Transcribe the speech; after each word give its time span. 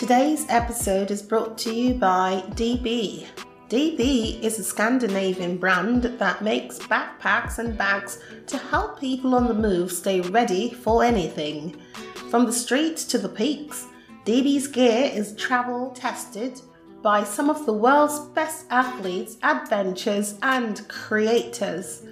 Today's 0.00 0.46
episode 0.48 1.10
is 1.10 1.20
brought 1.20 1.58
to 1.58 1.74
you 1.74 1.92
by 1.92 2.42
DB. 2.52 3.26
DB 3.68 4.40
is 4.40 4.58
a 4.58 4.64
Scandinavian 4.64 5.58
brand 5.58 6.04
that 6.04 6.40
makes 6.40 6.78
backpacks 6.78 7.58
and 7.58 7.76
bags 7.76 8.18
to 8.46 8.56
help 8.56 8.98
people 8.98 9.34
on 9.34 9.46
the 9.46 9.52
move 9.52 9.92
stay 9.92 10.22
ready 10.22 10.72
for 10.72 11.04
anything. 11.04 11.78
From 12.30 12.46
the 12.46 12.52
streets 12.52 13.04
to 13.08 13.18
the 13.18 13.28
peaks, 13.28 13.88
DB's 14.24 14.68
gear 14.68 15.10
is 15.12 15.36
travel 15.36 15.90
tested 15.90 16.58
by 17.02 17.22
some 17.22 17.50
of 17.50 17.66
the 17.66 17.74
world's 17.74 18.20
best 18.30 18.64
athletes, 18.70 19.36
adventurers, 19.42 20.38
and 20.40 20.88
creators. 20.88 22.06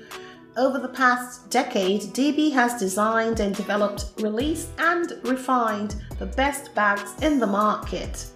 Over 0.58 0.78
the 0.78 0.88
past 0.88 1.48
decade, 1.48 2.02
DB 2.02 2.52
has 2.52 2.78
designed 2.78 3.40
and 3.40 3.54
developed, 3.54 4.12
released, 4.18 4.68
and 4.76 5.10
refined 5.22 5.94
the 6.18 6.26
best 6.26 6.74
bags 6.74 7.14
in 7.22 7.38
the 7.38 7.46
market. 7.46 8.26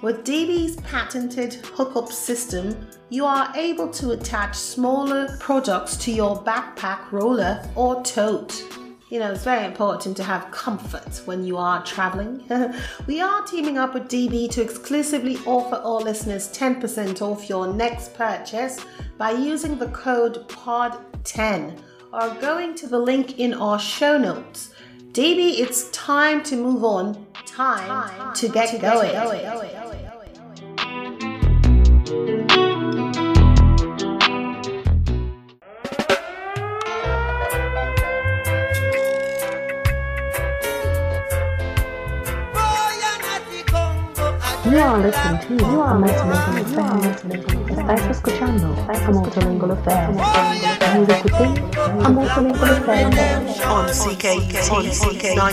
With 0.00 0.24
DB's 0.24 0.76
patented 0.80 1.54
hookup 1.54 2.10
system, 2.10 2.88
you 3.08 3.24
are 3.24 3.52
able 3.54 3.88
to 3.90 4.10
attach 4.12 4.56
smaller 4.56 5.36
products 5.38 5.96
to 5.98 6.10
your 6.10 6.42
backpack, 6.42 7.12
roller, 7.12 7.62
or 7.76 8.02
tote. 8.02 8.64
You 9.10 9.18
know, 9.18 9.30
it's 9.30 9.44
very 9.44 9.66
important 9.66 10.16
to 10.16 10.24
have 10.24 10.50
comfort 10.50 11.20
when 11.26 11.44
you 11.44 11.58
are 11.58 11.84
traveling. 11.84 12.42
we 13.06 13.20
are 13.20 13.44
teaming 13.44 13.76
up 13.76 13.92
with 13.92 14.08
DB 14.08 14.50
to 14.52 14.62
exclusively 14.62 15.36
offer 15.44 15.76
all 15.76 16.00
listeners 16.00 16.48
10% 16.48 17.20
off 17.20 17.48
your 17.48 17.72
next 17.72 18.14
purchase 18.14 18.84
by 19.18 19.32
using 19.32 19.78
the 19.78 19.88
code 19.88 20.48
POD10 20.48 21.78
or 22.12 22.34
going 22.40 22.74
to 22.76 22.86
the 22.86 22.98
link 22.98 23.38
in 23.38 23.52
our 23.54 23.78
show 23.78 24.16
notes. 24.16 24.74
DB, 25.12 25.60
it's 25.60 25.90
time 25.90 26.42
to 26.44 26.56
move 26.56 26.82
on. 26.82 27.26
Time, 27.54 27.86
time 27.86 28.34
to 28.34 28.48
get, 28.48 28.70
to 28.70 28.78
going. 28.78 29.91
You 44.72 44.78
are 44.78 44.98
listening 45.00 45.38
to 45.38 45.52
You 45.70 45.80
are 45.82 45.98
Multilingual 45.98 46.64
Affair. 46.64 47.12
Estás 47.68 48.10
escuchando 48.10 48.74
a 48.88 49.10
Multilingual 49.12 49.72
Affair. 49.72 50.08
Vous 50.94 51.04
écoutez 51.10 51.50
a 52.02 52.08
Multilingual 52.08 52.70
Affair. 52.70 53.06
On 53.68 53.84
CKUT, 53.84 54.88
CK 54.96 55.36
91.9 55.36 55.52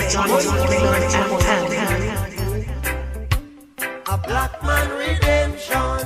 A 4.07 4.17
black 4.25 4.63
man 4.63 4.87
redemption. 4.97 5.99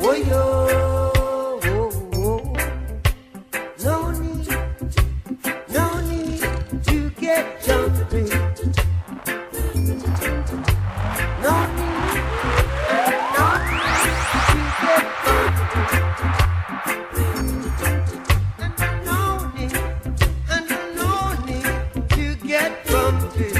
Whoa, 0.00 0.59
get 23.10 23.59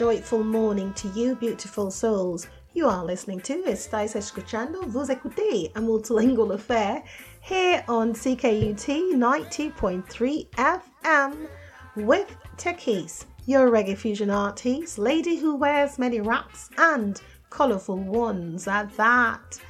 joyful 0.00 0.42
morning 0.42 0.94
to 0.94 1.08
you, 1.08 1.34
beautiful 1.34 1.90
souls. 1.90 2.46
You 2.72 2.88
are 2.88 3.04
listening 3.04 3.40
to 3.40 3.62
Estáis 3.64 4.16
escuchando, 4.16 4.80
vous 4.86 5.10
écoutez 5.10 5.70
a 5.76 5.80
multilingual 5.82 6.54
affair 6.54 7.04
here 7.42 7.84
on 7.86 8.14
CKUT 8.14 9.12
90.3 9.12 10.50
FM 10.52 11.48
with 11.96 12.34
Takeyce, 12.56 13.26
your 13.44 13.70
reggae 13.70 13.94
fusion 13.94 14.30
artist, 14.30 14.96
lady 14.96 15.36
who 15.36 15.54
wears 15.54 15.98
many 15.98 16.22
wraps 16.22 16.70
and 16.78 17.20
colourful 17.50 17.98
ones 17.98 18.66
at 18.66 18.96
that. 18.96 19.60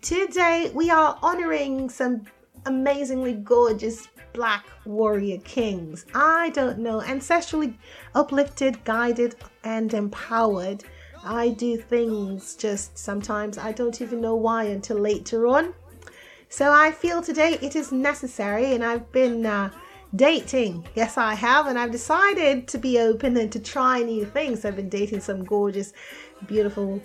Today 0.00 0.70
we 0.72 0.90
are 0.90 1.18
honouring 1.24 1.90
some 1.90 2.22
amazingly 2.66 3.32
gorgeous 3.32 4.06
black 4.32 4.64
warrior 4.84 5.38
kings. 5.38 6.06
I 6.14 6.50
don't 6.50 6.78
know, 6.78 7.00
ancestrally 7.00 7.74
uplifted, 8.14 8.84
guided, 8.84 9.36
and 9.64 9.92
empowered. 9.92 10.84
I 11.24 11.50
do 11.50 11.76
things 11.76 12.56
just 12.56 12.98
sometimes 12.98 13.58
I 13.58 13.72
don't 13.72 14.00
even 14.00 14.20
know 14.20 14.34
why 14.34 14.64
until 14.64 14.98
later 14.98 15.46
on. 15.46 15.74
So 16.48 16.70
I 16.70 16.90
feel 16.90 17.22
today 17.22 17.58
it 17.62 17.76
is 17.76 17.92
necessary, 17.92 18.74
and 18.74 18.84
I've 18.84 19.10
been 19.12 19.46
uh, 19.46 19.70
dating. 20.14 20.86
Yes, 20.94 21.16
I 21.16 21.34
have, 21.34 21.66
and 21.66 21.78
I've 21.78 21.92
decided 21.92 22.68
to 22.68 22.78
be 22.78 22.98
open 22.98 23.36
and 23.36 23.50
to 23.52 23.60
try 23.60 24.02
new 24.02 24.26
things. 24.26 24.64
I've 24.64 24.76
been 24.76 24.88
dating 24.88 25.20
some 25.20 25.44
gorgeous, 25.44 25.92
beautiful 26.46 27.00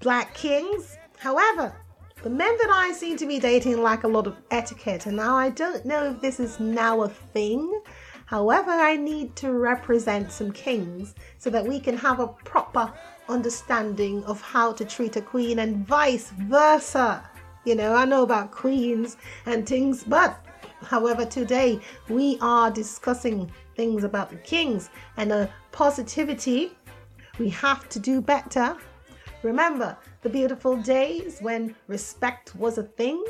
black 0.00 0.34
kings. 0.34 0.96
However, 1.18 1.74
the 2.22 2.30
men 2.30 2.56
that 2.58 2.70
I 2.70 2.92
seem 2.92 3.16
to 3.18 3.26
be 3.26 3.38
dating 3.38 3.80
lack 3.80 4.02
a 4.02 4.08
lot 4.08 4.26
of 4.26 4.36
etiquette, 4.50 5.06
and 5.06 5.16
now 5.16 5.36
I 5.36 5.50
don't 5.50 5.84
know 5.86 6.10
if 6.10 6.20
this 6.20 6.40
is 6.40 6.58
now 6.58 7.02
a 7.02 7.08
thing. 7.08 7.80
However, 8.26 8.72
I 8.72 8.96
need 8.96 9.36
to 9.36 9.52
represent 9.52 10.32
some 10.32 10.50
kings 10.50 11.14
so 11.38 11.48
that 11.50 11.64
we 11.64 11.78
can 11.78 11.96
have 11.96 12.18
a 12.18 12.26
proper 12.26 12.92
understanding 13.28 14.24
of 14.24 14.40
how 14.40 14.72
to 14.72 14.84
treat 14.84 15.16
a 15.16 15.20
queen 15.20 15.60
and 15.60 15.86
vice 15.86 16.30
versa. 16.30 17.22
You 17.64 17.76
know, 17.76 17.94
I 17.94 18.04
know 18.04 18.24
about 18.24 18.50
queens 18.50 19.16
and 19.46 19.66
things, 19.66 20.02
but 20.02 20.44
however, 20.82 21.24
today 21.24 21.80
we 22.08 22.36
are 22.40 22.70
discussing 22.70 23.50
things 23.76 24.02
about 24.02 24.30
the 24.30 24.36
kings 24.36 24.90
and 25.16 25.30
a 25.30 25.50
positivity. 25.70 26.72
We 27.38 27.48
have 27.50 27.88
to 27.90 28.00
do 28.00 28.20
better. 28.20 28.76
Remember 29.42 29.96
the 30.22 30.28
beautiful 30.28 30.76
days 30.76 31.38
when 31.40 31.74
respect 31.86 32.54
was 32.56 32.78
a 32.78 32.82
thing? 32.82 33.22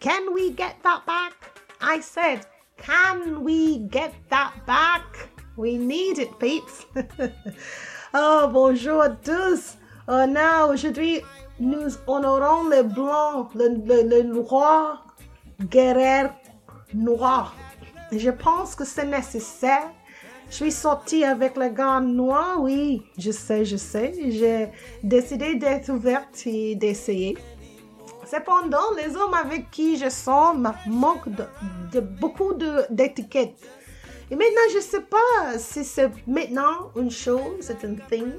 Can 0.00 0.32
we 0.34 0.50
get 0.50 0.82
that 0.82 1.04
back? 1.06 1.32
I 1.80 2.00
said, 2.00 2.46
can 2.76 3.42
we 3.42 3.78
get 3.78 4.14
that 4.30 4.54
back? 4.66 5.28
We 5.56 5.78
need 5.78 6.18
it, 6.18 6.38
peeps. 6.38 6.86
oh, 8.14 8.48
bonjour 8.52 9.02
à 9.02 9.16
tous. 9.24 9.76
Uh, 10.06 10.26
now, 10.26 10.70
aujourd'hui, 10.70 11.22
nous 11.58 11.96
honorons 12.06 12.70
les 12.70 12.82
blancs, 12.82 13.54
le, 13.54 13.68
le, 13.68 14.02
le 14.02 14.22
noir, 14.22 15.16
guerrier. 15.68 16.30
Je 18.12 18.30
pense 18.30 18.74
que 18.74 18.84
c'est 18.84 19.06
nécessaire. 19.06 19.90
Je 20.48 20.54
suis 20.54 20.72
sortie 20.72 21.24
avec 21.24 21.56
le 21.56 21.68
gars 21.68 22.00
noir, 22.00 22.60
oui, 22.60 23.02
je 23.18 23.30
sais, 23.30 23.64
je 23.64 23.76
sais. 23.76 24.12
J'ai 24.28 24.68
décidé 25.02 25.56
d'être 25.56 25.90
ouverte 25.90 26.46
et 26.46 26.74
d'essayer. 26.76 27.36
Cependant, 28.24 28.90
les 28.96 29.16
hommes 29.16 29.34
avec 29.34 29.70
qui 29.70 29.96
je 29.96 30.08
sors 30.08 30.54
manquent 30.86 31.28
de, 31.28 31.44
de 31.92 32.00
beaucoup 32.00 32.54
d'étiquettes. 32.90 33.58
Et 34.30 34.34
maintenant, 34.34 34.62
je 34.72 34.78
ne 34.78 34.82
sais 34.82 35.02
pas 35.02 35.58
si 35.58 35.84
c'est 35.84 36.10
maintenant 36.26 36.90
une 36.96 37.10
chose, 37.10 37.56
c'est 37.60 37.84
un 37.84 37.94
thing. 38.08 38.32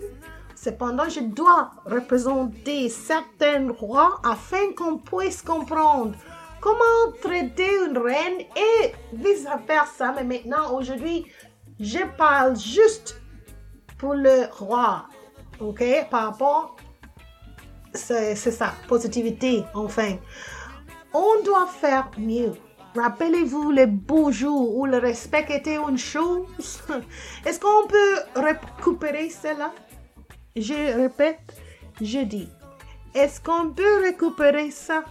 Cependant, 0.56 1.08
je 1.08 1.22
dois 1.22 1.72
représenter 1.86 2.90
certains 2.90 3.72
rois 3.72 4.20
afin 4.26 4.74
qu'on 4.76 4.98
puisse 4.98 5.42
comprendre 5.42 6.16
comment 6.60 7.14
traiter 7.22 7.70
une 7.88 7.98
reine 7.98 8.42
et 8.56 8.92
vice-versa. 9.14 10.14
Mais 10.18 10.24
maintenant, 10.24 10.76
aujourd'hui, 10.76 11.26
je 11.80 12.00
parle 12.18 12.58
juste 12.58 13.22
pour 13.98 14.14
le 14.14 14.48
roi. 14.52 15.08
OK? 15.60 15.84
Par 16.10 16.32
rapport, 16.32 16.76
c'est 17.94 18.36
ça, 18.36 18.74
positivité, 18.88 19.64
enfin. 19.74 20.18
On 21.14 21.44
doit 21.44 21.68
faire 21.68 22.12
mieux. 22.18 22.54
Rappelez-vous 22.96 23.72
les 23.72 23.88
beaux 23.88 24.32
jours 24.32 24.76
où 24.76 24.86
le 24.86 24.98
respect 24.98 25.46
était 25.50 25.78
une 25.78 25.98
chose. 25.98 26.48
Est-ce 27.46 27.60
qu'on 27.60 27.88
peut 27.88 28.20
récupérer 28.36 29.30
cela? 29.30 29.72
Je 30.56 30.96
répète, 30.96 31.40
je 32.02 32.20
dis. 32.20 32.50
Est-ce 33.14 33.42
qu'on 33.42 33.70
peut 33.70 34.02
récupérer 34.02 34.72
ça? 34.72 35.04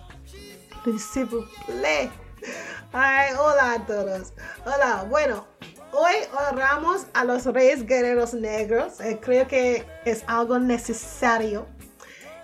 S'il 0.99 1.25
vous 1.25 1.43
plaît. 1.67 2.09
Ay, 2.95 3.35
hola 3.35 3.75
a 3.75 3.79
todos. 3.81 4.33
Hola, 4.65 5.05
bueno. 5.09 5.45
Hoy 5.99 6.13
honramos 6.51 7.07
a 7.15 7.25
los 7.25 7.47
reyes 7.47 7.87
guerreros 7.87 8.35
negros. 8.35 9.01
Eh, 9.01 9.19
creo 9.19 9.49
que 9.49 9.87
es 10.05 10.25
algo 10.27 10.59
necesario. 10.59 11.67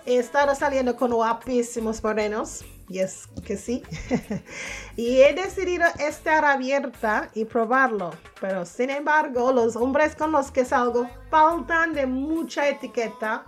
He 0.07 0.17
estado 0.17 0.55
saliendo 0.55 0.95
con 0.95 1.11
guapísimos 1.11 2.03
morenos. 2.03 2.65
Yes, 2.87 3.27
que 3.45 3.55
sí. 3.55 3.83
y 4.95 5.21
he 5.21 5.33
decidido 5.35 5.85
estar 5.99 6.43
abierta 6.43 7.29
y 7.35 7.45
probarlo. 7.45 8.09
Pero 8.41 8.65
sin 8.65 8.89
embargo, 8.89 9.51
los 9.51 9.75
hombres 9.75 10.15
con 10.15 10.31
los 10.31 10.49
que 10.49 10.65
salgo 10.65 11.07
faltan 11.29 11.93
de 11.93 12.07
mucha 12.07 12.67
etiqueta. 12.67 13.45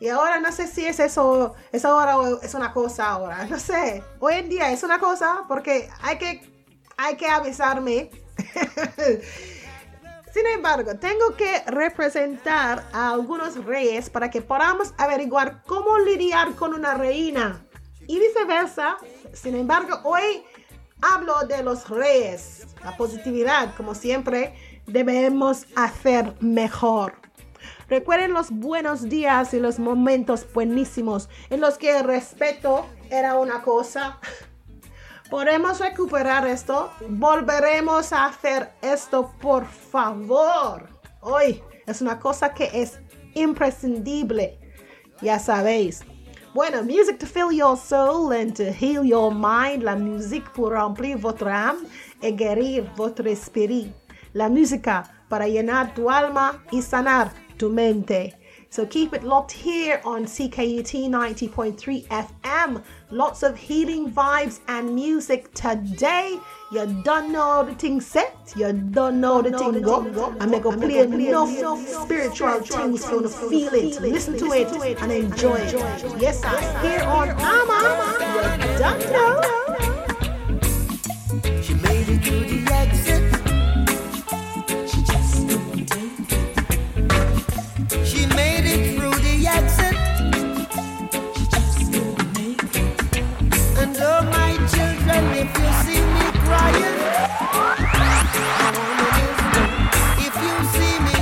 Y 0.00 0.08
ahora 0.08 0.40
no 0.40 0.50
sé 0.50 0.66
si 0.66 0.84
es 0.84 0.98
eso, 0.98 1.54
es 1.70 1.84
ahora 1.84 2.18
o 2.18 2.42
es 2.42 2.54
una 2.54 2.72
cosa 2.72 3.10
ahora. 3.10 3.46
No 3.46 3.60
sé. 3.60 4.02
Hoy 4.18 4.34
en 4.34 4.48
día 4.48 4.72
es 4.72 4.82
una 4.82 4.98
cosa 4.98 5.44
porque 5.46 5.88
hay 6.02 6.18
que, 6.18 6.66
hay 6.96 7.14
que 7.14 7.28
avisarme. 7.28 8.25
Sin 10.32 10.46
embargo, 10.46 10.96
tengo 10.96 11.34
que 11.36 11.62
representar 11.66 12.84
a 12.92 13.10
algunos 13.12 13.64
reyes 13.64 14.10
para 14.10 14.30
que 14.30 14.42
podamos 14.42 14.92
averiguar 14.98 15.62
cómo 15.66 15.98
lidiar 15.98 16.54
con 16.54 16.74
una 16.74 16.94
reina 16.94 17.64
y 18.06 18.18
viceversa. 18.18 18.98
Sin 19.32 19.56
embargo, 19.56 20.00
hoy 20.04 20.44
hablo 21.00 21.46
de 21.46 21.62
los 21.62 21.88
reyes. 21.88 22.66
La 22.84 22.96
positividad, 22.96 23.74
como 23.76 23.94
siempre, 23.94 24.54
debemos 24.86 25.66
hacer 25.74 26.34
mejor. 26.40 27.14
Recuerden 27.88 28.32
los 28.32 28.50
buenos 28.50 29.08
días 29.08 29.54
y 29.54 29.60
los 29.60 29.78
momentos 29.78 30.46
buenísimos 30.52 31.28
en 31.50 31.60
los 31.60 31.78
que 31.78 31.98
el 31.98 32.04
respeto 32.04 32.86
era 33.10 33.36
una 33.36 33.62
cosa. 33.62 34.18
Podemos 35.30 35.80
recuperar 35.80 36.46
esto. 36.46 36.90
Volveremos 37.08 38.12
a 38.12 38.26
hacer 38.26 38.70
esto, 38.80 39.32
por 39.40 39.66
favor. 39.66 40.88
Hoy 41.20 41.62
es 41.86 42.00
una 42.00 42.20
cosa 42.20 42.54
que 42.54 42.70
es 42.72 43.00
imprescindible. 43.34 44.56
Ya 45.22 45.40
sabéis. 45.40 46.04
Bueno, 46.54 46.82
music 46.84 47.18
to 47.18 47.26
fill 47.26 47.50
your 47.50 47.76
soul 47.76 48.32
and 48.32 48.54
to 48.54 48.72
heal 48.72 49.04
your 49.04 49.32
mind. 49.34 49.82
La 49.82 49.96
musique 49.96 50.48
pour 50.54 50.70
remplir 50.70 51.18
votre 51.18 51.48
âme 51.48 51.86
et 52.22 52.32
guérir 52.32 52.90
votre 52.96 53.26
esprit. 53.26 53.92
La 54.32 54.48
música 54.48 55.24
para 55.28 55.48
llenar 55.48 55.92
tu 55.94 56.08
alma 56.08 56.62
y 56.70 56.82
sanar 56.82 57.32
tu 57.58 57.68
mente. 57.68 58.38
So 58.68 58.84
keep 58.84 59.12
it 59.14 59.22
locked 59.22 59.52
here 59.52 60.00
on 60.04 60.26
CKUT 60.26 61.08
90.3 61.08 62.06
FM. 62.08 62.82
Lots 63.10 63.42
of 63.42 63.56
healing 63.56 64.10
vibes 64.12 64.60
and 64.68 64.94
music 64.94 65.52
today. 65.54 66.38
You 66.72 66.86
don't 67.04 67.32
know 67.32 67.64
the 67.64 67.74
thing 67.74 68.00
set, 68.00 68.52
you 68.56 68.72
don't 68.72 69.20
know 69.20 69.40
the 69.40 69.56
thing 69.56 69.80
go. 69.82 70.34
I'm 70.40 70.50
gonna 70.50 70.76
play 70.76 70.98
enough 70.98 71.48
spiritual 71.86 72.60
things 72.60 73.04
for 73.04 73.16
you 73.16 73.22
to 73.22 73.28
feel 73.28 73.72
it, 73.72 74.00
listen 74.00 74.36
to 74.38 74.52
it, 74.52 75.00
and 75.00 75.12
enjoy 75.12 75.54
it. 75.54 76.20
Yes, 76.20 76.42
I 76.44 76.60
here 76.82 77.02
on 77.02 77.36
Mama. 77.36 77.78
You 78.60 78.78
don't 78.78 79.00
know. 79.12 79.42
She 81.62 81.74
made 81.74 82.08
it 82.08 82.22
to 82.24 82.30
the 82.30 82.72
exit. 82.72 83.15
If 95.46 95.54
you 95.62 95.70
see 95.84 96.02
me 96.16 96.26
crying, 96.42 96.96
if 100.18 100.34
you 100.42 100.54
see 100.74 100.94
me, 101.06 101.18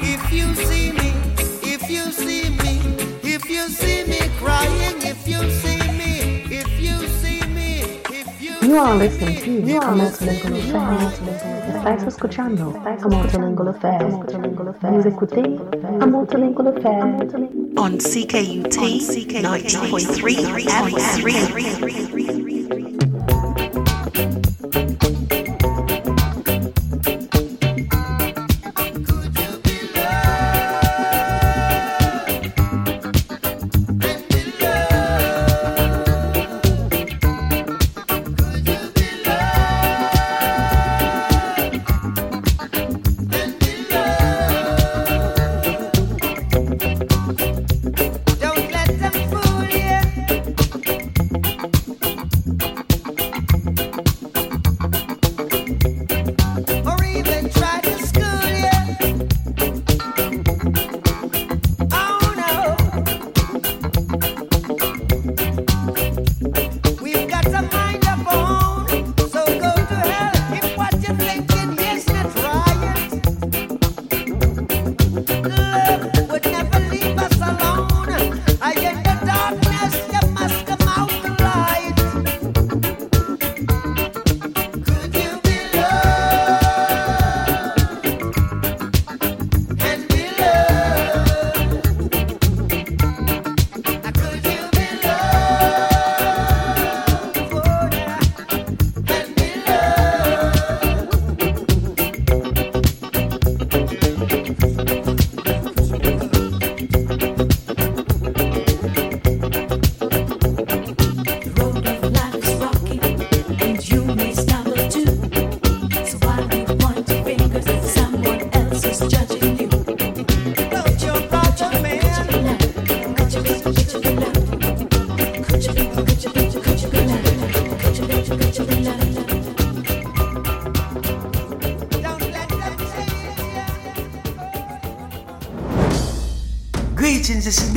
if 0.00 0.22
me, 0.92 1.10
if 1.74 1.82
you 1.90 2.04
see 2.12 2.48
me, 2.62 2.74
if 3.22 3.44
you 3.50 3.68
see 3.68 4.04
me 4.04 4.20
crying, 4.38 4.96
if 5.02 5.28
you 5.28 5.40
see 5.50 5.82
me, 6.00 6.12
if 6.50 6.80
you 6.80 6.96
see 7.20 7.42
me, 7.48 7.70
if 8.10 8.28
you 8.40 8.78
are 8.78 8.94
listening 8.94 9.36
to 9.42 9.50
You 9.50 9.60
you 9.66 9.80
are 9.80 9.94
Multilingual 9.94 10.56
Affairs. 10.58 11.20
Estáis 11.68 12.02
escuchando 12.04 12.74
a 12.86 13.08
Multilingual 13.08 13.68
Affairs. 13.68 14.14
Vous 14.82 15.06
écoutez 15.06 15.60
a 16.00 16.06
Multilingual 16.06 16.68
Affairs. 16.68 17.34
On 17.76 17.98
CKUT 17.98 18.64
90.3 19.42 20.66
FM. 20.66 22.57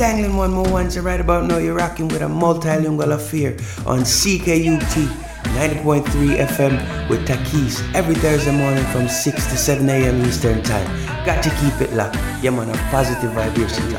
Danglin 0.02 0.36
One 0.36 0.50
More 0.50 0.68
Once. 0.68 0.98
Right 0.98 1.20
about 1.20 1.46
now, 1.46 1.58
you're 1.58 1.76
rocking 1.76 2.08
with 2.08 2.22
a 2.22 2.26
multilingual 2.26 3.12
affair 3.12 3.52
on 3.86 4.00
CKUT 4.00 5.06
90.3 5.54 6.38
FM 6.38 7.08
with 7.08 7.24
Takeyce 7.24 7.94
every 7.94 8.16
Thursday 8.16 8.50
morning 8.50 8.84
from 8.86 9.06
6 9.06 9.46
to 9.46 9.56
7 9.56 9.88
a.m. 9.88 10.20
Eastern 10.26 10.60
Time. 10.64 10.88
Got 11.24 11.40
to 11.44 11.50
keep 11.50 11.80
it 11.80 11.94
locked. 11.94 12.16
Yeah, 12.42 12.50
man, 12.50 12.70
a 12.70 12.76
positive 12.90 13.30
vibration 13.30 13.94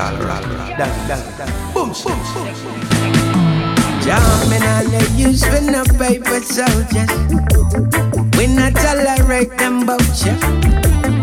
dang. 1.38 1.72
Boom, 1.72 1.94
boom, 2.04 2.20
boom. 2.34 3.23
Jamming 4.04 4.62
on 4.62 4.84
the 4.92 5.14
use 5.16 5.42
for 5.42 5.62
no 5.62 5.82
paper 5.96 6.40
soldiers. 6.44 7.08
We 8.36 8.46
not 8.52 8.74
tolerate 8.74 9.56
them 9.56 9.86
vultures. 9.86 10.40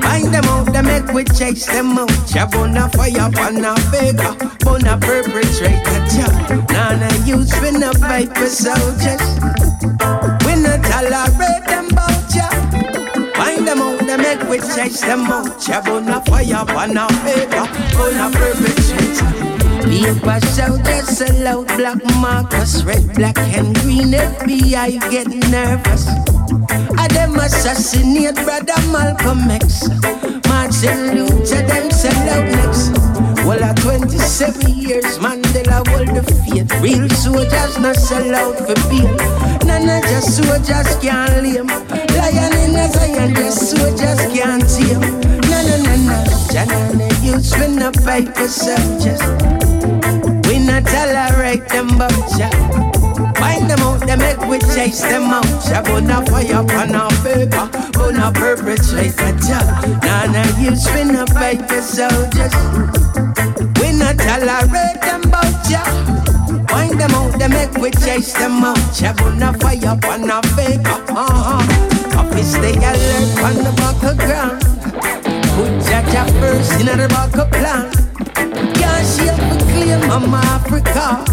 Find 0.02 0.34
them 0.34 0.46
out, 0.46 0.74
they 0.74 0.82
make 0.82 1.14
we 1.14 1.24
chase 1.26 1.68
them 1.68 1.96
out. 2.00 2.10
Chabona 2.26 2.90
fire, 2.98 3.30
pana 3.30 3.76
beggar, 3.92 4.34
bona 4.66 4.98
perpetrator. 4.98 6.32
None 6.74 7.04
of 7.04 7.28
use 7.28 7.54
for 7.54 7.72
no 7.72 7.92
paper 7.94 8.48
soldiers. 8.48 9.22
We 10.42 10.56
not 10.58 10.82
tolerate 10.82 11.66
them 11.70 11.88
ya. 12.34 12.50
Find 13.38 13.68
them 13.68 13.80
out, 13.80 14.00
they 14.00 14.18
make 14.18 14.42
we 14.50 14.58
chase 14.58 15.02
them 15.02 15.30
out. 15.30 15.46
Chabona 15.62 16.26
fire, 16.26 16.66
pana 16.66 17.06
beggar, 17.24 17.68
bona 17.94 18.32
perpetrator. 18.32 19.41
Paper 19.84 20.40
soldiers 20.48 21.08
sell 21.18 21.48
out 21.48 21.68
black 21.78 21.98
markers, 22.20 22.86
red, 22.86 23.14
black, 23.16 23.38
and 23.38 23.76
green. 23.82 24.12
FBI 24.14 25.10
get 25.10 25.28
nervous. 25.50 26.08
I 26.98 27.08
them 27.10 27.36
assassinate 27.36 28.36
brother 28.36 28.80
Malcolm 28.92 29.50
X. 29.50 29.90
Martin 30.48 31.16
Luther 31.16 31.66
them 31.66 31.90
sell 31.90 32.30
out 32.30 32.46
next. 32.46 32.92
Well, 33.46 33.64
at 33.64 33.78
27 33.78 34.70
years, 34.70 35.18
Mandela 35.18 35.86
hold 35.90 36.10
the 36.16 36.24
faith. 36.24 36.72
Real 36.82 37.10
soldiers 37.10 37.80
not 37.80 37.96
sell 37.96 38.36
out 38.36 38.58
for 38.58 38.78
beer. 38.90 39.10
None 39.66 39.90
of 39.90 40.04
just 40.04 40.38
soldiers 40.38 40.96
can't 41.02 41.42
lame. 41.42 41.68
Lion 42.18 42.54
in 42.64 42.76
a 42.76 42.88
Zion, 42.90 43.36
just 43.36 43.72
soldiers 43.72 44.22
can't 44.32 44.62
tame. 44.70 45.02
No, 45.50 45.58
no, 45.66 45.78
no, 45.84 45.96
no. 46.06 46.24
Janana 46.54 47.24
youths 47.24 47.58
win 47.58 47.78
the 47.78 47.92
paper 48.06 48.48
soldiers 48.48 49.71
not 50.72 50.86
tolerate 50.86 51.68
them 51.68 51.88
butcher. 51.98 52.50
Find 53.36 53.70
them 53.70 53.80
out, 53.82 54.00
they 54.08 54.16
make 54.16 54.40
we 54.48 54.58
chase 54.74 55.02
them 55.02 55.24
out. 55.24 55.44
Shabuna 55.68 56.24
fire 56.30 56.62
upon 56.64 56.96
our 56.96 57.12
paper, 57.24 57.68
gonna 57.92 58.32
perpetrate 58.32 59.20
a 59.20 59.32
job. 59.46 59.68
None 60.04 60.36
of 60.36 60.60
you 60.60 60.76
spin 60.76 61.16
up 61.16 61.30
paper 61.36 61.82
soldiers. 61.82 62.54
We 63.80 63.92
not 64.00 64.16
tolerate 64.18 65.02
them 65.08 65.24
butcher. 65.34 65.86
Find 66.72 66.96
them 67.00 67.12
out, 67.20 67.38
they 67.38 67.50
make 67.50 67.76
we 67.78 67.92
chase 67.92 68.34
them 68.34 68.64
out. 68.64 68.78
Shabuna 68.96 69.60
fire 69.62 69.94
upon 69.94 70.32
our 70.32 70.42
paper, 70.56 70.98
uh-huh. 71.12 71.64
Coffee 72.14 72.44
stay 72.44 72.78
alert 72.90 73.30
on 73.44 73.56
the 73.66 73.74
back 73.76 74.04
of 74.10 74.18
ground. 74.18 74.62
Put 75.56 75.74
Jaja 75.88 76.24
first 76.40 76.80
in 76.80 76.86
the 76.86 77.08
back 77.10 77.36
of 77.36 77.52
plan. 77.52 77.92
Can't 78.76 79.08
the 79.18 79.41
claim 79.82 80.12
I'm 80.12 80.34
Africa. 80.34 81.26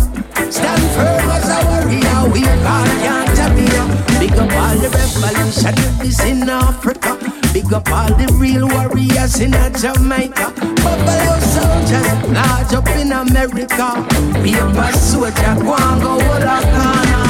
Stand 0.50 0.84
firm 0.94 1.30
as 1.36 1.48
a 1.48 1.58
warrior, 1.68 2.32
we 2.32 2.42
can't 2.42 3.38
appear. 3.44 3.84
Big 4.18 4.32
up 4.32 4.52
all 4.62 4.76
the 4.76 4.88
revolutionists 4.88 6.24
in 6.24 6.48
Africa. 6.48 7.18
Big 7.52 7.72
up 7.72 7.90
all 7.90 8.08
the 8.08 8.26
real 8.38 8.66
warriors 8.68 9.40
in 9.40 9.52
Jamaica. 9.52 10.52
Buffalo 10.82 11.36
soldiers, 11.54 12.08
large 12.32 12.74
up 12.74 12.88
in 12.96 13.12
America. 13.12 13.88
Paper 14.42 14.92
soldier, 14.96 15.54
go 15.60 15.74
and 15.76 16.02
go 16.02 16.12
all 16.16 16.42
a 16.42 16.58
corner. 16.74 17.28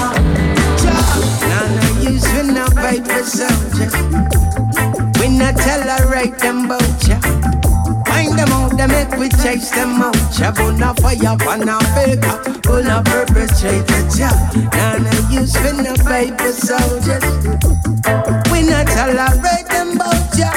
None 1.51 1.79
of 1.87 2.05
you's 2.05 2.25
we 2.35 2.53
not 2.55 2.73
fight 2.75 3.05
for 3.07 3.25
soldiers. 3.25 3.95
We 5.19 5.37
not 5.37 5.57
tolerate 5.57 6.39
them 6.39 6.69
bout 6.69 7.09
ya. 7.09 7.58
Them 8.39 8.53
out, 8.53 8.71
they 8.79 8.87
make 8.87 9.11
we 9.19 9.29
chase 9.43 9.71
them 9.71 10.01
out. 10.01 10.15
Chabona 10.31 10.95
fire, 11.03 11.35
pana 11.43 11.75
faker, 11.91 12.39
gonna 12.63 13.03
perpetrate 13.03 13.83
the 13.83 13.99
job. 14.15 14.39
None 14.79 15.11
of 15.11 15.27
you 15.27 15.43
spin 15.43 15.83
the 15.83 15.99
paper 16.07 16.55
soldiers. 16.55 17.19
We 18.47 18.63
not 18.63 18.87
tolerate 18.95 19.67
them 19.75 19.99
bout 19.99 20.31
ya. 20.39 20.55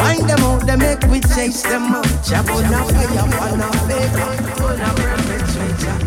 Find 0.00 0.24
them 0.24 0.40
out, 0.40 0.64
they 0.64 0.76
make 0.76 1.04
we 1.12 1.20
chase 1.36 1.60
them 1.68 1.92
out. 1.92 2.08
Chabona 2.24 2.80
fire, 2.88 3.28
pana 3.28 3.68
faker, 3.84 4.32
gonna 4.56 4.88
perpetrate 4.96 5.76
the 5.76 5.84
job. 5.84 6.00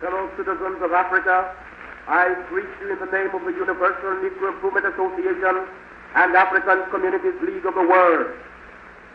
Fellow 0.00 0.24
citizens 0.40 0.80
of 0.80 0.92
Africa, 0.96 1.52
I 2.08 2.32
greet 2.48 2.72
you 2.80 2.96
in 2.96 2.98
the 2.98 3.12
name 3.12 3.28
of 3.28 3.44
the 3.44 3.52
Universal 3.52 4.24
Negro 4.24 4.56
Improvement 4.56 4.86
Association 4.88 5.68
and 6.14 6.36
African 6.36 6.88
Communities 6.90 7.36
League 7.42 7.66
of 7.66 7.74
the 7.74 7.86
World. 7.86 8.32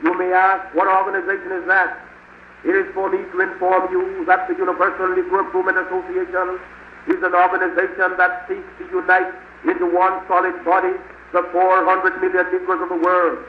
You 0.04 0.18
may 0.18 0.34
ask, 0.34 0.74
what 0.76 0.88
organization 0.88 1.52
is 1.64 1.66
that? 1.68 1.98
It 2.66 2.76
is 2.76 2.88
for 2.94 3.10
me 3.10 3.20
to 3.20 3.38
inform 3.42 3.92
you 3.92 4.24
that 4.26 4.48
the 4.48 4.56
Universal 4.56 5.16
Negro 5.16 5.46
Improvement 5.46 5.78
Association 5.78 6.60
is 7.08 7.20
an 7.24 7.36
organization 7.36 8.16
that 8.16 8.48
seeks 8.48 8.68
to 8.80 8.84
unite 8.88 9.34
into 9.68 9.88
one 9.92 10.24
solid 10.28 10.56
body 10.64 10.96
the 11.34 11.42
400 11.52 12.22
million 12.22 12.46
Negroes 12.54 12.82
of 12.86 12.90
the 12.94 13.02
world, 13.02 13.42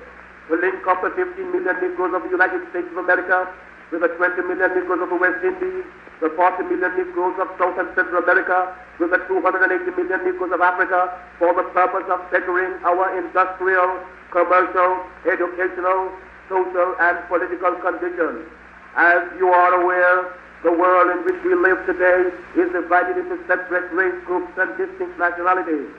to 0.49 0.57
link 0.57 0.81
up 0.89 1.05
the 1.05 1.13
15 1.13 1.53
million 1.53 1.77
Negroes 1.85 2.17
of 2.17 2.25
the 2.25 2.33
United 2.33 2.65
States 2.73 2.89
of 2.91 2.97
America 2.97 3.47
with 3.93 4.01
the 4.01 4.09
20 4.09 4.41
million 4.49 4.73
Negroes 4.73 5.05
of 5.05 5.13
the 5.13 5.21
West 5.21 5.45
Indies, 5.45 5.85
the 6.21 6.31
40 6.31 6.63
million 6.71 6.93
Negroes 6.97 7.35
of 7.41 7.49
South 7.59 7.79
and 7.79 7.89
Central 7.95 8.23
America, 8.23 8.75
with 8.99 9.11
the 9.11 9.19
280 9.27 9.91
million 9.99 10.21
Negroes 10.25 10.53
of 10.53 10.61
Africa, 10.61 11.11
for 11.39 11.55
the 11.55 11.65
purpose 11.75 12.07
of 12.11 12.23
bettering 12.31 12.79
our 12.85 13.11
industrial, 13.19 13.99
commercial, 14.31 15.03
educational, 15.27 16.11
social, 16.49 16.95
and 17.01 17.19
political 17.29 17.75
conditions. 17.83 18.47
As 18.97 19.23
you 19.39 19.49
are 19.49 19.83
aware, 19.83 20.33
the 20.63 20.73
world 20.73 21.11
in 21.13 21.25
which 21.29 21.43
we 21.45 21.55
live 21.55 21.85
today 21.85 22.33
is 22.57 22.73
divided 22.73 23.19
into 23.19 23.37
separate 23.47 23.93
race 23.93 24.17
groups 24.25 24.53
and 24.57 24.71
distinct 24.79 25.19
nationalities. 25.19 25.93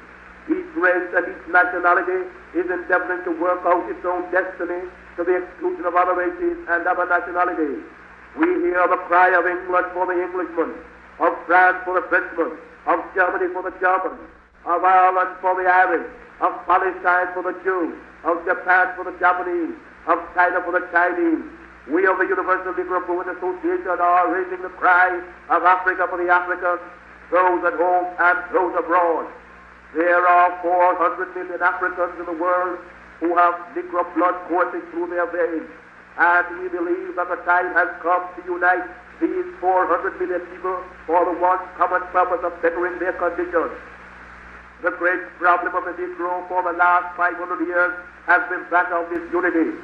Each 0.49 0.71
race 0.73 1.09
and 1.13 1.25
each 1.29 1.45
nationality 1.51 2.25
is 2.57 2.65
endeavoring 2.69 3.23
to 3.25 3.31
work 3.41 3.61
out 3.65 3.85
its 3.89 4.05
own 4.05 4.25
destiny 4.31 4.89
to 5.17 5.23
the 5.23 5.43
exclusion 5.43 5.85
of 5.85 5.95
other 5.95 6.15
races 6.15 6.57
and 6.69 6.87
other 6.87 7.05
nationalities. 7.05 7.83
We 8.37 8.47
hear 8.67 8.83
the 8.87 8.99
cry 9.07 9.31
of 9.31 9.47
England 9.47 9.87
for 9.93 10.05
the 10.07 10.19
Englishman, 10.19 10.75
of 11.19 11.31
France 11.47 11.77
for 11.85 11.95
the 11.95 12.05
Frenchman, 12.07 12.59
of 12.85 12.99
Germany 13.15 13.47
for 13.53 13.63
the 13.63 13.71
German, 13.79 14.19
of 14.65 14.83
Ireland 14.83 15.39
for 15.39 15.55
the 15.55 15.63
Irish, 15.69 16.03
of 16.41 16.51
Palestine 16.67 17.31
for 17.33 17.43
the 17.43 17.55
Jew, 17.63 17.95
of 18.27 18.43
Japan 18.43 18.91
for 18.95 19.07
the 19.07 19.15
Japanese, 19.19 19.71
of 20.07 20.19
China 20.35 20.59
for 20.67 20.75
the 20.75 20.83
Chinese. 20.91 21.47
We 21.87 22.05
of 22.07 22.17
the 22.17 22.27
Universal 22.27 22.73
Negro 22.73 22.97
Improvement 22.99 23.37
Association 23.37 24.01
are 24.01 24.27
raising 24.33 24.61
the 24.61 24.73
cry 24.75 25.15
of 25.49 25.63
Africa 25.63 26.07
for 26.09 26.17
the 26.17 26.27
Africans, 26.27 26.81
those 27.31 27.63
at 27.63 27.79
home 27.79 28.09
and 28.19 28.37
those 28.51 28.75
abroad. 28.75 29.31
There 29.95 30.27
are 30.27 30.59
400 30.61 31.35
million 31.35 31.61
Africans 31.61 32.19
in 32.19 32.25
the 32.25 32.35
world 32.35 32.79
who 33.21 33.37
have 33.37 33.55
Negro 33.77 34.03
blood 34.13 34.35
coursing 34.49 34.81
through 34.91 35.07
their 35.07 35.29
veins. 35.31 35.69
And 36.17 36.63
we 36.63 36.69
believe 36.69 37.15
that 37.15 37.27
the 37.27 37.39
time 37.43 37.73
has 37.75 37.91
come 38.01 38.23
to 38.35 38.41
unite 38.47 38.87
these 39.19 39.47
400 39.59 40.19
million 40.19 40.41
people 40.51 40.79
for 41.07 41.23
the 41.27 41.35
one 41.39 41.59
common 41.75 42.03
purpose 42.11 42.39
of 42.43 42.55
bettering 42.61 42.99
their 42.99 43.13
conditions. 43.19 43.75
The 44.83 44.91
great 44.95 45.23
problem 45.39 45.75
of 45.75 45.83
the 45.87 45.95
Negro 45.95 46.47
for 46.47 46.63
the 46.63 46.75
last 46.77 47.15
500 47.15 47.35
years 47.67 47.93
has 48.27 48.41
been 48.49 48.63
that 48.71 48.91
of 48.91 49.07
disunity. 49.11 49.75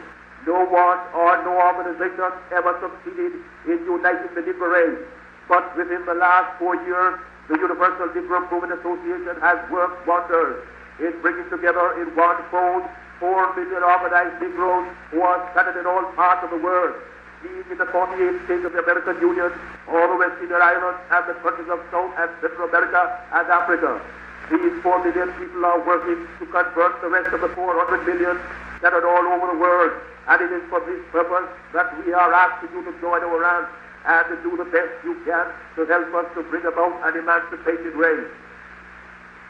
No 0.48 0.66
one 0.66 1.00
or 1.16 1.38
no 1.44 1.54
organization 1.60 2.32
ever 2.52 2.76
succeeded 2.80 3.40
in 3.68 3.78
uniting 3.88 4.32
the 4.36 4.42
Negro 4.42 4.72
race. 4.72 5.00
But 5.48 5.76
within 5.78 6.06
the 6.06 6.16
last 6.16 6.58
four 6.60 6.76
years, 6.88 7.20
the 7.48 7.60
Universal 7.60 8.16
Negro 8.16 8.44
Improvement 8.44 8.80
Association 8.80 9.36
has 9.42 9.60
worked 9.72 10.08
wonders 10.08 10.64
in 11.00 11.12
bringing 11.22 11.50
together 11.50 12.02
in 12.02 12.16
one 12.16 12.38
fold 12.52 12.84
four 13.22 13.54
million 13.54 13.86
organized 13.86 14.42
Negroes 14.42 14.90
who 15.14 15.22
are 15.22 15.40
scattered 15.54 15.78
in 15.78 15.86
all 15.86 16.04
parts 16.18 16.42
of 16.44 16.50
the 16.50 16.58
world, 16.58 16.98
being 17.46 17.64
in 17.70 17.78
the 17.78 17.86
48 17.86 18.18
states 18.50 18.66
of 18.66 18.74
the 18.74 18.82
American 18.82 19.22
Union, 19.22 19.54
all 19.88 20.10
the 20.10 20.18
West 20.18 20.42
Indian 20.42 20.60
Islands, 20.60 20.98
and 21.14 21.24
the 21.30 21.38
countries 21.46 21.70
of 21.70 21.78
South 21.94 22.10
and 22.18 22.30
Central 22.42 22.68
America 22.68 23.00
and 23.38 23.46
Africa. 23.46 24.02
These 24.50 24.82
four 24.82 24.98
million 25.06 25.30
people 25.38 25.64
are 25.64 25.80
working 25.86 26.28
to 26.42 26.46
convert 26.50 27.00
the 27.00 27.14
rest 27.14 27.30
of 27.32 27.46
the 27.46 27.54
400 27.54 28.10
million 28.10 28.36
scattered 28.82 29.06
all 29.06 29.24
over 29.38 29.54
the 29.54 29.60
world. 29.62 29.94
And 30.28 30.42
it 30.42 30.52
is 30.52 30.66
for 30.68 30.82
this 30.82 31.00
purpose 31.14 31.48
that 31.78 31.94
we 32.04 32.12
are 32.12 32.34
asking 32.34 32.74
you 32.74 32.84
to 32.84 32.94
join 33.00 33.22
our 33.22 33.40
ranks 33.40 33.72
and 34.06 34.26
to 34.34 34.36
do 34.42 34.58
the 34.58 34.66
best 34.66 34.92
you 35.06 35.14
can 35.24 35.46
to 35.78 35.86
help 35.86 36.10
us 36.18 36.28
to 36.34 36.42
bring 36.50 36.66
about 36.66 36.98
an 37.06 37.22
emancipated 37.22 37.94
race. 37.94 38.28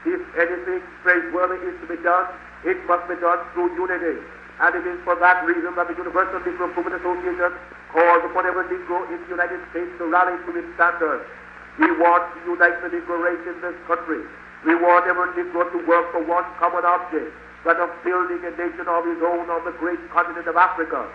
If 0.05 0.21
anything 0.35 0.83
praiseworthy 1.03 1.55
is 1.71 1.79
to 1.81 1.87
be 1.87 1.97
done, 2.03 2.27
it 2.63 2.77
must 2.85 3.07
be 3.09 3.15
done 3.17 3.41
through 3.53 3.73
unity. 3.73 4.21
And 4.61 4.71
it 4.77 4.85
is 4.85 5.01
for 5.01 5.17
that 5.17 5.41
reason 5.45 5.73
that 5.73 5.89
the 5.89 5.97
Universal 5.97 6.45
Negro 6.45 6.69
Improvement 6.69 7.01
Association 7.01 7.49
calls 7.89 8.21
upon 8.29 8.45
every 8.45 8.69
Negro 8.69 9.09
in 9.09 9.17
the 9.25 9.29
United 9.33 9.57
States 9.73 9.89
to 9.97 10.05
rally 10.05 10.37
to 10.45 10.49
its 10.53 10.69
standards. 10.77 11.25
We 11.81 11.89
want 11.97 12.29
to 12.29 12.37
unite 12.45 12.77
the 12.85 12.93
Negro 12.93 13.17
race 13.17 13.41
in 13.49 13.57
this 13.65 13.73
country. 13.89 14.21
We 14.61 14.77
want 14.77 15.09
every 15.09 15.33
Negro 15.33 15.65
to 15.65 15.79
work 15.89 16.13
for 16.13 16.21
one 16.21 16.45
common 16.61 16.85
object, 16.85 17.33
that 17.65 17.81
of 17.81 17.89
building 18.05 18.45
a 18.45 18.53
nation 18.53 18.85
of 18.85 19.01
his 19.09 19.17
own 19.25 19.49
on 19.49 19.65
the 19.65 19.73
great 19.81 20.01
continent 20.13 20.45
of 20.45 20.53
Africa. 20.53 21.09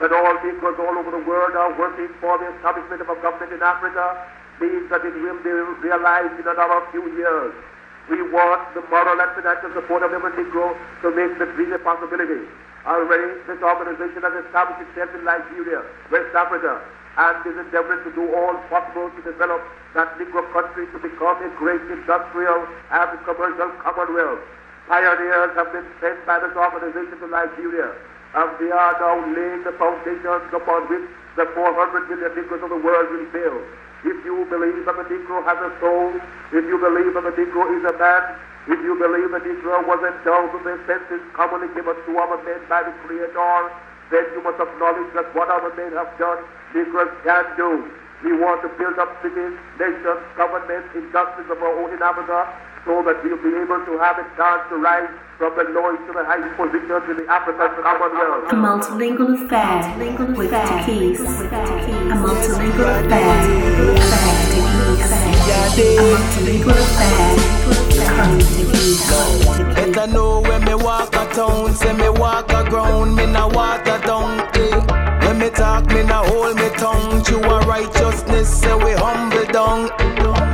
That 0.00 0.12
all 0.12 0.32
Negroes 0.44 0.76
all 0.76 0.96
over 0.96 1.10
the 1.12 1.24
world 1.24 1.56
are 1.56 1.72
working 1.76 2.08
for 2.20 2.36
the 2.36 2.52
establishment 2.56 3.00
of 3.00 3.08
a 3.08 3.16
government 3.20 3.52
in 3.52 3.62
Africa 3.64 4.24
means 4.60 4.88
that 4.88 5.04
it 5.04 5.12
will 5.20 5.40
be 5.40 5.52
realized 5.84 6.36
in 6.40 6.44
another 6.48 6.84
few 6.92 7.04
years. 7.16 7.52
We 8.08 8.22
want 8.22 8.62
the 8.74 8.86
moral 8.86 9.18
and 9.18 9.32
financial 9.34 9.74
support 9.74 10.06
of 10.06 10.14
every 10.14 10.30
Negro 10.38 10.78
to 11.02 11.10
make 11.10 11.38
this 11.42 11.50
dream 11.58 11.72
a 11.74 11.78
possibility. 11.82 12.46
Already, 12.86 13.42
this 13.50 13.58
organization 13.58 14.22
has 14.22 14.34
established 14.46 14.86
itself 14.86 15.10
in 15.10 15.26
Liberia, 15.26 15.82
West 16.14 16.30
Africa, 16.38 16.78
and 17.18 17.34
is 17.50 17.58
endeavoring 17.58 18.06
to 18.06 18.14
do 18.14 18.30
all 18.30 18.54
possible 18.70 19.10
to 19.10 19.20
develop 19.26 19.58
that 19.98 20.14
Negro 20.22 20.46
country 20.54 20.86
to 20.94 20.98
become 21.02 21.42
a 21.42 21.50
great 21.58 21.82
industrial 21.90 22.62
and 22.94 23.10
commercial 23.26 23.74
commonwealth. 23.82 24.38
Pioneers 24.86 25.50
have 25.58 25.74
been 25.74 25.86
sent 25.98 26.22
by 26.30 26.38
this 26.38 26.54
organization 26.54 27.18
to 27.18 27.26
Liberia, 27.26 27.90
and 28.38 28.48
they 28.62 28.70
are 28.70 28.94
now 29.02 29.18
laying 29.34 29.66
the 29.66 29.74
foundations 29.82 30.46
upon 30.54 30.86
which 30.86 31.10
the 31.34 31.50
400 31.58 32.06
million 32.06 32.30
Negroes 32.38 32.62
of 32.62 32.70
the 32.70 32.78
world 32.78 33.10
will 33.10 33.26
build. 33.34 33.66
If 34.06 34.22
you 34.22 34.46
believe 34.46 34.86
that 34.86 34.94
the 34.94 35.06
Negro 35.10 35.42
has 35.42 35.58
a 35.58 35.74
soul, 35.82 36.14
if 36.54 36.62
you 36.62 36.78
believe 36.78 37.10
that 37.18 37.26
the 37.26 37.34
Negro 37.34 37.66
is 37.74 37.82
a 37.90 37.94
man, 37.98 38.22
if 38.70 38.78
you 38.86 38.94
believe 38.94 39.34
that 39.34 39.42
Israel 39.42 39.82
was 39.82 39.98
endowed 39.98 40.54
with 40.54 40.62
the 40.62 40.78
senses 40.86 41.22
commonly 41.34 41.66
given 41.74 41.94
to 41.94 42.10
other 42.14 42.38
men 42.46 42.62
by 42.70 42.86
the 42.86 42.94
Creator, 43.02 43.54
then 44.14 44.24
you 44.30 44.42
must 44.46 44.62
acknowledge 44.62 45.10
that 45.18 45.26
what 45.34 45.50
other 45.50 45.74
men 45.74 45.90
have 45.98 46.10
done, 46.22 46.38
Negroes 46.70 47.10
can 47.26 47.46
do. 47.58 47.90
We 48.22 48.38
want 48.38 48.62
to 48.62 48.70
build 48.78 48.98
up 49.02 49.10
cities, 49.22 49.58
nations, 49.78 50.22
governments, 50.38 50.86
industries 50.94 51.50
of 51.50 51.58
our 51.58 51.74
own 51.74 51.90
in 51.90 51.98
Africa, 51.98 52.46
so 52.86 53.02
that 53.02 53.18
we'll 53.24 53.36
be 53.42 53.50
able 53.58 53.82
to 53.82 53.98
have 53.98 54.16
a 54.16 54.24
chance 54.38 54.62
to 54.70 54.76
rise 54.78 55.10
from 55.38 55.52
the 55.58 55.64
lowest 55.74 56.06
to 56.06 56.12
the 56.14 56.24
highest 56.24 56.54
positions 56.56 57.02
in 57.10 57.16
the 57.18 57.26
African 57.26 57.66
Commonwealth. 57.82 58.46
A 58.46 58.54
multilingual 58.54 59.34
affair 59.34 59.82
with 60.38 60.54
Takeyce. 60.54 61.18
A 61.18 62.14
multilingual 62.14 62.86
affair 63.02 63.42
with 63.90 64.06
Takeyce. 64.06 64.70
A 65.66 65.98
multilingual 66.14 66.78
affair 66.78 67.56
Better 69.74 70.06
know 70.12 70.40
when 70.40 70.64
me 70.64 70.74
walk 70.74 71.14
a 71.14 71.26
town, 71.34 71.74
say 71.74 71.92
me 71.92 72.08
walk 72.08 72.50
a 72.52 72.64
ground, 72.70 73.16
me 73.16 73.26
na 73.26 73.48
water 73.48 73.98
down. 74.06 74.40
Eh. 74.54 75.26
When 75.26 75.38
me 75.38 75.50
talk, 75.50 75.86
me 75.88 76.02
na 76.04 76.22
hold 76.24 76.56
me 76.56 76.68
tongue. 76.78 77.22
True 77.24 77.42
a 77.42 77.60
righteousness, 77.66 78.48
say 78.60 78.74
we 78.74 78.92
humble 78.92 79.44
down. 79.52 79.90
Ever 80.00 80.16
never 80.22 80.45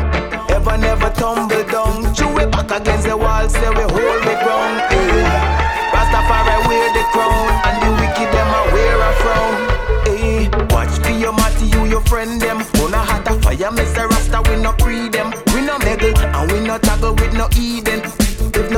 tumble 1.23 1.65
down. 1.71 2.13
True 2.15 2.35
we 2.35 2.45
back 2.47 2.71
against 2.73 3.07
the 3.07 3.17
wall, 3.17 3.49
say 3.49 3.71
we 3.79 3.85
hold 3.95 4.23
the 4.27 4.35
ground. 4.43 4.77
Eh. 4.91 5.95
Rastafari 5.95 6.57
wear 6.67 6.89
the 6.99 7.05
crown, 7.15 7.47
and 7.69 7.77
the 7.83 7.91
wicked 8.01 8.31
them 8.35 8.51
a 8.59 8.63
wear 8.75 8.99
a 9.09 9.11
frown. 9.23 9.55
Eh. 10.11 10.75
Watch 10.75 10.95
for 10.99 11.15
your 11.23 11.33
matty, 11.33 11.67
you 11.67 11.85
your 11.87 12.03
friend 12.11 12.41
them. 12.43 12.59
Gonna 12.75 12.99
hot 12.99 13.29
fire, 13.43 13.71
Mr. 13.79 14.11
Rasta, 14.11 14.43
we 14.49 14.57
no 14.61 14.73
pre 14.73 15.09
them. 15.09 15.33
We 15.55 15.61
no 15.63 15.79
meddle, 15.79 16.19
and 16.19 16.51
we 16.51 16.59
no 16.67 16.77
toggle 16.79 17.15
with 17.15 17.35
no 17.35 17.47
Eden. 17.57 18.22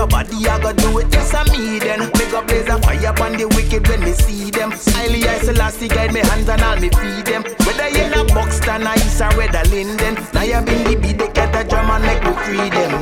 Nobody 0.05 0.37
a 0.45 0.61
go 0.61 0.71
do 0.75 0.99
it, 0.99 1.11
just 1.11 1.33
a 1.33 1.45
me 1.51 1.79
then. 1.79 2.01
Make 2.01 2.35
up 2.35 2.47
blaze 2.47 2.69
a 2.69 2.79
fire 2.79 3.09
upon 3.09 3.38
the 3.38 3.47
wicked 3.57 3.88
when 3.88 4.01
me 4.01 4.12
see 4.12 4.51
them. 4.51 4.71
Haile 4.71 5.27
I 5.27 5.38
Selassie 5.38 5.88
guide 5.88 6.12
me 6.12 6.21
hands 6.21 6.47
and 6.47 6.61
all 6.61 6.77
me 6.77 6.90
feed 6.90 7.25
them. 7.25 7.43
Whether 7.64 7.88
you 7.88 8.05
in 8.05 8.12
a 8.12 8.25
Buxton 8.35 8.87
or 8.87 8.93
East 8.97 9.23
or 9.23 9.33
whether 9.33 9.64
Linden. 9.71 10.14
Now 10.35 10.43
you 10.43 10.61
be 10.61 10.77
the 10.85 11.01
beat, 11.01 11.17
they 11.17 11.33
get 11.33 11.57
a 11.57 11.67
drum 11.67 11.88
and 11.88 12.05
make 12.05 12.23
me 12.23 12.35
free 12.45 12.69
them. 12.69 12.93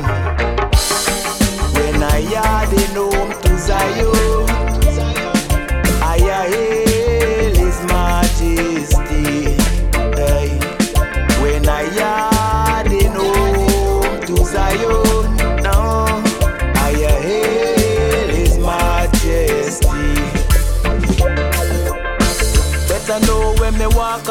When 1.75 2.03
I 2.03 2.19
yard 2.19 2.71
in 2.71 2.95
home 2.95 3.33
to 3.41 3.57
Zion, 3.59 4.47
I 6.01 6.19
hail 6.19 6.82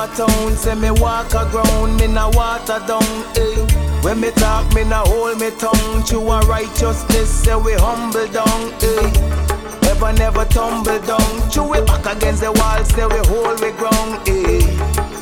a 0.03 0.17
town, 0.17 0.57
say 0.57 0.75
me 0.75 0.91
walk 0.91 1.33
a 1.35 1.49
ground, 1.51 1.97
me 2.01 2.07
na 2.09 2.29
water 2.31 2.81
down, 2.87 3.13
eh. 3.37 3.67
When 4.03 4.21
me 4.21 4.31
talk, 4.33 4.75
me 4.75 4.83
na 4.85 5.05
hold 5.07 5.39
me 5.41 5.51
tongue. 5.51 6.03
True 6.05 6.29
a 6.31 6.41
righteousness, 6.41 7.31
say 7.31 7.55
we 7.55 7.75
humble 7.75 8.27
down, 8.29 8.73
eh. 8.83 9.91
Ever 9.91 10.13
never 10.15 10.45
tumble 10.47 10.99
down. 11.01 11.51
True 11.51 11.71
we 11.71 11.81
back 11.83 12.05
against 12.17 12.43
the 12.43 12.51
wall, 12.51 12.85
say 12.85 13.07
we 13.07 13.21
hold 13.31 13.61
we 13.61 13.71
ground, 13.79 14.19
eh. 14.27 14.63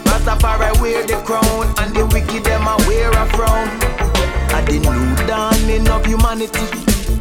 Rastafari 0.09 0.81
wear 0.81 1.07
the 1.07 1.21
crown, 1.29 1.67
and 1.79 1.95
the 1.95 2.07
wicked 2.07 2.45
them 2.45 2.67
a 2.67 2.77
wear 2.89 3.11
a 3.11 3.27
frown. 3.37 3.69
At 4.57 4.65
the 4.67 4.79
new 4.81 5.27
dawning 5.27 5.89
of 5.89 6.07
humanity, 6.07 6.67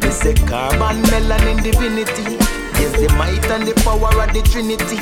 they 0.00 0.10
say 0.10 0.34
carbon, 0.34 1.02
melanin, 1.04 1.62
divinity. 1.62 2.49
Yes, 2.80 2.92
the 2.98 3.08
might 3.18 3.44
and 3.50 3.66
the 3.68 3.74
power 3.84 4.08
of 4.08 4.32
the 4.32 4.42
Trinity. 4.42 4.98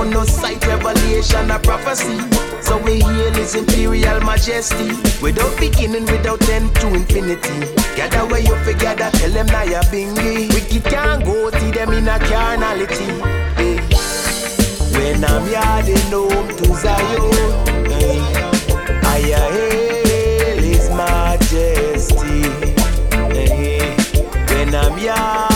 On 0.00 0.10
no 0.10 0.24
sight, 0.24 0.64
revelation, 0.66 1.50
or 1.50 1.58
prophecy. 1.58 2.18
So 2.62 2.78
we 2.78 3.00
hail 3.00 3.32
His 3.34 3.54
Imperial 3.54 4.20
Majesty. 4.20 4.90
Without 5.22 5.58
beginning, 5.58 6.04
without 6.06 6.46
end 6.48 6.74
to 6.76 6.88
infinity. 6.94 7.66
Gather 7.96 8.26
where 8.30 8.40
you 8.40 8.54
figure 8.64 8.94
that 8.94 9.14
tell 9.14 9.30
them 9.30 9.46
now 9.46 9.62
you're 9.64 9.82
bingy. 9.90 10.52
Wicked 10.54 10.84
can't 10.84 11.24
go 11.24 11.50
see 11.50 11.70
them 11.70 11.92
in 11.92 12.06
a 12.08 12.18
carnality. 12.18 13.10
Eh. 13.58 13.80
When 14.94 15.24
I'm 15.24 15.50
yarding 15.50 16.10
home 16.12 16.48
to 16.58 16.66
Zion, 16.74 17.32
eh, 17.90 18.20
I 19.02 19.20
hail 19.20 20.62
His 20.62 20.90
Majesty. 20.90 22.42
eh. 23.34 23.96
When 24.52 24.74
I'm 24.74 24.98
yarding 24.98 25.55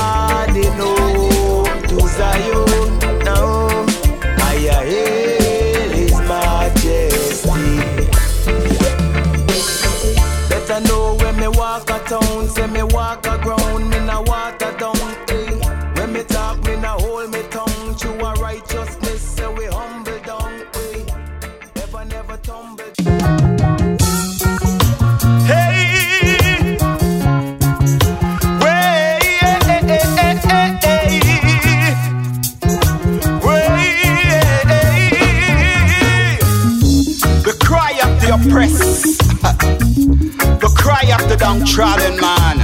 downtrodden 41.41 42.21
man, 42.21 42.59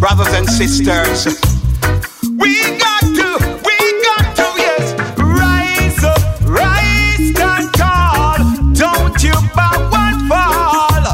brothers 0.00 0.34
and 0.34 0.50
sisters. 0.50 1.26
We 2.36 2.60
got 2.76 3.02
to, 3.02 3.28
we 3.64 3.76
got 4.02 4.34
to, 4.34 4.46
yes, 4.58 4.94
rise 5.16 6.02
up, 6.02 6.20
rise, 6.42 7.30
stand 7.30 7.72
tall. 7.74 8.38
Don't 8.74 9.22
you 9.22 9.34
bow 9.54 9.90
and 9.94 10.28
fall. 10.28 11.04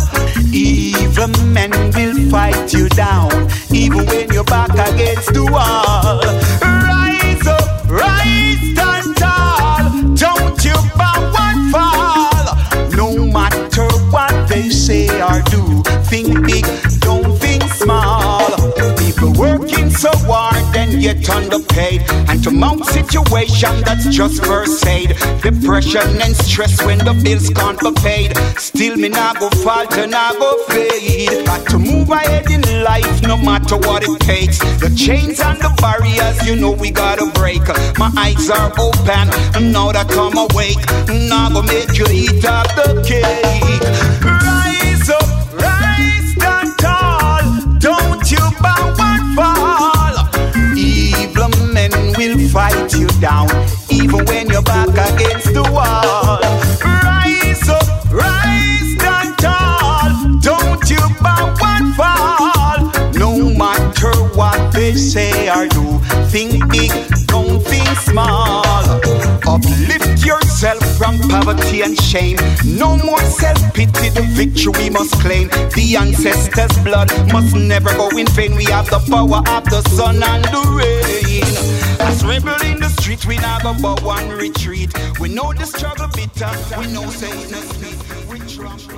Evil 0.55 1.29
men 1.53 1.71
will 1.93 2.31
fight 2.31 2.73
you 2.73 2.89
down, 2.89 3.51
even 3.71 4.07
when 4.07 4.33
you're 4.33 4.45
back 4.45 4.71
against 4.71 5.35
the 5.35 5.45
wall. 5.53 6.46
Get 21.07 21.31
underpaid. 21.31 22.03
And 22.29 22.43
to 22.43 22.51
mount 22.51 22.85
situation 22.87 23.75
that's 23.83 24.07
just 24.09 24.45
first 24.45 24.85
aid. 24.87 25.11
Depression 25.41 26.21
and 26.21 26.35
stress 26.35 26.85
when 26.85 26.99
the 26.99 27.15
bills 27.23 27.49
can't 27.51 27.79
be 27.79 27.93
paid. 28.03 28.37
Still 28.59 28.97
me 28.97 29.09
nah 29.09 29.35
go 29.35 29.49
falter, 29.65 30.07
nah 30.09 30.33
go 30.33 30.51
fade. 30.65 31.47
Got 31.47 31.63
to 31.71 31.79
move 31.79 32.11
ahead 32.11 32.51
in 32.51 32.63
life 32.83 33.23
no 33.23 33.37
matter 33.37 33.77
what 33.77 34.03
it 34.03 34.19
takes. 34.21 34.59
The 34.83 34.91
chains 34.97 35.39
and 35.39 35.59
the 35.59 35.73
barriers, 35.81 36.37
you 36.47 36.57
know 36.57 36.73
we 36.73 36.91
gotta 36.91 37.27
break. 37.39 37.67
My 37.99 38.11
eyes 38.17 38.51
are 38.51 38.73
open, 38.87 39.27
and 39.55 39.73
now 39.73 39.93
that 39.93 40.11
I'm 40.11 40.37
awake, 40.47 40.83
now 41.31 41.51
go 41.51 41.63
make 41.63 41.97
you 41.99 42.07
eat 42.11 42.45
up 42.45 42.67
the 42.75 42.89
cake. 43.07 43.87
Rise 44.25 45.09
up, 45.19 45.29
rise 45.55 46.29
stand 46.35 46.73
tall. 46.79 47.47
Don't 47.79 48.29
you 48.29 48.43
bow 48.61 49.06
fight 52.57 52.91
you 52.95 53.07
down, 53.21 53.51
even 53.91 54.25
when 54.25 54.49
you're 54.49 54.63
back 54.63 54.89
against 54.89 55.53
the 55.53 55.63
wall. 55.77 56.41
Rise 57.05 57.69
up, 57.69 57.87
rise 58.11 58.93
stand 58.97 59.37
tall. 59.37 60.09
Don't 60.41 60.89
you 60.89 61.05
bow 61.21 61.55
and 61.73 61.95
fall. 61.95 62.81
No 63.13 63.53
matter 63.63 64.15
what 64.39 64.73
they 64.73 64.95
say 64.95 65.51
or 65.51 65.69
do, 65.69 65.99
think 66.33 66.67
big, 66.73 66.93
don't 67.27 67.61
think 67.61 67.89
small. 68.09 68.65
Uplift 69.47 70.25
yourself 70.25 70.83
from 70.97 71.19
poverty 71.29 71.83
and 71.83 71.95
shame. 72.01 72.39
No 72.65 72.97
more 72.97 73.21
self 73.21 73.61
pity, 73.75 74.09
the 74.09 74.25
victory 74.33 74.89
must 74.89 75.13
claim. 75.21 75.49
The 75.77 75.97
ancestors' 76.01 76.79
blood 76.83 77.13
must 77.35 77.55
never 77.55 77.91
go 78.01 78.09
in 78.17 78.27
vain. 78.29 78.57
We 78.57 78.65
have 78.77 78.89
the 78.89 79.01
power 79.11 79.43
of 79.57 79.65
the 79.67 79.83
sun 79.91 80.23
and 80.23 80.45
the 80.45 80.63
rain. 80.73 81.76
As 82.01 82.25
rebel 82.25 82.61
in 82.63 82.81
the 82.81 82.89
street, 83.01 83.27
we 83.27 83.37
not 83.37 83.63
go 83.63 83.75
but 83.81 84.03
one 84.03 84.29
retreat. 84.31 84.93
We 85.19 85.29
know 85.29 85.53
the 85.53 85.67
struggle 85.67 86.09
bitter, 86.09 86.51
we 86.79 86.93
know 86.93 87.09
saying 87.11 87.51
no 87.51 87.61
sweet. 87.61 88.31
We 88.31 88.39
trust. 88.41 88.91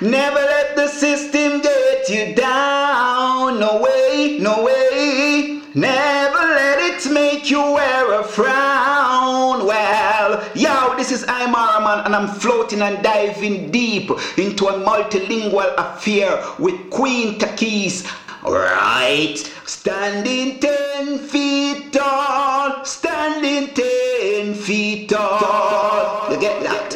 Never 0.00 0.36
let 0.36 0.76
the 0.76 0.88
system 0.88 1.60
get 1.60 2.08
you 2.08 2.34
down. 2.34 3.60
No 3.60 3.80
way, 3.80 4.38
no 4.40 4.64
way. 4.64 5.62
Never 5.74 6.38
let 6.38 6.78
it 6.78 7.10
make 7.10 7.50
you 7.50 7.58
wear 7.58 8.20
a 8.20 8.24
frown. 8.24 9.66
Well, 9.66 10.48
yo, 10.54 10.94
this 10.96 11.10
is 11.10 11.24
I'm 11.28 11.52
Man, 11.52 12.06
and 12.06 12.16
I'm 12.16 12.28
floating 12.28 12.82
and 12.82 13.02
diving 13.02 13.70
deep 13.70 14.10
into 14.36 14.66
a 14.66 14.72
multilingual 14.72 15.74
affair 15.76 16.42
with 16.58 16.90
Queen 16.90 17.38
Takeyce. 17.38 18.04
Alright, 18.44 19.38
standing 19.64 20.60
ten 20.60 21.16
feet 21.16 21.94
tall, 21.94 22.84
standing 22.84 23.72
ten 23.72 24.52
feet 24.52 25.08
tall. 25.08 26.30
You 26.30 26.38
get 26.38 26.62
that? 26.62 26.92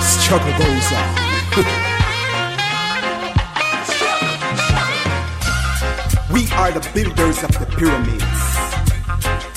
Struggle 0.00 0.52
goes 0.56 0.92
on. 0.92 1.22
we 6.32 6.48
are 6.52 6.70
the 6.70 6.88
builders 6.94 7.42
of 7.42 7.50
the 7.58 7.66
pyramids. 7.76 8.22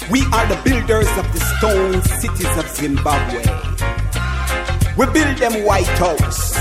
We 0.09 0.21
are 0.33 0.47
the 0.47 0.59
builders 0.65 1.07
of 1.19 1.31
the 1.31 1.39
stone 1.39 2.01
cities 2.01 2.57
of 2.57 2.67
Zimbabwe. 2.67 3.64
We 4.97 5.05
build 5.07 5.37
them 5.37 5.65
White 5.65 5.85
House. 5.99 6.57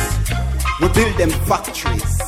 We 0.80 0.88
build 0.88 1.16
them 1.16 1.30
factories. 1.46 2.20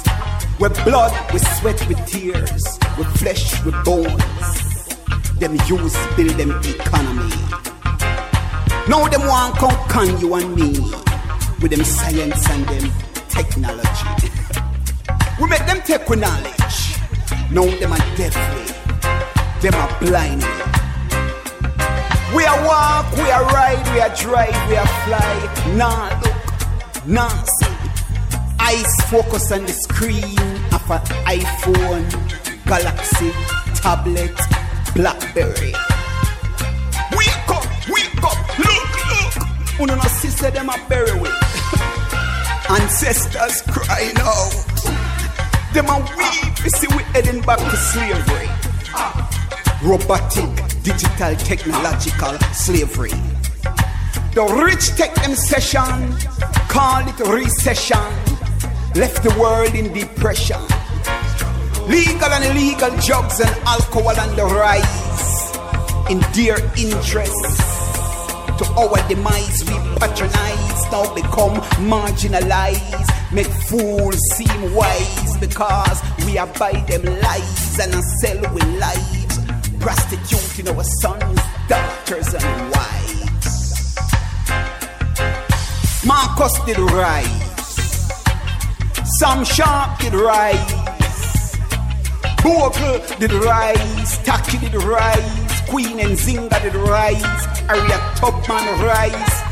With 0.61 0.75
blood, 0.85 1.13
with 1.33 1.47
sweat, 1.59 1.85
with 1.89 2.05
tears. 2.07 2.79
With 2.97 3.09
flesh, 3.19 3.65
with 3.65 3.75
bones. 3.85 4.97
Them 5.41 5.57
use 5.67 5.97
build 6.17 6.39
them 6.39 6.53
economy. 6.63 7.35
Now 8.89 9.09
them 9.09 9.27
want 9.27 9.57
come 9.57 9.77
con 9.89 10.21
you 10.21 10.35
and 10.37 10.55
me 10.55 11.07
with 11.61 11.71
them 11.73 11.85
science 11.85 12.49
and 12.51 12.65
them 12.67 12.93
technology. 13.29 14.31
we 15.41 15.49
make 15.49 15.67
them 15.67 15.81
take 15.83 16.09
with 16.09 16.21
knowledge. 16.21 16.77
Now 17.51 17.67
them 17.81 17.93
are 17.93 18.07
deafly. 18.17 18.67
Them 19.61 19.75
are 19.75 19.99
blindly. 19.99 20.86
We 22.35 22.45
are 22.45 22.65
walk, 22.67 23.13
we 23.17 23.31
are 23.31 23.45
ride, 23.47 23.87
we 23.95 24.01
are 24.01 24.15
drive, 24.15 24.69
we 24.69 24.77
are 24.77 24.87
fly. 25.07 25.75
Nah 25.77 26.09
look, 26.23 27.07
nah 27.07 27.29
see. 27.29 27.77
Eyes 28.59 28.95
focus 29.09 29.53
on 29.53 29.63
the 29.63 29.73
screen 29.73 30.39
of 30.75 30.83
an 30.91 31.01
iPhone, 31.25 32.07
Galaxy, 32.67 33.31
tablet, 33.77 34.35
Blackberry. 34.95 35.73
Wake 37.17 37.49
up, 37.49 37.67
wake 37.89 38.23
up, 38.25 38.59
look, 38.59 38.91
look. 39.09 39.81
Uno 39.81 39.95
no 39.95 40.09
sister 40.09 40.51
them 40.51 40.69
a 40.69 40.77
bury 40.89 41.13
we. 41.21 41.29
Ancestors 42.69 43.63
crying 43.71 44.17
out. 44.19 44.51
Them 45.73 45.87
a 45.89 45.99
weep, 46.19 46.65
you 46.65 46.71
see 46.71 46.89
we 46.97 47.05
heading 47.15 47.41
back 47.43 47.59
to 47.59 47.77
slavery. 47.77 48.49
Robotic, 49.85 50.66
digital, 50.87 51.35
technological 51.35 52.39
slavery. 52.55 53.11
The 54.35 54.47
rich 54.65 54.95
take 54.95 55.13
them 55.17 55.35
session, 55.35 56.15
call 56.69 57.03
it 57.09 57.19
recession, 57.27 58.07
left 58.95 59.25
the 59.25 59.35
world 59.37 59.75
in 59.75 59.93
depression. 59.93 60.63
Legal 61.91 62.31
and 62.31 62.45
illegal 62.45 62.95
drugs 63.03 63.41
and 63.41 63.51
alcohol 63.67 64.15
on 64.15 64.37
the 64.37 64.45
rise, 64.45 65.59
in 66.09 66.21
dear 66.33 66.55
interest. 66.79 67.35
To 68.59 68.65
our 68.79 69.09
demise, 69.09 69.65
we 69.67 69.75
patronize, 69.99 70.83
now 70.93 71.13
become 71.17 71.57
marginalized. 71.91 73.11
Make 73.33 73.51
fools 73.67 74.21
seem 74.37 74.73
wise 74.73 75.37
because 75.39 76.01
we 76.25 76.39
abide 76.39 76.87
them 76.87 77.03
lies 77.23 77.79
and 77.81 77.93
I 77.93 78.01
sell 78.23 78.41
with 78.55 78.79
lives, 79.87 80.05
prostituting 80.07 80.69
our 80.69 80.85
sons, 80.85 81.41
daughters, 81.69 82.35
and 82.35 82.73
wives. 82.73 83.97
Marcus 86.05 86.59
did 86.67 86.79
rise, 86.79 87.43
Sam 89.19 89.45
Sharpe 89.45 89.99
did 89.99 90.15
rise, 90.15 91.57
Bogle 92.43 93.01
did 93.19 93.33
rise, 93.33 94.19
Tacky 94.19 94.59
did 94.59 94.75
rise, 94.75 95.61
Queen 95.69 95.99
Nzinga 95.99 96.63
did 96.63 96.75
rise, 96.75 97.47
Harriet 97.69 98.17
Tubman 98.17 98.67
rise. 98.85 99.43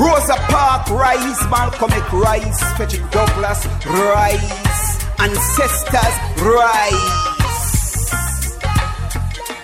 Rosa 0.00 0.34
Park 0.48 0.88
rise, 0.88 1.42
Malcolm 1.50 1.92
X 1.92 2.12
rise, 2.14 2.62
Frederick 2.76 3.10
Douglass 3.10 3.66
rise, 3.84 5.04
ancestors 5.18 6.16
rise. 6.40 7.31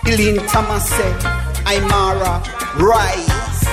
Eileen 0.09 0.39
Thomas 0.47 0.91
eh, 1.01 1.19
Aymara 1.67 2.41
rise, 2.79 3.67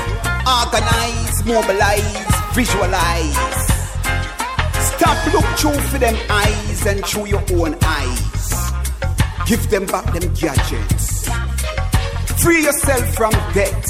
organize, 0.45 1.45
mobilize, 1.45 2.27
visualize. 2.53 3.67
Stop 4.91 5.33
look 5.33 5.45
through 5.57 5.79
for 5.87 5.97
them 5.97 6.17
eyes 6.29 6.85
and 6.87 7.05
through 7.05 7.27
your 7.27 7.43
own 7.53 7.77
eyes. 7.83 8.73
Give 9.47 9.69
them 9.69 9.85
back 9.85 10.11
them 10.11 10.33
gadgets. 10.33 11.29
Free 12.43 12.63
yourself 12.63 13.15
from 13.15 13.31
debt 13.53 13.85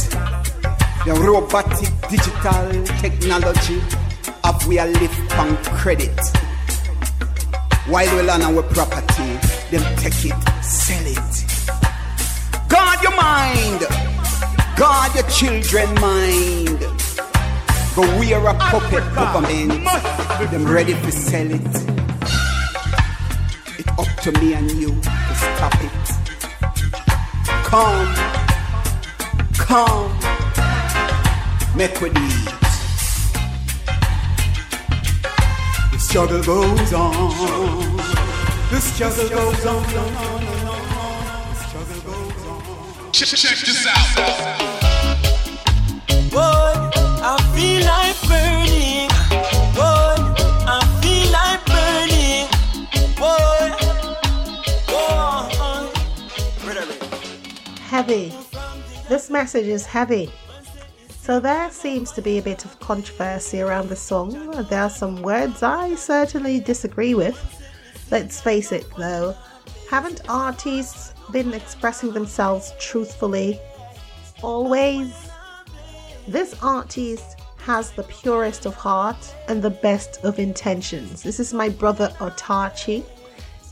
the 1.06 1.14
robotic 1.26 1.90
digital 2.12 2.86
technology 3.02 3.82
of 4.44 4.68
we 4.68 4.78
are 4.78 4.88
live 4.88 5.32
on 5.32 5.58
credit. 5.80 6.20
While 7.88 8.16
we 8.16 8.30
on 8.30 8.44
our 8.44 8.62
property, 8.62 9.34
them 9.72 9.96
take 9.98 10.26
it, 10.26 10.64
sell 10.64 11.08
it. 11.08 11.35
Guard 12.76 13.02
your 13.04 13.16
mind, 13.16 13.88
guard 14.76 15.16
your 15.16 15.24
children 15.30 15.88
mind. 16.02 16.80
But 17.96 18.20
we 18.20 18.34
are 18.34 18.50
a 18.50 18.54
puppet 18.54 19.06
government, 19.16 19.86
them 20.52 20.66
ready 20.68 20.92
to 20.92 21.10
sell 21.10 21.50
it. 21.50 21.62
It's 23.80 23.88
up 23.98 24.12
to 24.24 24.32
me 24.42 24.56
and 24.56 24.70
you 24.72 24.90
to 24.90 25.36
stop 25.36 25.74
it. 25.88 26.06
Come, 27.64 28.14
come 29.54 30.12
make 31.78 32.02
we 32.02 32.10
eat. 32.10 32.50
The 35.94 35.98
struggle 35.98 36.44
goes 36.44 36.92
on. 36.92 37.98
The 38.70 38.82
struggle 38.82 39.30
goes 39.30 39.66
on. 39.66 40.55
Check, 43.16 43.30
check 43.30 43.58
this 43.60 43.88
out. 43.88 43.96
Boy, 46.32 46.74
I 47.24 47.38
feel 47.56 47.86
like 47.86 48.20
burning. 48.28 49.08
Boy, 49.74 50.16
I 50.68 50.84
feel 51.02 51.32
like 51.32 51.64
burning. 51.66 52.48
Boy. 53.16 53.72
Heavy. 57.88 58.34
This 59.08 59.30
message 59.30 59.68
is 59.68 59.86
heavy. 59.86 60.30
So 61.22 61.40
there 61.40 61.72
seems 61.72 62.12
to 62.12 62.22
be 62.22 62.38
a 62.40 62.42
bit 62.42 62.66
of 62.66 62.78
controversy 62.82 63.62
around 63.62 63.88
the 63.88 63.96
song. 63.96 64.52
There 64.70 64.82
are 64.82 64.90
some 64.90 65.22
words 65.22 65.64
I 65.64 65.96
certainly 65.96 66.60
disagree 66.60 67.14
with. 67.14 67.40
Let's 68.12 68.42
face 68.42 68.74
it 68.74 68.86
though, 68.98 69.38
haven't 69.90 70.20
artists 70.28 71.15
been 71.32 71.54
expressing 71.54 72.12
themselves 72.12 72.74
truthfully 72.80 73.60
always? 74.42 75.30
This 76.28 76.56
artist 76.62 77.40
has 77.66 77.92
the 77.92 78.04
purest 78.04 78.66
of 78.66 78.76
heart 78.76 79.36
and 79.48 79.62
the 79.62 79.70
best 79.70 80.24
of 80.24 80.40
intentions. 80.40 81.24
This 81.24 81.40
is 81.40 81.54
my 81.54 81.70
brother 81.70 82.10
Autarchii, 82.20 83.04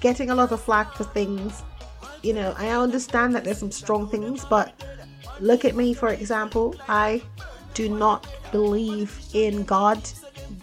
getting 0.01 0.31
a 0.31 0.35
lot 0.35 0.51
of 0.51 0.61
flack 0.61 0.93
for 0.95 1.03
things. 1.03 1.63
You 2.23 2.33
know, 2.33 2.55
I 2.57 2.69
understand 2.69 3.35
that 3.35 3.43
there's 3.43 3.59
some 3.59 3.71
strong 3.71 4.09
things, 4.09 4.45
but 4.45 4.73
look 5.39 5.65
at 5.65 5.75
me, 5.75 5.93
for 5.93 6.09
example. 6.09 6.75
I 6.87 7.21
do 7.73 7.89
not 7.89 8.27
believe 8.51 9.19
in 9.33 9.63
God, 9.63 10.01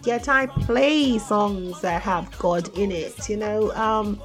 yet 0.03 0.27
I 0.27 0.47
play 0.47 1.17
songs 1.17 1.81
that 1.81 2.01
have 2.01 2.37
God 2.37 2.77
in 2.77 2.91
it. 2.91 3.29
You 3.29 3.37
know, 3.37 3.71
um, 3.75 4.21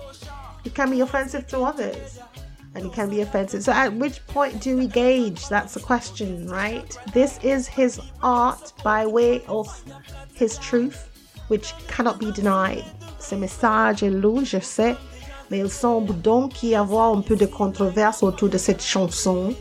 it 0.64 0.74
can 0.74 0.90
be 0.90 1.00
offensive 1.00 1.46
to 1.48 1.60
others 1.60 2.18
and 2.76 2.86
it 2.86 2.92
can 2.92 3.08
be 3.08 3.22
offensive. 3.22 3.62
So, 3.64 3.72
at 3.72 3.92
which 3.94 4.24
point 4.26 4.60
do 4.60 4.76
we 4.76 4.86
gauge? 4.86 5.48
That's 5.48 5.74
the 5.74 5.80
question, 5.80 6.46
right? 6.46 6.96
This 7.14 7.38
is 7.42 7.66
his 7.66 7.98
art 8.22 8.74
by 8.84 9.06
way 9.06 9.42
of 9.48 9.66
his 10.34 10.58
truth, 10.58 11.08
which 11.48 11.72
cannot 11.88 12.20
be 12.20 12.30
denied. 12.32 12.84
Ce 13.18 13.34
message 13.34 14.02
est 14.02 14.10
lourd, 14.10 14.44
je 14.44 14.60
sais, 14.60 14.94
mais 15.50 15.58
il 15.58 15.70
semble 15.70 16.20
donc 16.20 16.62
y 16.62 16.74
avoir 16.74 17.14
un 17.14 17.22
peu 17.22 17.34
de 17.34 17.46
controverse 17.46 18.22
autour 18.22 18.50
de 18.50 18.58
cette 18.58 18.82
chanson. 18.82 19.54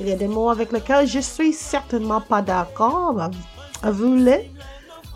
Il 0.00 0.08
y 0.08 0.12
a 0.12 0.16
des 0.16 0.28
mots 0.28 0.48
avec 0.48 0.72
lesquels 0.72 1.06
je 1.06 1.20
suis 1.20 1.52
certainement 1.52 2.22
pas 2.22 2.40
d'accord. 2.40 3.30
Avouez-le. 3.82 4.40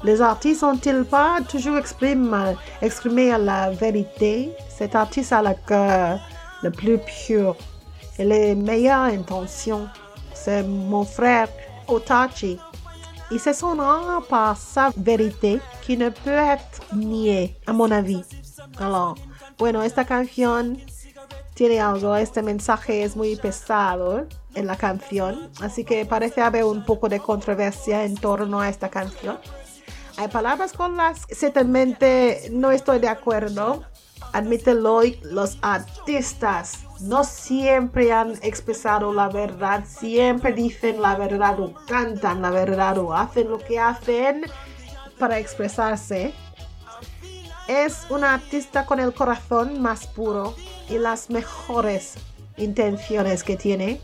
Les 0.04 0.20
artistes 0.20 0.62
ont-ils 0.62 1.04
pas 1.04 1.38
toujours 1.48 1.78
exprimé, 1.78 2.54
exprimé 2.82 3.32
la 3.38 3.70
vérité? 3.70 4.52
Cet 4.68 4.94
artiste 4.94 5.32
a 5.32 5.40
le 5.40 5.54
cœur 5.66 6.20
le 6.66 6.72
plus 6.72 6.98
pur 6.98 7.56
et 8.18 8.24
les 8.24 8.54
meilleures 8.54 9.12
intentions. 9.18 9.88
C'est 10.34 10.62
mon 10.62 11.04
frère 11.04 11.48
Otachi. 11.86 12.58
Y 13.30 13.38
se 13.38 13.52
son 13.52 13.80
art 13.80 14.22
par 14.28 14.56
sa 14.56 14.90
vérité 14.96 15.60
qui 15.82 15.96
ne 15.96 16.10
peut 16.10 16.30
être 16.30 16.80
niée, 16.94 17.56
a 17.66 17.72
mon 17.72 17.90
avis. 17.90 18.24
Alors, 18.78 19.16
bueno, 19.58 19.82
esta 19.82 20.04
canción 20.04 20.76
tiene 21.54 21.80
algo, 21.80 22.14
este 22.14 22.42
mensaje 22.42 23.02
es 23.02 23.16
muy 23.16 23.34
pesado 23.36 24.26
en 24.54 24.66
la 24.66 24.76
canción, 24.76 25.50
así 25.60 25.84
que 25.84 26.06
parece 26.06 26.40
haber 26.40 26.64
un 26.64 26.84
poco 26.84 27.08
de 27.08 27.18
controversia 27.18 28.04
en 28.04 28.14
torno 28.14 28.60
a 28.60 28.68
esta 28.68 28.90
canción. 28.90 29.38
Hay 30.18 30.28
palabras 30.28 30.72
con 30.72 30.96
las 30.96 31.26
que 31.26 31.34
ciertamente 31.34 32.48
no 32.52 32.70
estoy 32.70 33.00
de 33.00 33.08
acuerdo, 33.08 33.82
admítelo, 34.32 35.02
los 35.22 35.58
artistas 35.62 36.80
no 37.00 37.24
siempre 37.24 38.12
han 38.12 38.34
expresado 38.42 39.12
la 39.12 39.28
verdad, 39.28 39.84
siempre 39.86 40.52
dicen 40.52 41.02
la 41.02 41.16
verdad 41.16 41.60
o 41.60 41.74
cantan 41.86 42.42
la 42.42 42.50
verdad 42.50 42.98
o 42.98 43.14
hacen 43.14 43.50
lo 43.50 43.58
que 43.58 43.78
hacen 43.78 44.44
para 45.18 45.38
expresarse. 45.38 46.32
Es 47.68 48.06
un 48.10 48.24
artista 48.24 48.86
con 48.86 49.00
el 49.00 49.12
corazón 49.12 49.82
más 49.82 50.06
puro 50.06 50.54
y 50.88 50.98
las 50.98 51.30
mejores 51.30 52.14
intenciones 52.56 53.42
que 53.42 53.56
tiene. 53.56 54.00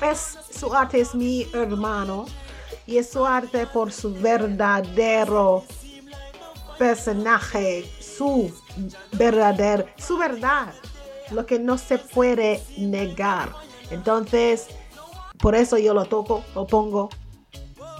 Es, 0.00 0.38
su 0.50 0.72
arte 0.74 1.00
es 1.00 1.14
mi 1.14 1.46
hermano 1.52 2.26
y 2.86 2.98
es 2.98 3.10
su 3.10 3.26
arte 3.26 3.66
por 3.66 3.92
su 3.92 4.12
verdadero 4.14 5.64
personaje, 6.78 7.88
su 8.16 8.52
verdadero, 9.12 9.86
su 9.96 10.16
verdad, 10.16 10.72
lo 11.30 11.46
que 11.46 11.58
no 11.58 11.78
se 11.78 11.98
puede 11.98 12.62
negar. 12.76 13.52
Entonces, 13.90 14.68
por 15.38 15.54
eso 15.54 15.78
yo 15.78 15.94
lo 15.94 16.04
toco, 16.04 16.44
lo 16.54 16.66
pongo, 16.66 17.10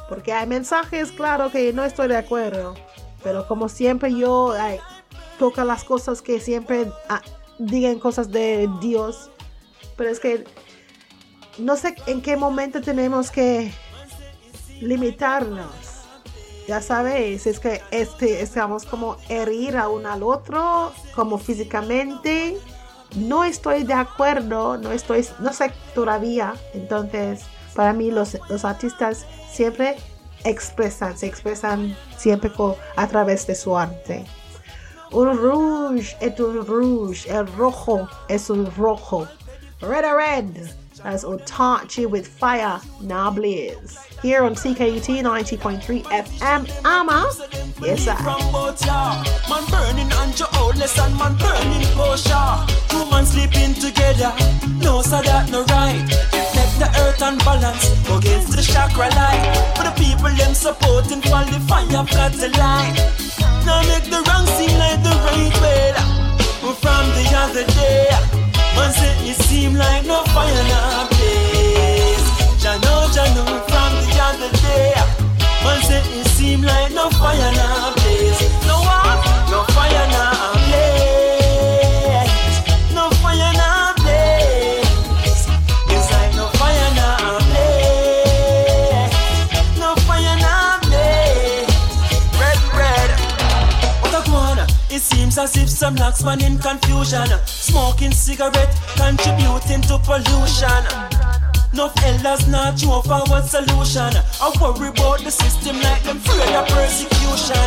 porque 0.08 0.32
hay 0.32 0.46
mensajes, 0.46 1.12
claro, 1.12 1.50
que 1.50 1.72
no 1.72 1.84
estoy 1.84 2.08
de 2.08 2.16
acuerdo, 2.16 2.74
pero 3.22 3.46
como 3.46 3.68
siempre 3.68 4.14
yo 4.14 4.52
ay, 4.52 4.78
toca 5.38 5.64
las 5.64 5.84
cosas 5.84 6.22
que 6.22 6.40
siempre 6.40 6.90
ah, 7.08 7.22
digan 7.58 7.98
cosas 7.98 8.30
de 8.30 8.68
Dios, 8.80 9.30
pero 9.96 10.10
es 10.10 10.20
que 10.20 10.44
no 11.58 11.76
sé 11.76 11.94
en 12.06 12.22
qué 12.22 12.36
momento 12.36 12.80
tenemos 12.80 13.30
que 13.30 13.72
limitarnos 14.80 15.91
ya 16.66 16.80
sabéis, 16.80 17.46
es 17.46 17.58
que 17.58 17.82
este, 17.90 18.42
estamos 18.42 18.84
como 18.84 19.16
herir 19.28 19.76
a 19.76 19.88
uno 19.88 20.10
al 20.10 20.22
otro, 20.22 20.92
como 21.14 21.38
físicamente. 21.38 22.58
No 23.16 23.44
estoy 23.44 23.84
de 23.84 23.94
acuerdo, 23.94 24.78
no 24.78 24.92
estoy, 24.92 25.26
no 25.40 25.52
sé 25.52 25.72
todavía. 25.94 26.54
Entonces, 26.74 27.42
para 27.74 27.92
mí 27.92 28.10
los, 28.10 28.38
los 28.48 28.64
artistas 28.64 29.26
siempre 29.50 29.96
expresan, 30.44 31.16
se 31.16 31.26
expresan 31.26 31.96
siempre 32.16 32.50
a 32.96 33.06
través 33.06 33.46
de 33.46 33.54
su 33.54 33.76
arte. 33.76 34.24
Un 35.10 35.36
rouge 35.36 36.16
es 36.20 36.40
un 36.40 36.66
rouge, 36.66 37.30
el 37.30 37.46
rojo 37.54 38.08
es 38.28 38.48
un 38.48 38.74
rojo. 38.76 39.28
Red 39.80 40.04
a 40.04 40.14
red. 40.14 40.81
That's 41.02 41.24
Autarchii 41.24 42.08
with 42.08 42.26
Fire 42.28 42.80
Now 43.00 43.30
Blaze. 43.30 43.98
Here 44.22 44.44
on 44.44 44.54
CKUT 44.54 45.22
90.3 45.22 46.02
FM. 46.04 46.84
Ama. 46.84 47.30
Yes, 47.82 48.04
sir. 48.04 48.14
Man 49.50 49.64
burning 49.66 50.12
on 50.14 50.30
your 50.38 50.48
and 50.98 51.16
man 51.18 51.34
burning. 51.38 51.82
Two 52.88 53.10
man 53.10 53.26
sleeping 53.26 53.74
together. 53.74 54.32
No, 54.78 55.02
that 55.02 55.50
no 55.50 55.64
right. 55.74 56.06
The 56.78 56.88
earth 57.02 57.22
unbalance 57.22 57.90
against 58.08 58.56
the 58.56 58.62
chakra 58.62 59.08
light. 59.10 59.74
For 59.76 59.84
the 59.84 59.94
people 59.98 60.30
them 60.30 60.54
supporting 60.54 61.20
the 61.50 61.60
fire 61.66 62.04
the 62.38 62.48
light. 62.58 62.94
Now 63.66 63.82
make 63.82 64.04
the 64.04 64.22
wrong 64.26 64.46
seem 64.54 64.78
like 64.78 65.02
the 65.02 65.14
right 65.26 65.54
way. 65.60 65.92
From 66.80 67.06
the 67.10 67.30
other 67.36 67.66
day. 67.74 68.41
Man 68.92 69.00
say 69.00 69.30
it 69.30 69.36
seem 69.44 69.74
like 69.74 70.04
no 70.04 70.22
fire 70.34 70.64
now 70.68 71.08
blaze. 71.08 72.28
Jano, 72.60 73.08
Jano 73.14 73.44
from 73.70 73.92
the 74.04 74.18
other 74.20 74.52
day. 74.60 74.92
Man 75.64 75.80
say 75.80 76.02
it 76.20 76.26
seem 76.26 76.60
like 76.60 76.92
no 76.92 77.08
fire 77.08 77.52
now 77.54 77.94
blaze. 77.94 78.01
As 95.42 95.56
if 95.56 95.68
some 95.68 95.96
locks 95.96 96.22
man 96.22 96.40
in 96.40 96.56
confusion. 96.58 97.26
Smoking 97.46 98.12
cigarette, 98.12 98.74
contributing 98.94 99.82
to 99.90 99.98
pollution. 100.06 100.82
No 101.74 101.90
elders 102.06 102.46
not 102.46 102.80
you 102.80 102.94
for 103.02 103.22
what 103.26 103.44
solution. 103.46 104.12
I 104.40 104.46
worry 104.60 104.88
about 104.88 105.18
the 105.20 105.30
system 105.30 105.80
like 105.80 106.02
them 106.04 106.18
afraid 106.18 106.54
of 106.54 106.68
persecution. 106.68 107.66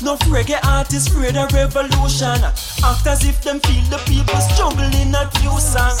No 0.00 0.16
reggae 0.32 0.58
artists 0.64 1.08
afraid 1.08 1.36
of 1.36 1.52
revolution. 1.52 2.40
Act 2.88 3.06
as 3.06 3.24
if 3.28 3.42
them 3.42 3.60
feel 3.60 3.84
the 3.92 4.00
people 4.08 4.40
struggling 4.40 5.14
at 5.14 5.28
few 5.36 5.52
song. 5.60 5.98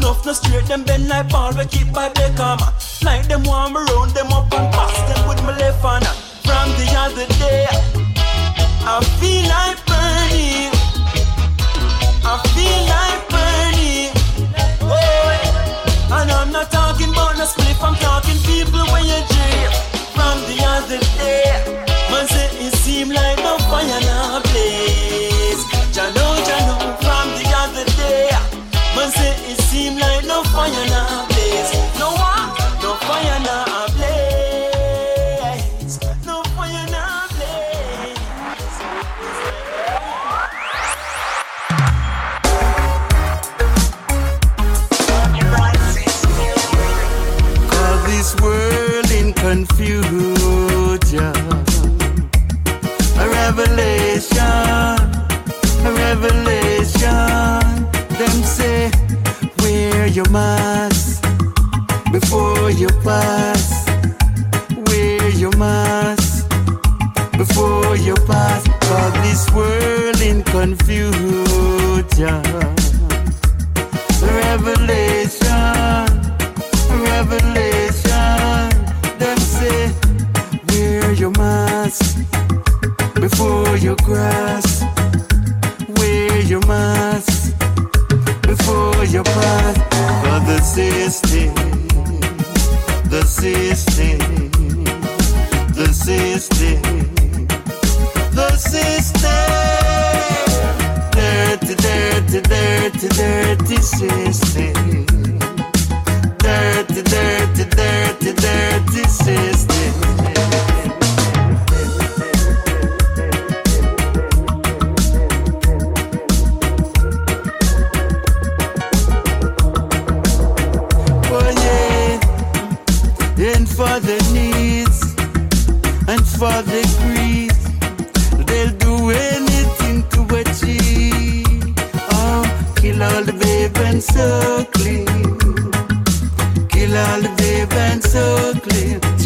Nuff 0.00 0.26
no 0.26 0.32
straight 0.32 0.66
them 0.66 0.82
bend 0.82 1.08
like 1.08 1.28
ball 1.28 1.52
we 1.54 1.64
keep 1.66 1.92
by 1.92 2.08
Beckham. 2.08 2.58
Like 3.04 3.28
them 3.28 3.44
warm 3.44 3.76
around 3.76 4.10
them 4.10 4.32
up 4.32 4.52
and 4.52 4.72
pass 4.74 4.98
them 5.06 5.28
with 5.28 5.40
my 5.44 5.56
left 5.58 5.82
hand. 5.84 6.06
From 6.42 6.70
the 6.74 6.86
other 6.98 7.26
day, 7.38 7.97
I 8.90 9.04
feel 9.20 9.46
like 9.50 9.84
burning. 9.84 10.72
I 12.24 12.40
feel 12.54 12.80
like 12.88 13.07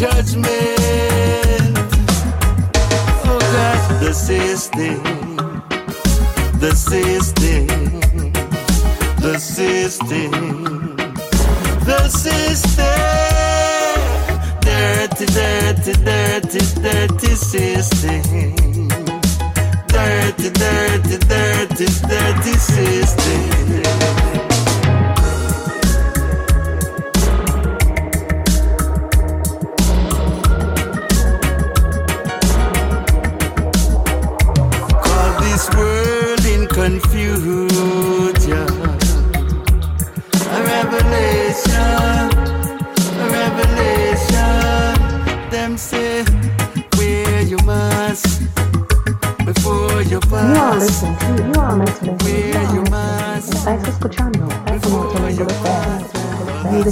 Judgment. 0.03 0.49
Oh 3.23 3.39
God, 3.39 4.01
the 4.01 4.11
system, 4.13 5.01
the 6.59 6.75
system, 6.75 7.67
the 9.21 9.39
system. 9.39 10.31
The 11.85 12.09
system, 12.09 12.85
dirty, 14.59 15.25
dirty, 15.25 15.93
dirty, 16.03 16.59
dirty 16.81 17.35
system. 17.35 18.87
Dirty, 19.87 20.49
dirty, 20.49 21.17
dirty, 21.29 21.87
dirty 22.09 22.53
system. 22.59 24.12
On 56.83 56.89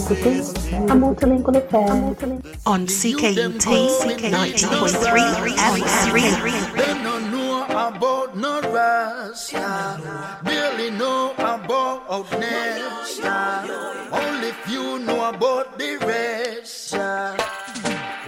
CKUT 2.88 3.60
90.3 3.60 5.52
FM. 5.58 6.78
They 6.78 6.94
no 7.04 7.20
know 7.20 7.66
about 7.66 8.38
no 8.38 8.62
Rasta. 8.72 10.40
Barely 10.46 10.92
know 10.92 11.34
about 11.34 12.32
Nesta. 12.40 13.68
Only 14.14 14.52
few 14.64 15.00
know 15.00 15.28
about 15.28 15.78
the 15.78 15.98
rest. 16.08 16.96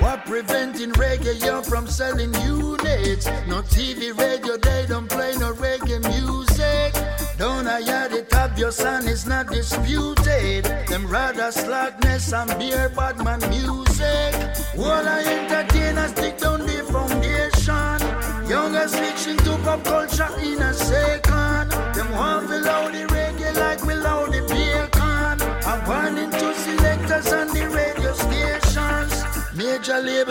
What 0.04 0.26
preventing 0.26 0.92
reggae 0.92 1.42
you 1.46 1.64
from 1.64 1.88
selling 1.88 2.34
units? 2.44 3.26
No 3.48 3.62
TV, 3.62 4.12
radio, 4.18 4.43
disputed. 9.54 10.66
Them 10.88 11.08
rather 11.08 11.52
slackness 11.52 12.34
and 12.34 12.50
beer, 12.60 12.90
badman 12.90 13.40
music. 13.50 14.34
All 14.78 15.08
I 15.18 15.24
entertainers 15.24 16.14
dig 16.14 16.38
down 16.38 16.60
the 16.62 16.84
foundation. 16.92 18.50
Younger 18.50 18.88
switching 18.88 19.38
to 19.46 19.58
pop 19.64 19.84
culture 19.84 20.30
in 20.42 20.62
a 20.62 20.73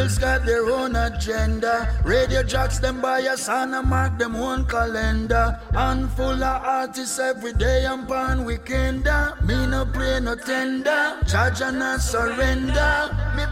Major 0.03 0.21
got 0.21 0.45
their 0.45 0.69
own 0.69 0.97
agenda. 0.97 1.89
Radio 2.05 2.43
jocks 2.43 2.81
them 2.81 3.05
a 3.05 3.37
son 3.37 3.73
and 3.73 3.89
mark 3.89 4.19
them 4.19 4.35
own 4.35 4.65
calendar. 4.67 5.61
Handful 5.73 6.43
of 6.43 6.65
artists 6.65 7.21
every 7.21 7.53
day 7.53 7.85
and 7.85 8.09
pan 8.09 8.45
weekend. 8.45 9.05
Me 9.45 9.67
no 9.67 9.87
play 9.87 10.19
no 10.19 10.35
tender. 10.35 11.21
Charge 11.29 11.61
and 11.61 11.79
not 11.79 12.01
surrender. 12.01 13.17
Me 13.37 13.45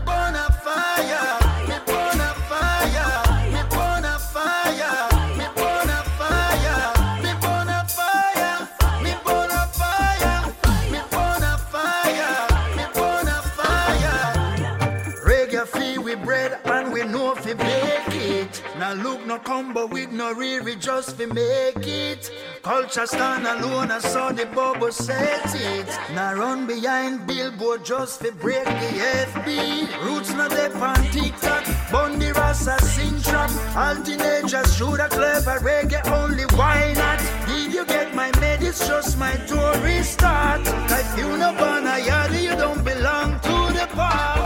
Combo 19.44 19.86
with 19.86 20.10
no 20.12 20.34
riri 20.34 20.78
just 20.78 21.16
fi 21.16 21.26
make 21.26 21.86
it. 21.86 22.30
Culture 22.62 23.06
stand 23.06 23.46
alone 23.46 23.90
and 23.90 24.02
saw 24.02 24.32
the 24.32 24.46
bubble 24.46 24.92
set 24.92 25.54
it. 25.54 25.88
Now 26.14 26.34
run 26.34 26.66
behind 26.66 27.26
billboard 27.26 27.84
just 27.84 28.20
fi 28.20 28.30
break 28.30 28.64
the 28.64 28.90
FB. 29.26 30.04
Roots 30.04 30.32
not 30.34 30.50
dey 30.50 30.70
on 30.72 31.02
TikTok, 31.10 31.64
Bundy 31.90 32.32
Rasta 32.32 32.82
sing 32.84 33.20
trap. 33.22 33.50
All 33.76 34.02
teenagers 34.02 34.76
should 34.76 35.00
a 35.00 35.08
clever 35.08 35.58
reggae 35.60 36.06
only 36.10 36.44
why 36.56 36.92
not? 36.96 37.18
Did 37.46 37.72
you 37.72 37.84
get 37.86 38.14
my 38.14 38.30
med? 38.40 38.62
It's 38.62 38.86
just 38.86 39.18
my 39.18 39.34
tourist 39.46 40.12
start. 40.14 40.62
If 40.66 41.18
you 41.18 41.36
no 41.36 41.52
born 41.54 41.86
a 41.86 41.98
you 42.40 42.56
don't 42.56 42.84
belong 42.84 43.40
to 43.40 43.56
the 43.78 43.88
park. 43.94 44.39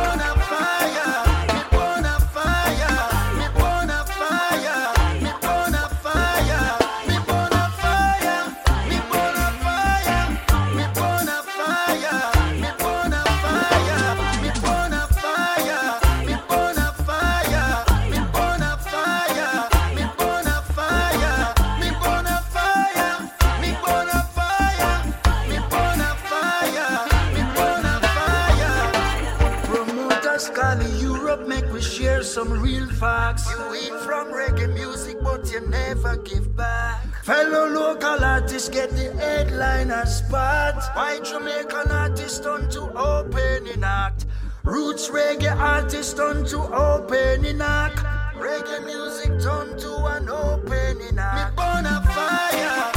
Spot. 40.06 40.82
Why 40.94 41.20
Jamaican 41.20 41.90
artists 41.90 42.40
turn 42.40 42.68
to 42.70 42.82
opening 42.96 43.82
act? 43.82 44.26
Roots 44.64 45.08
reggae 45.08 45.54
artist 45.56 46.16
turn 46.16 46.44
to 46.46 46.58
opening 46.74 47.58
knock. 47.58 47.92
Reggae 48.34 48.84
music 48.84 49.40
turn 49.40 49.78
to 49.78 49.92
an 50.06 50.28
opening 50.28 51.14
knock. 51.14 51.50
Me 51.50 51.56
born 51.56 51.86
a 51.86 52.02
fire, 52.02 52.93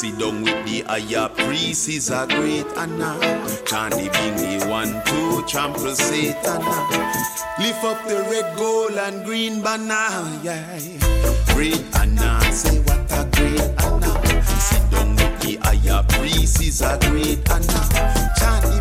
Sit 0.00 0.18
down 0.18 0.40
with 0.40 0.64
the 0.64 0.80
higher 0.88 1.28
priest, 1.28 1.86
is 1.90 2.08
a 2.08 2.26
great 2.26 2.64
Anna. 2.74 3.20
Chant 3.66 3.92
the 3.92 4.66
one, 4.66 5.02
two, 5.04 5.44
trample 5.46 5.94
Satan. 5.94 6.62
Lift 7.58 7.84
up 7.84 8.02
the 8.08 8.26
red, 8.30 8.56
gold, 8.56 8.92
and 8.92 9.22
green 9.26 9.60
banner, 9.60 10.40
yeah. 10.42 10.80
Great 11.52 11.84
Anna, 12.00 12.40
say 12.50 12.78
what 12.78 13.12
a 13.12 13.28
great 13.36 13.60
Anna. 13.84 14.42
Sit 14.42 14.90
down 14.90 15.16
with 15.16 15.40
the 15.42 15.58
higher 15.60 16.02
priest, 16.08 16.62
is 16.62 16.80
a 16.80 16.96
great 17.02 17.46
Anna. 17.50 18.32
Chant 18.38 18.79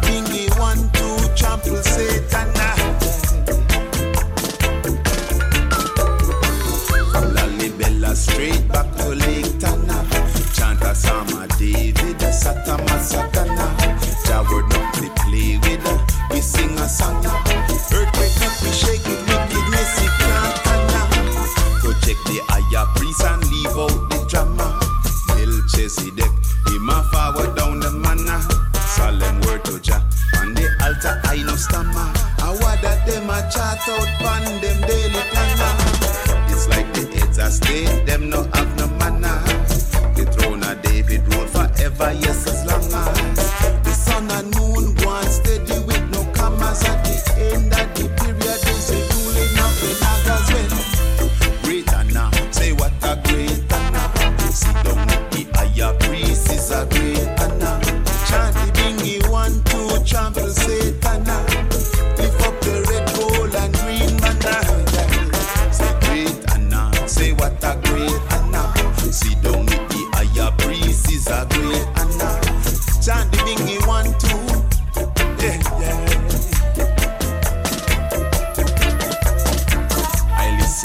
Jah 14.29 14.43
word 14.51 14.69
not 14.69 14.93
to 14.93 15.09
play 15.23 15.57
with, 15.57 15.83
uh, 15.87 15.97
we 16.29 16.39
sing 16.39 16.77
a 16.77 16.87
song. 16.87 17.68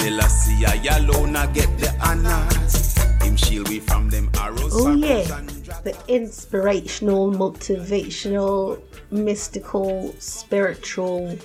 Selassie, 0.05 0.67
I 0.67 0.99
alone 0.99 1.35
I 1.35 1.47
get 1.47 1.79
the 1.79 1.91
honors. 2.07 2.95
Him 3.23 3.37
shield 3.37 3.71
we 3.71 3.81
from 3.81 4.11
them 4.11 4.29
arrows. 4.39 4.73
Oh 4.75 4.93
yeah, 4.95 5.23
the 5.83 5.97
inspirational, 6.09 7.33
motivational, 7.33 8.83
mystical, 9.11 10.15
spiritual, 10.19 11.39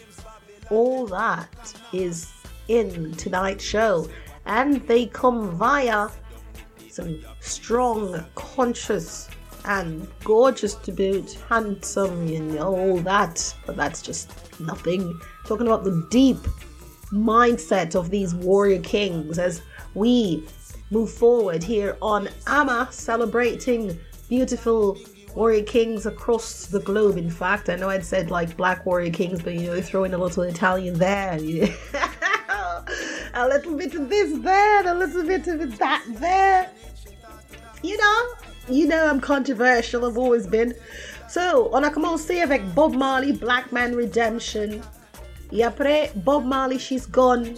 all 0.70 1.08
that 1.08 1.74
is 1.94 2.34
in 2.68 3.14
tonight's 3.14 3.64
show, 3.64 4.10
and 4.46 4.86
they 4.88 5.06
come 5.06 5.52
via 5.56 6.10
some 6.90 7.18
strong, 7.40 8.26
conscious, 8.36 9.30
and 9.64 10.06
gorgeous 10.26 10.76
to 10.76 10.92
boot, 10.92 11.38
handsome, 11.48 12.28
and 12.28 12.60
all 12.60 12.98
that. 12.98 13.56
But 13.66 13.78
that's 13.78 14.02
just 14.02 14.34
nothing. 14.60 15.18
Talking 15.46 15.68
about 15.68 15.86
the 15.86 16.06
deep 16.12 16.40
mindset 17.12 17.96
of 17.96 18.10
these 18.10 18.36
warrior 18.36 18.82
kings 18.82 19.40
as 19.40 19.62
we 19.94 20.44
move 20.92 21.12
forward 21.12 21.64
here 21.64 21.98
on 22.02 22.30
AMA 22.48 22.88
celebrating 22.92 23.98
beautiful 24.28 24.98
warrior 25.36 25.64
kings 25.64 26.06
across 26.06 26.68
the 26.68 26.80
globe. 26.80 27.18
In 27.18 27.30
fact, 27.30 27.70
I 27.70 27.76
know 27.76 27.90
I'd 27.90 28.06
said 28.06 28.32
like 28.32 28.56
black 28.58 28.86
warrior 28.86 29.12
kings, 29.12 29.42
but 29.42 29.54
you 29.54 29.68
know, 29.68 29.82
throw 29.82 30.04
in 30.04 30.14
a 30.14 30.18
little 30.18 30.44
Italian 30.44 30.98
there. 30.98 31.34
a 33.34 33.48
little 33.48 33.76
bit 33.76 33.94
of 33.96 34.10
this 34.10 34.40
there, 34.40 34.88
a 34.88 34.94
little 34.94 35.24
bit 35.24 35.48
of 35.48 35.78
that 35.78 36.04
there. 36.08 36.70
You 37.82 37.98
know, 37.98 38.28
you 38.68 38.88
know 38.88 39.08
I'm 39.08 39.20
controversial, 39.20 40.06
I've 40.06 40.18
always 40.18 40.48
been. 40.48 40.74
So, 41.28 41.72
on 41.74 41.84
a 41.84 41.92
come 41.92 42.04
commencé 42.04 42.44
avec 42.44 42.74
Bob 42.74 42.94
Marley, 42.94 43.32
Black 43.32 43.72
Man 43.72 43.96
Redemption. 43.96 44.84
Et 45.52 45.64
après, 45.64 46.12
Bob 46.16 46.46
Marley, 46.46 46.78
She's 46.78 47.06
Gone. 47.06 47.56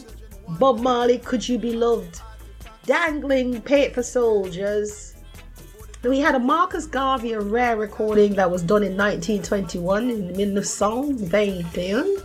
Bob 0.59 0.79
Marley, 0.79 1.17
Could 1.17 1.47
You 1.47 1.57
Be 1.57 1.73
Loved? 1.73 2.21
Danglin 2.85 3.63
Paper 3.63 4.03
Soldiers. 4.03 5.15
We 6.03 6.19
had 6.19 6.33
a 6.33 6.39
Marcus 6.39 6.87
Garvey, 6.87 7.35
rare 7.35 7.77
recording 7.77 8.33
that 8.35 8.49
was 8.49 8.63
done 8.63 8.83
in 8.83 8.97
1921 8.97 10.09
in 10.09 10.33
1921. 10.33 12.17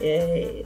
Uh, 0.00 0.62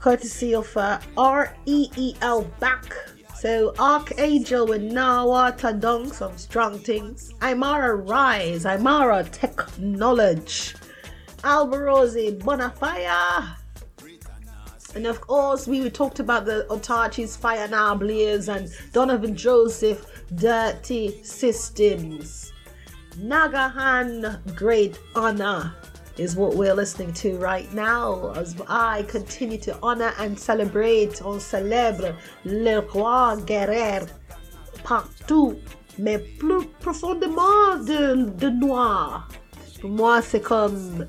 courtesy 0.00 0.54
of 0.54 0.76
uh, 0.76 0.98
R.E.E.L. 1.16 2.42
Back. 2.58 2.92
So 3.38 3.72
Arkaingelle 3.72 4.68
with 4.68 4.82
Nawa 4.82 5.56
Tadong, 5.56 6.12
some 6.12 6.36
strong 6.36 6.78
things. 6.80 7.32
Imaara 7.40 8.08
Rise, 8.08 8.64
Imaara 8.64 9.30
Technology. 9.30 10.74
Alvarosi 11.42 12.38
Bonafire. 12.38 13.56
And 14.94 15.06
of 15.06 15.20
course, 15.20 15.66
we 15.66 15.88
talked 15.90 16.20
about 16.20 16.44
the 16.44 16.66
Autarchii's 16.68 17.36
Fire 17.36 17.66
Now 17.66 17.94
Blaze 17.94 18.48
and 18.48 18.68
Donovan 18.92 19.34
Joseph 19.34 20.06
Dirty 20.34 21.22
Systems. 21.24 22.52
Nagahan 23.18 24.54
Great 24.54 24.98
Honor 25.14 25.74
is 26.18 26.36
what 26.36 26.54
we're 26.54 26.74
listening 26.74 27.12
to 27.14 27.36
right 27.38 27.72
now 27.72 28.32
as 28.36 28.54
I 28.68 29.02
continue 29.04 29.58
to 29.58 29.78
honor 29.82 30.12
and 30.18 30.38
celebrate, 30.38 31.22
on 31.22 31.38
célèbre 31.38 32.14
le 32.44 32.80
roi 32.80 33.36
guerrier 33.46 34.06
partout, 34.84 35.58
mais 35.98 36.18
plus 36.38 36.66
profondément 36.80 37.76
de, 37.84 38.30
de 38.30 38.50
noir. 38.50 39.28
Pour 39.80 39.90
moi, 39.90 40.22
c'est 40.22 40.40
comme 40.40 41.06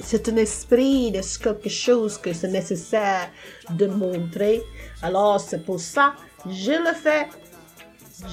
c'est 0.00 0.28
un 0.28 0.36
esprit 0.36 1.10
de 1.10 1.20
quelque 1.42 1.68
chose 1.68 2.18
que 2.18 2.32
c'est 2.32 2.48
nécessaire 2.48 3.30
de 3.70 3.86
montrer. 3.86 4.62
Alors 5.02 5.40
c'est 5.40 5.64
pour 5.64 5.80
ça 5.80 6.14
je 6.48 6.72
le 6.72 6.94
fais. 6.94 7.28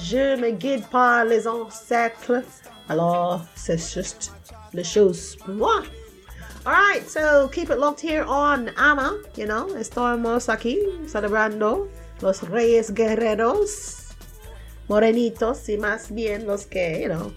Je 0.02 0.36
me 0.36 0.50
guide 0.52 0.86
par 0.90 1.24
les 1.24 1.46
ancêtres. 1.46 2.42
Alors 2.88 3.44
c'est 3.54 3.78
juste 3.78 4.32
la 4.72 4.82
chose 4.82 5.36
pour 5.36 5.54
moi. 5.54 5.82
Alright, 6.64 7.08
so 7.10 7.48
keep 7.48 7.70
it 7.70 7.78
locked 7.78 8.00
here 8.00 8.24
on 8.26 8.70
Ama. 8.76 9.12
You 9.36 9.46
know, 9.46 9.68
estamos 9.76 10.48
aquí 10.48 10.78
celebrando 11.06 11.88
los 12.22 12.42
Reyes 12.42 12.90
Guerreros. 12.92 14.14
Morenitos 14.88 15.68
y 15.68 15.76
más 15.76 16.10
bien 16.10 16.46
los 16.46 16.66
que, 16.66 17.02
you 17.02 17.08
know, 17.08 17.32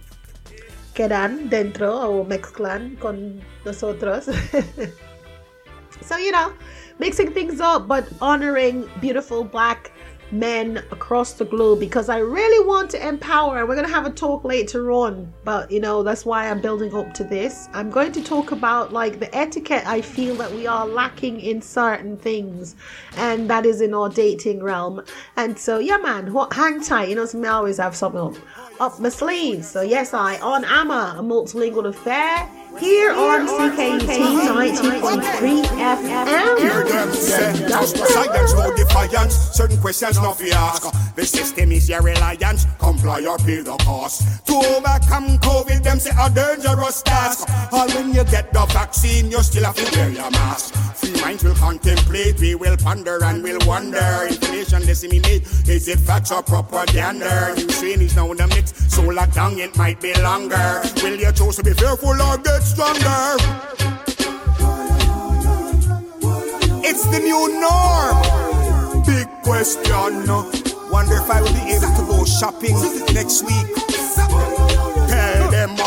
quedan 0.97 1.47
dentro 1.49 1.91
o 1.91 2.25
mezclan 2.25 2.99
con 2.99 3.39
nosotros. 3.63 4.25
so, 6.01 6.17
you 6.17 6.31
know, 6.31 6.51
mixing 6.97 7.31
things 7.31 7.61
up 7.61 7.87
but 7.87 8.07
honoring 8.19 8.89
beautiful 8.99 9.43
black 9.43 9.91
men 10.31 10.77
across 10.91 11.33
the 11.33 11.45
globe 11.45 11.79
because 11.79 12.09
I 12.09 12.17
really 12.17 12.65
want 12.65 12.89
to 12.91 13.07
empower. 13.07 13.59
And 13.59 13.69
we're 13.69 13.75
going 13.75 13.87
to 13.87 13.93
have 13.93 14.05
a 14.05 14.11
talk 14.11 14.43
later 14.43 14.91
on, 14.91 15.31
but 15.43 15.71
you 15.71 15.79
know, 15.79 16.03
that's 16.03 16.25
why 16.25 16.49
I'm 16.49 16.61
building 16.61 16.93
up 16.93 17.13
to 17.15 17.23
this. 17.23 17.69
I'm 17.73 17.89
going 17.89 18.11
to 18.13 18.23
talk 18.23 18.51
about 18.51 18.91
like 18.91 19.19
the 19.19 19.33
etiquette 19.35 19.85
I 19.87 20.01
feel 20.01 20.35
that 20.35 20.51
we 20.51 20.67
are 20.67 20.85
lacking 20.85 21.39
in 21.39 21.61
certain 21.61 22.17
things, 22.17 22.75
and 23.15 23.49
that 23.49 23.65
is 23.65 23.81
in 23.81 23.93
our 23.93 24.09
dating 24.09 24.63
realm. 24.63 25.03
And 25.35 25.57
so, 25.57 25.79
yeah, 25.79 25.97
man, 25.97 26.35
hang 26.51 26.81
tight. 26.81 27.09
You 27.09 27.15
know, 27.15 27.25
so 27.25 27.41
I 27.43 27.49
always 27.49 27.77
have 27.77 27.95
something 27.95 28.19
up, 28.19 28.35
up 28.79 28.99
my 28.99 29.09
sleeve. 29.09 29.65
So, 29.65 29.81
yes, 29.81 30.13
I 30.13 30.39
on 30.39 30.65
AMA, 30.65 31.15
a 31.17 31.21
multilingual 31.21 31.87
affair 31.87 32.49
here 32.79 33.11
on 33.11 33.47
CKUT 33.47 34.01
90.3 34.01 35.63
FM. 35.65 37.13
Silence, 37.95 38.53
no 38.53 38.75
defiance. 38.75 39.35
Certain 39.51 39.79
questions 39.79 40.17
not 40.17 40.37
be 40.39 40.51
asked. 40.51 41.15
The 41.15 41.25
system 41.25 41.71
is 41.71 41.89
your 41.89 42.01
reliance. 42.01 42.65
Comply 42.79 43.25
or 43.25 43.37
pay 43.37 43.61
the 43.61 43.75
cost. 43.77 44.45
To 44.47 44.53
overcome 44.53 45.37
COVID, 45.39 45.83
them 45.83 45.99
say 45.99 46.11
a 46.19 46.29
dangerous 46.29 47.01
task. 47.01 47.47
All 47.71 47.87
when 47.89 48.13
you 48.13 48.23
get 48.25 48.53
the 48.53 48.65
vaccine, 48.67 49.31
you 49.31 49.41
still 49.41 49.65
have 49.65 49.75
to 49.75 49.97
wear 49.97 50.09
your 50.09 50.31
mask. 50.31 50.75
Free 50.95 51.19
minds 51.21 51.43
will 51.43 51.55
contemplate, 51.55 52.39
we 52.39 52.55
will 52.55 52.77
ponder 52.77 53.23
and 53.23 53.43
we'll 53.43 53.59
wonder. 53.65 54.27
Information 54.27 54.81
disseminate, 54.81 55.43
is 55.67 55.87
it 55.87 55.99
facts 55.99 56.31
or 56.31 56.43
propaganda? 56.43 57.53
New 57.55 57.69
strain 57.69 58.01
is 58.01 58.15
now 58.15 58.31
in 58.31 58.37
the 58.37 58.47
mix, 58.47 58.73
so 58.93 59.01
locked 59.03 59.35
down 59.35 59.57
it 59.59 59.75
might 59.77 60.01
be 60.01 60.13
longer. 60.21 60.81
Will 61.03 61.15
you 61.15 61.31
choose 61.31 61.55
to 61.57 61.63
be 61.63 61.73
fearful 61.73 62.21
or 62.21 62.37
get 62.37 62.66
stronger? 62.67 63.37
It's 66.83 67.05
the 67.07 67.19
new 67.19 67.43
norm. 67.63 69.03
Big 69.05 69.27
question. 69.43 70.27
Wonder 70.91 71.15
if 71.15 71.29
I 71.29 71.41
will 71.41 71.53
be 71.53 71.73
able 71.75 71.93
to 71.95 72.03
go 72.07 72.25
shopping 72.25 72.75
next 73.13 73.43
week. 73.43 74.86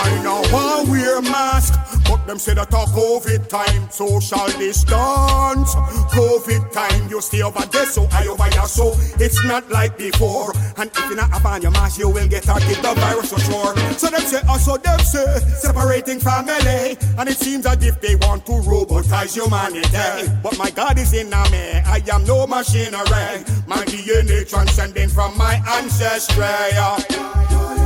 I 0.03 0.23
know 0.23 0.43
I 0.45 0.85
wear 0.89 1.23
mask. 1.23 1.75
But 2.11 2.27
them 2.27 2.39
say 2.39 2.55
that 2.55 2.73
a 2.73 2.83
COVID 2.91 3.49
time, 3.49 3.91
social 3.91 4.47
distance. 4.59 5.75
COVID 6.11 6.73
time, 6.73 7.09
you 7.09 7.21
stay 7.21 7.43
over 7.43 7.65
there, 7.67 7.87
so 7.87 8.09
I 8.11 8.27
over 8.27 8.45
here, 8.45 8.67
so 8.67 8.93
it's 9.23 9.45
not 9.45 9.69
like 9.71 9.97
before. 9.97 10.53
And 10.77 10.91
if 10.91 11.05
you 11.09 11.17
not 11.17 11.31
have 11.31 11.63
your 11.63 11.71
mask, 11.71 11.99
you 11.99 12.09
will 12.09 12.27
get 12.27 12.49
out 12.49 12.61
get 12.63 12.83
the 12.83 12.95
virus 13.01 13.33
for 13.33 13.41
sure. 13.41 13.77
So 13.99 14.09
them 14.09 14.23
say, 14.23 14.41
uh, 14.41 14.53
also 14.53 14.77
them 14.77 14.99
say, 15.01 15.39
separating 15.55 16.19
family. 16.19 16.97
And 17.19 17.29
it 17.29 17.37
seems 17.37 17.67
as 17.67 17.85
if 17.85 18.01
they 18.01 18.17
want 18.17 18.45
to 18.47 18.53
robotize 18.53 19.35
humanity. 19.35 20.33
But 20.43 20.59
my 20.59 20.71
God 20.71 20.99
is 20.99 21.13
in 21.13 21.31
me, 21.31 21.83
I 21.87 22.03
am 22.13 22.25
no 22.25 22.47
machinery. 22.47 23.45
My 23.67 23.85
DNA 23.87 24.49
transcending 24.49 25.11
from 25.11 25.37
my 25.39 25.63
ancestry. 25.79 27.80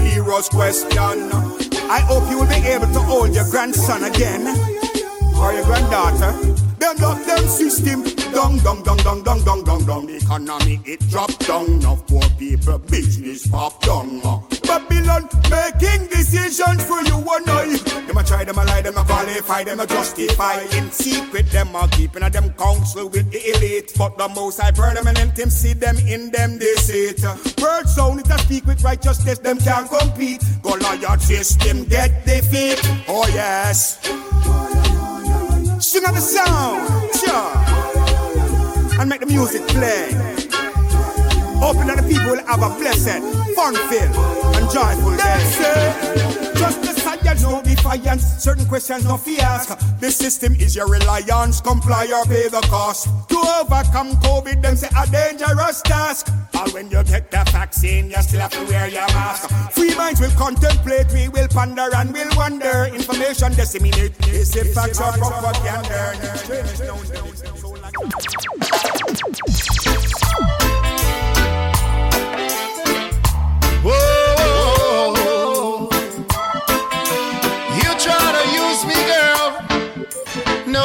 Hero's 0.00 0.48
question. 0.48 0.98
I 1.88 2.00
hope 2.00 2.30
you 2.30 2.38
will 2.38 2.46
be 2.48 2.54
able 2.66 2.86
to 2.86 3.00
hold 3.00 3.34
your 3.34 3.48
grandson 3.50 4.04
again, 4.04 4.46
or 5.36 5.52
your 5.52 5.64
granddaughter. 5.64 6.55
Them 6.86 6.98
lock 6.98 7.26
them 7.26 7.48
system 7.48 8.04
down, 8.32 8.58
down, 8.58 8.80
down, 8.84 8.96
down, 8.98 9.22
down, 9.24 9.42
down, 9.42 9.64
down, 9.64 9.86
down. 9.86 10.08
Economy 10.08 10.80
it 10.84 11.00
drop 11.10 11.36
down. 11.40 11.80
Now 11.80 11.96
poor 12.06 12.22
people 12.38 12.78
business 12.78 13.48
pop 13.48 13.82
down. 13.82 14.20
Babylon 14.62 15.28
making 15.50 16.06
decisions 16.06 16.84
for 16.84 17.02
you 17.02 17.18
and 17.18 17.50
I. 17.50 17.76
Them 18.06 18.16
a 18.16 18.22
try, 18.22 18.44
them 18.44 18.58
a 18.58 18.64
lie, 18.64 18.82
them 18.82 18.96
a 18.98 19.02
qualify, 19.02 19.64
them 19.64 19.80
a 19.80 19.86
justify. 19.88 20.60
In 20.78 20.92
secret, 20.92 21.50
them 21.50 21.74
a 21.74 21.88
keeping 21.88 22.22
a 22.22 22.30
them 22.30 22.52
counsel 22.52 23.08
with 23.08 23.32
the 23.32 23.56
elite. 23.56 23.92
But 23.98 24.16
the 24.16 24.28
most 24.28 24.60
I 24.60 24.70
permanent 24.70 25.36
him 25.36 25.50
see 25.50 25.72
them 25.72 25.96
in 25.96 26.30
them 26.30 26.56
deceit. 26.56 27.20
Word 27.60 27.88
sound 27.88 28.20
it 28.20 28.30
a 28.30 28.38
speak 28.38 28.64
with 28.64 28.84
righteousness, 28.84 29.40
them 29.40 29.58
can't 29.58 29.90
compete. 29.90 30.44
Goliath 30.62 31.22
system 31.22 31.82
get 31.86 32.24
defeat. 32.24 32.78
Oh 33.08 33.26
yes. 33.34 33.98
Sing 35.86 36.04
out 36.04 36.14
the 36.14 36.20
sound, 36.20 37.14
sure. 37.14 39.00
And 39.00 39.08
make 39.08 39.20
the 39.20 39.26
music 39.26 39.62
play. 39.68 40.45
Hoping 41.58 41.86
that 41.88 41.96
the 41.96 42.08
people 42.08 42.30
will 42.30 42.46
have 42.46 42.62
a 42.62 42.68
blessed, 42.78 43.22
fun-filled, 43.54 44.16
and 44.56 44.70
joyful 44.70 45.16
day. 45.16 46.36
Just 46.54 46.82
the 46.82 46.92
science, 47.00 47.42
no 47.42 47.62
defiance. 47.62 48.24
Certain 48.42 48.66
questions 48.66 49.04
no 49.04 49.20
ask. 49.40 49.78
The 50.00 50.10
system 50.10 50.54
is 50.54 50.74
your 50.76 50.88
reliance. 50.88 51.60
Comply 51.60 52.06
or 52.14 52.24
pay 52.24 52.48
the 52.48 52.60
cost. 52.68 53.08
To 53.28 53.36
overcome 53.60 54.12
COVID, 54.22 54.62
them 54.62 54.76
say 54.76 54.88
a 54.96 55.06
dangerous 55.10 55.82
task. 55.82 56.28
All 56.54 56.70
when 56.70 56.90
you 56.90 57.02
get 57.04 57.30
the 57.30 57.44
vaccine, 57.52 58.10
you 58.10 58.22
still 58.22 58.40
have 58.40 58.52
to 58.52 58.64
wear 58.66 58.88
your 58.88 59.06
mask. 59.08 59.50
Free 59.72 59.94
minds 59.96 60.20
will 60.20 60.30
contemplate, 60.30 61.12
we 61.12 61.28
will 61.28 61.48
ponder 61.48 61.88
and 61.94 62.12
we'll 62.12 62.34
wonder. 62.36 62.86
Information 62.94 63.52
disseminate. 63.54 64.14
Is 64.28 64.56
it 64.56 64.74
facts 64.74 65.00
or 65.00 65.12
propaganda? 65.12 66.14
Whoa, 73.88 75.86
you 77.76 77.90
try 78.02 78.26
to 78.34 78.42
use 78.50 78.82
me, 78.84 78.98
girl. 79.06 79.46
No, 80.66 80.84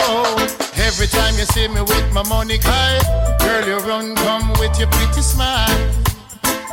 every 0.75 1.07
time 1.07 1.33
you 1.33 1.45
see 1.45 1.67
me 1.67 1.81
with 1.81 2.13
my 2.13 2.21
money 2.29 2.59
card, 2.59 3.01
girl, 3.39 3.65
you 3.67 3.79
run 3.87 4.15
come 4.17 4.53
with 4.59 4.77
your 4.77 4.87
pretty 4.89 5.21
smile. 5.21 5.67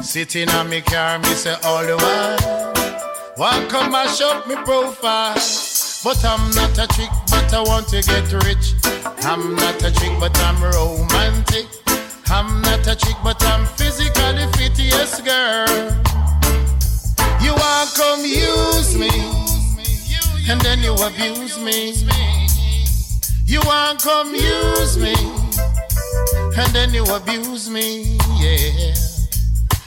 Sitting 0.02 0.50
on 0.50 0.68
me 0.68 0.82
car, 0.82 1.18
me 1.18 1.28
say 1.28 1.56
all 1.64 1.86
the 1.86 1.96
while. 1.96 2.36
Why 3.36 3.66
come 3.70 3.94
and 3.94 4.10
shop 4.10 4.46
me 4.46 4.56
profile? 4.56 5.32
But 6.04 6.22
I'm 6.26 6.50
not 6.50 6.76
a 6.76 6.86
trick, 6.88 7.10
but 7.30 7.54
I 7.54 7.62
want 7.62 7.88
to 7.88 8.02
get 8.02 8.30
rich. 8.44 8.74
I'm 9.24 9.56
not 9.56 9.82
a 9.82 9.90
trick, 9.90 10.12
but 10.20 10.38
I'm 10.40 10.62
romantic. 10.62 11.68
I'm 12.28 12.60
not 12.60 12.86
a 12.86 12.94
chick, 12.94 13.16
but 13.24 13.42
I'm 13.44 13.64
physically 13.64 14.46
fit, 14.58 14.78
yes, 14.78 15.22
girl. 15.22 16.17
You 18.08 18.14
want 18.14 18.22
come 18.22 18.30
use 18.30 18.96
me, 18.96 19.10
and 20.48 20.58
then 20.62 20.78
you 20.78 20.94
abuse 20.94 21.58
me. 21.58 21.92
You 23.44 23.60
want 23.66 24.00
come 24.00 24.34
use 24.34 24.96
me, 24.96 25.14
and 26.56 26.72
then 26.72 26.94
you 26.94 27.04
abuse 27.04 27.68
me, 27.68 28.16
yeah. 28.38 28.94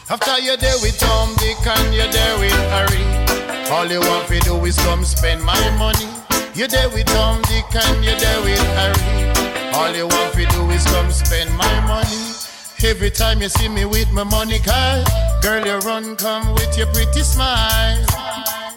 After 0.07 0.38
you're 0.38 0.55
there 0.55 0.76
with 0.84 0.99
Tom, 0.99 1.34
Dick, 1.38 1.65
and 1.65 1.95
you're 1.95 2.11
there 2.11 2.38
with 2.38 2.53
Harry, 2.69 3.72
all 3.72 3.88
you 3.88 4.01
want 4.01 4.28
to 4.28 4.39
do 4.41 4.65
is 4.65 4.78
come 4.86 5.03
spend 5.03 5.43
my 5.43 5.59
money. 5.80 6.05
You're 6.53 6.67
there 6.67 6.89
with 6.89 7.07
Tom, 7.07 7.41
Dick, 7.49 7.65
and 7.74 8.05
you're 8.05 8.19
there 8.19 8.41
with 8.43 8.61
Harry. 8.78 9.74
All 9.74 9.91
you 9.95 10.05
want 10.05 10.34
to 10.36 10.45
do 10.45 10.69
is 10.69 10.86
come 10.86 11.09
spend 11.09 11.49
my 11.57 11.80
money. 11.88 12.36
Every 12.84 13.09
time 13.09 13.41
you 13.41 13.49
see 13.49 13.67
me 13.67 13.86
with 13.86 14.11
my 14.11 14.24
money 14.24 14.59
card, 14.59 15.07
girl, 15.41 15.65
you 15.65 15.77
run 15.79 16.15
come 16.15 16.53
with 16.53 16.77
your 16.77 16.87
pretty 16.87 17.21
smile. 17.21 18.05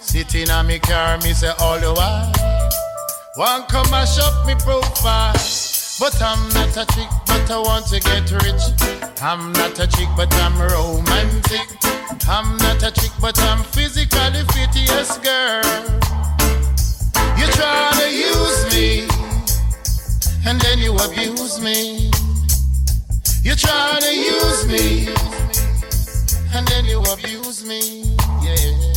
Sitting 0.01 0.51
on 0.51 0.67
me 0.67 0.79
car, 0.79 1.19
me 1.19 1.33
say 1.33 1.53
all 1.61 1.79
the 1.79 1.93
while. 1.93 2.33
One 3.37 3.63
come 3.65 3.93
and 3.93 4.09
shop 4.09 4.47
me 4.47 4.55
profile. 4.55 5.35
But 6.01 6.21
I'm 6.21 6.49
not 6.51 6.77
a 6.77 6.85
chick, 6.95 7.09
but 7.27 7.51
I 7.51 7.59
want 7.59 7.87
to 7.87 8.01
get 8.01 8.31
rich. 8.43 8.63
I'm 9.23 9.53
not 9.53 9.79
a 9.79 9.87
chick, 9.87 10.09
but 10.17 10.33
I'm 10.35 10.59
romantic. 10.59 11.69
I'm 12.29 12.57
not 12.59 12.83
a 12.83 12.91
chick, 12.91 13.13
but 13.21 13.39
I'm 13.41 13.63
physically 13.63 14.43
fit, 14.53 14.75
yes, 14.75 15.19
girl. 15.19 15.63
You 17.39 17.47
try 17.53 17.91
to 18.01 18.11
use 18.11 18.75
me, 18.75 19.07
and 20.47 20.61
then 20.61 20.79
you 20.79 20.97
abuse 20.97 21.61
me. 21.61 22.11
You 23.43 23.55
try 23.55 23.99
to 24.01 24.15
use 24.15 24.67
me, 24.67 25.09
and 26.55 26.67
then 26.69 26.85
you 26.85 27.01
abuse 27.13 27.65
me, 27.65 28.03
yeah. 28.43 28.95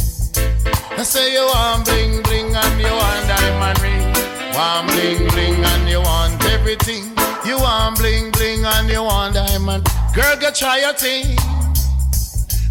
I 0.97 1.03
say 1.03 1.33
you 1.33 1.41
want 1.41 1.85
bling 1.85 2.21
bling 2.23 2.55
and 2.55 2.79
you 2.79 2.91
want 2.91 3.27
diamond 3.27 3.79
ring. 3.81 4.13
Want 4.53 4.87
bling 4.91 5.27
bling 5.29 5.63
and 5.63 5.89
you 5.89 6.01
want 6.01 6.43
everything. 6.45 7.05
You 7.45 7.57
want 7.57 7.97
bling 7.97 8.31
bling 8.31 8.63
and 8.65 8.89
you 8.89 9.01
want 9.03 9.33
diamond. 9.35 9.87
Girl, 10.13 10.35
go 10.39 10.51
try 10.51 10.79
your 10.79 10.93
thing. 10.93 11.35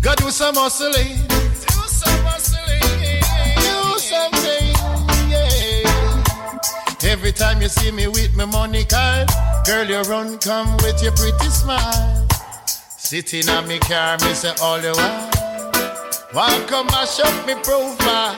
Go 0.03 0.15
do 0.15 0.31
some 0.31 0.55
hustling. 0.55 1.19
Do 1.27 1.83
some 1.87 2.25
hustling. 2.25 3.23
Do 3.63 3.99
something, 3.99 4.67
yeah. 5.31 7.11
Every 7.11 7.33
time 7.33 7.61
you 7.61 7.69
see 7.69 7.91
me 7.91 8.07
with 8.07 8.37
my 8.37 8.45
money 8.45 8.85
card, 8.85 9.31
girl, 9.67 9.85
you 9.87 10.03
run 10.03 10.39
come 10.39 10.77
with 10.79 11.03
your 11.03 11.13
pretty 11.13 11.49
smile. 11.49 12.27
Sitting 13.07 13.49
on 13.51 13.69
me 13.69 13.79
car, 13.79 14.19
me 14.23 14.35
say 14.35 14.53
all 14.61 14.81
the 14.81 14.91
while. 14.91 15.31
Why 16.33 16.51
come 16.67 16.89
and 16.91 17.09
shop 17.09 17.47
me 17.47 17.55
profile? 17.63 18.35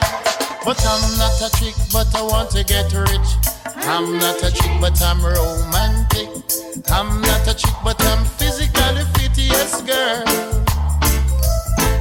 But 0.63 0.77
I'm 0.85 1.17
not 1.17 1.41
a 1.41 1.49
trick, 1.57 1.73
but 1.91 2.05
I 2.15 2.21
want 2.21 2.51
to 2.51 2.63
get 2.63 2.93
rich. 2.93 3.29
I'm 3.89 4.19
not 4.19 4.37
a 4.43 4.53
chick, 4.53 4.69
but 4.79 5.01
I'm 5.01 5.25
romantic. 5.25 6.29
I'm 6.91 7.19
not 7.19 7.47
a 7.47 7.55
chick, 7.55 7.73
but 7.83 7.99
I'm 7.99 8.23
physically 8.37 9.01
fit, 9.17 9.35
yes, 9.39 9.81
girl. 9.81 10.21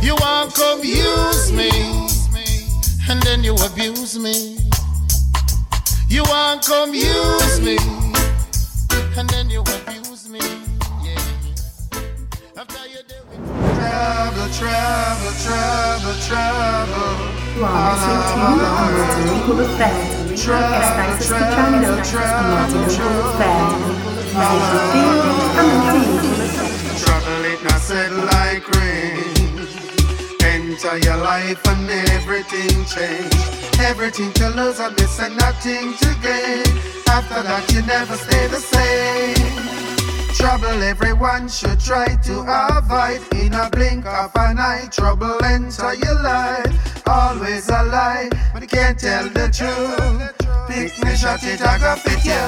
You 0.02 0.14
come 0.52 0.84
use 0.84 1.50
me, 1.50 1.70
and 3.08 3.22
then 3.22 3.42
you 3.42 3.54
abuse 3.64 4.18
me. 4.18 4.58
You 6.10 6.22
come 6.22 6.92
use 6.92 7.60
me, 7.62 7.78
and 9.16 9.26
then 9.30 9.48
you 9.48 9.62
abuse 9.62 10.28
me. 10.28 10.67
After 12.58 12.88
you 12.88 12.98
do 13.06 13.14
it. 13.14 13.38
Travel, 13.76 14.48
travel, 14.50 15.32
travel, 15.46 16.14
travel. 16.26 17.14
Listening 17.54 18.22
to 18.30 18.38
Multilingual 18.58 19.62
Affair. 19.62 19.94
Estás 20.34 21.20
escuchando 21.20 21.86
Multilingual 22.02 23.30
Affair. 23.30 23.62
Trouble 26.98 27.44
it 27.46 27.62
not 27.62 27.80
said 27.80 28.10
like 28.34 28.66
rain. 28.74 29.54
Enter 30.42 30.98
your 30.98 31.18
life 31.18 31.62
and 31.68 31.88
everything 32.10 32.84
change. 32.86 33.38
Everything 33.78 34.32
to 34.32 34.48
lose 34.50 34.80
and 34.80 34.96
miss 34.96 35.20
and 35.20 35.36
nothing 35.36 35.94
to 35.98 36.08
gain. 36.20 36.66
After 37.06 37.40
that 37.40 37.70
you 37.72 37.82
never 37.82 38.16
stay 38.16 38.48
the 38.48 38.58
same. 38.58 39.97
Trouble 40.38 40.84
everyone 40.84 41.48
should 41.48 41.80
try 41.80 42.14
to 42.14 42.34
avoid. 42.46 43.20
In 43.34 43.54
a 43.54 43.68
blink 43.70 44.06
of 44.06 44.30
an 44.36 44.60
eye 44.60 44.86
Trouble 44.88 45.42
enter 45.42 45.94
your 45.94 46.14
life. 46.22 47.02
Always 47.08 47.68
a 47.68 47.82
lie 47.82 48.30
But 48.52 48.62
you 48.62 48.68
can't 48.68 48.96
tell 48.96 49.28
the 49.30 49.50
truth. 49.50 50.30
Pick 50.68 50.94
me 51.04 51.16
shot 51.16 51.42
it 51.42 51.60
I 51.60 51.78
go 51.80 51.96
fit 51.96 52.24
you. 52.24 52.38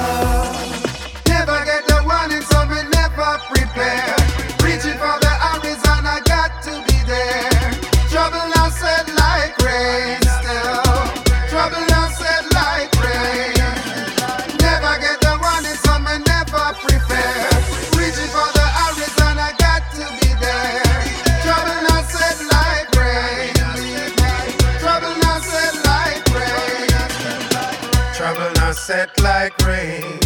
Never 1.27 1.59
get 1.65 1.85
the 1.85 1.99
warning 2.07 2.41
so 2.43 2.65
me 2.71 2.79
never 2.95 3.31
prepare. 3.51 4.15
Reaching 4.63 4.95
for 4.95 5.19
the 5.19 5.33
Arizona 5.51 6.21
got 6.23 6.63
to 6.63 6.71
be 6.87 6.97
there. 7.11 7.71
Trouble 8.07 8.47
now 8.55 8.69
said 8.69 9.13
like 9.15 9.57
rain 9.57 10.20
like 29.21 29.57
rain. 29.65 30.19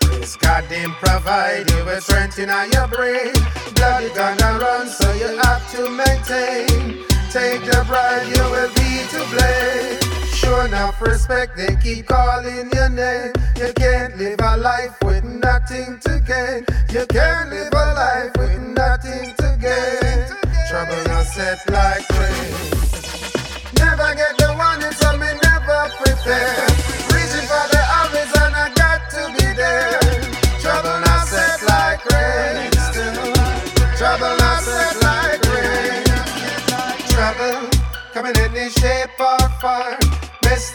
Please, 0.00 0.36
God 0.36 0.64
didn't 0.68 0.94
provide 0.94 1.70
you 1.70 1.84
with 1.84 2.02
strength 2.02 2.38
in 2.38 2.48
your 2.72 2.88
brain. 2.88 3.32
Blood 3.74 4.04
is 4.04 4.12
gonna 4.12 4.58
run 4.58 4.88
so 4.88 5.12
you 5.14 5.36
have 5.42 5.64
to 5.72 5.90
maintain. 5.90 7.04
Take 7.30 7.62
the 7.64 7.84
bribe 7.86 8.26
you 8.28 8.42
will 8.52 8.72
be 8.74 9.04
to 9.12 9.20
blame. 9.32 9.98
Sure 10.32 10.66
enough 10.66 11.00
respect 11.00 11.56
they 11.56 11.76
keep 11.82 12.06
calling 12.06 12.70
your 12.72 12.88
name. 12.88 13.32
You 13.56 13.72
can't 13.74 14.16
live 14.16 14.40
a 14.40 14.56
life 14.56 14.96
with 15.02 15.24
nothing 15.24 15.98
to 16.00 16.20
gain. 16.26 16.64
You 16.90 17.06
can't 17.06 17.50
live 17.50 17.72
a 17.72 17.86
life 17.94 18.32
with 18.36 18.60
nothing 18.60 19.34
to 19.36 19.58
gain. 19.60 20.38
Trouble 20.70 21.24
set 21.24 21.58
like 21.70 22.08
rain. 22.10 22.54
Never 23.76 24.14
get 24.14 24.36
the 24.38 24.54
warning, 24.58 24.92
so 24.92 25.16
me 25.16 25.28
never 25.42 25.90
prepare. 25.98 26.97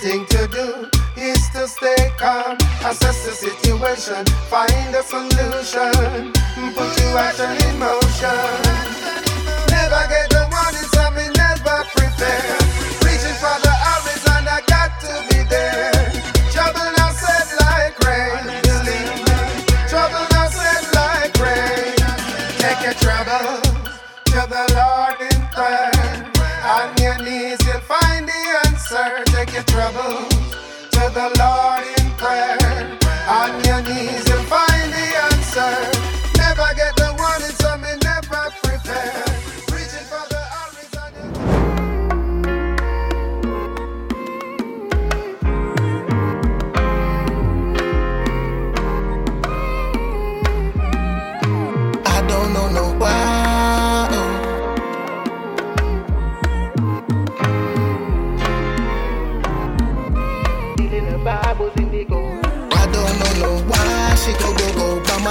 Thing 0.04 0.26
to 0.26 0.48
do 0.50 0.90
is 1.16 1.40
to 1.52 1.66
stay 1.66 2.12
calm. 2.18 2.58
Assess 2.84 3.26
the 3.26 3.32
situation, 3.32 4.26
find 4.52 4.94
a 4.94 5.02
solution. 5.02 6.34
Put 6.76 7.00
your 7.00 7.18
action 7.18 7.52
in 7.70 7.80
motion. 7.80 8.13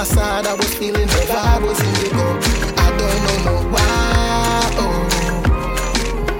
My 0.03 0.15
side. 0.15 0.45
I 0.45 0.53
was 0.53 0.73
feeling 0.75 1.07
the 1.07 1.23
vibe 1.31 1.61
was 1.61 1.79
indigo. 1.79 2.27
I 2.75 2.89
don't 2.99 3.19
know 3.25 3.37
no 3.47 3.55
why. 3.73 3.81
Oh, 4.83 4.97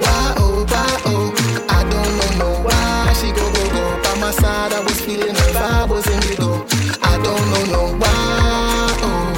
why 0.04 0.34
oh 0.44 0.66
why 0.72 0.90
oh. 1.06 1.28
I 1.70 1.82
don't 1.92 2.14
know 2.20 2.32
no 2.42 2.50
why 2.66 3.14
she 3.20 3.32
go 3.32 3.46
go 3.56 3.64
go 3.76 3.84
by 4.04 4.20
my 4.20 4.32
side. 4.32 4.74
I 4.74 4.82
was 4.84 5.00
feeling 5.00 5.34
the 5.34 5.48
vibe 5.56 5.90
was 5.90 6.06
in 6.08 6.20
the 6.20 6.28
indigo. 6.28 6.66
I 7.04 7.16
don't 7.24 7.46
know 7.52 7.66
no 7.76 7.84
why. 8.02 8.98
Oh. 9.08 9.32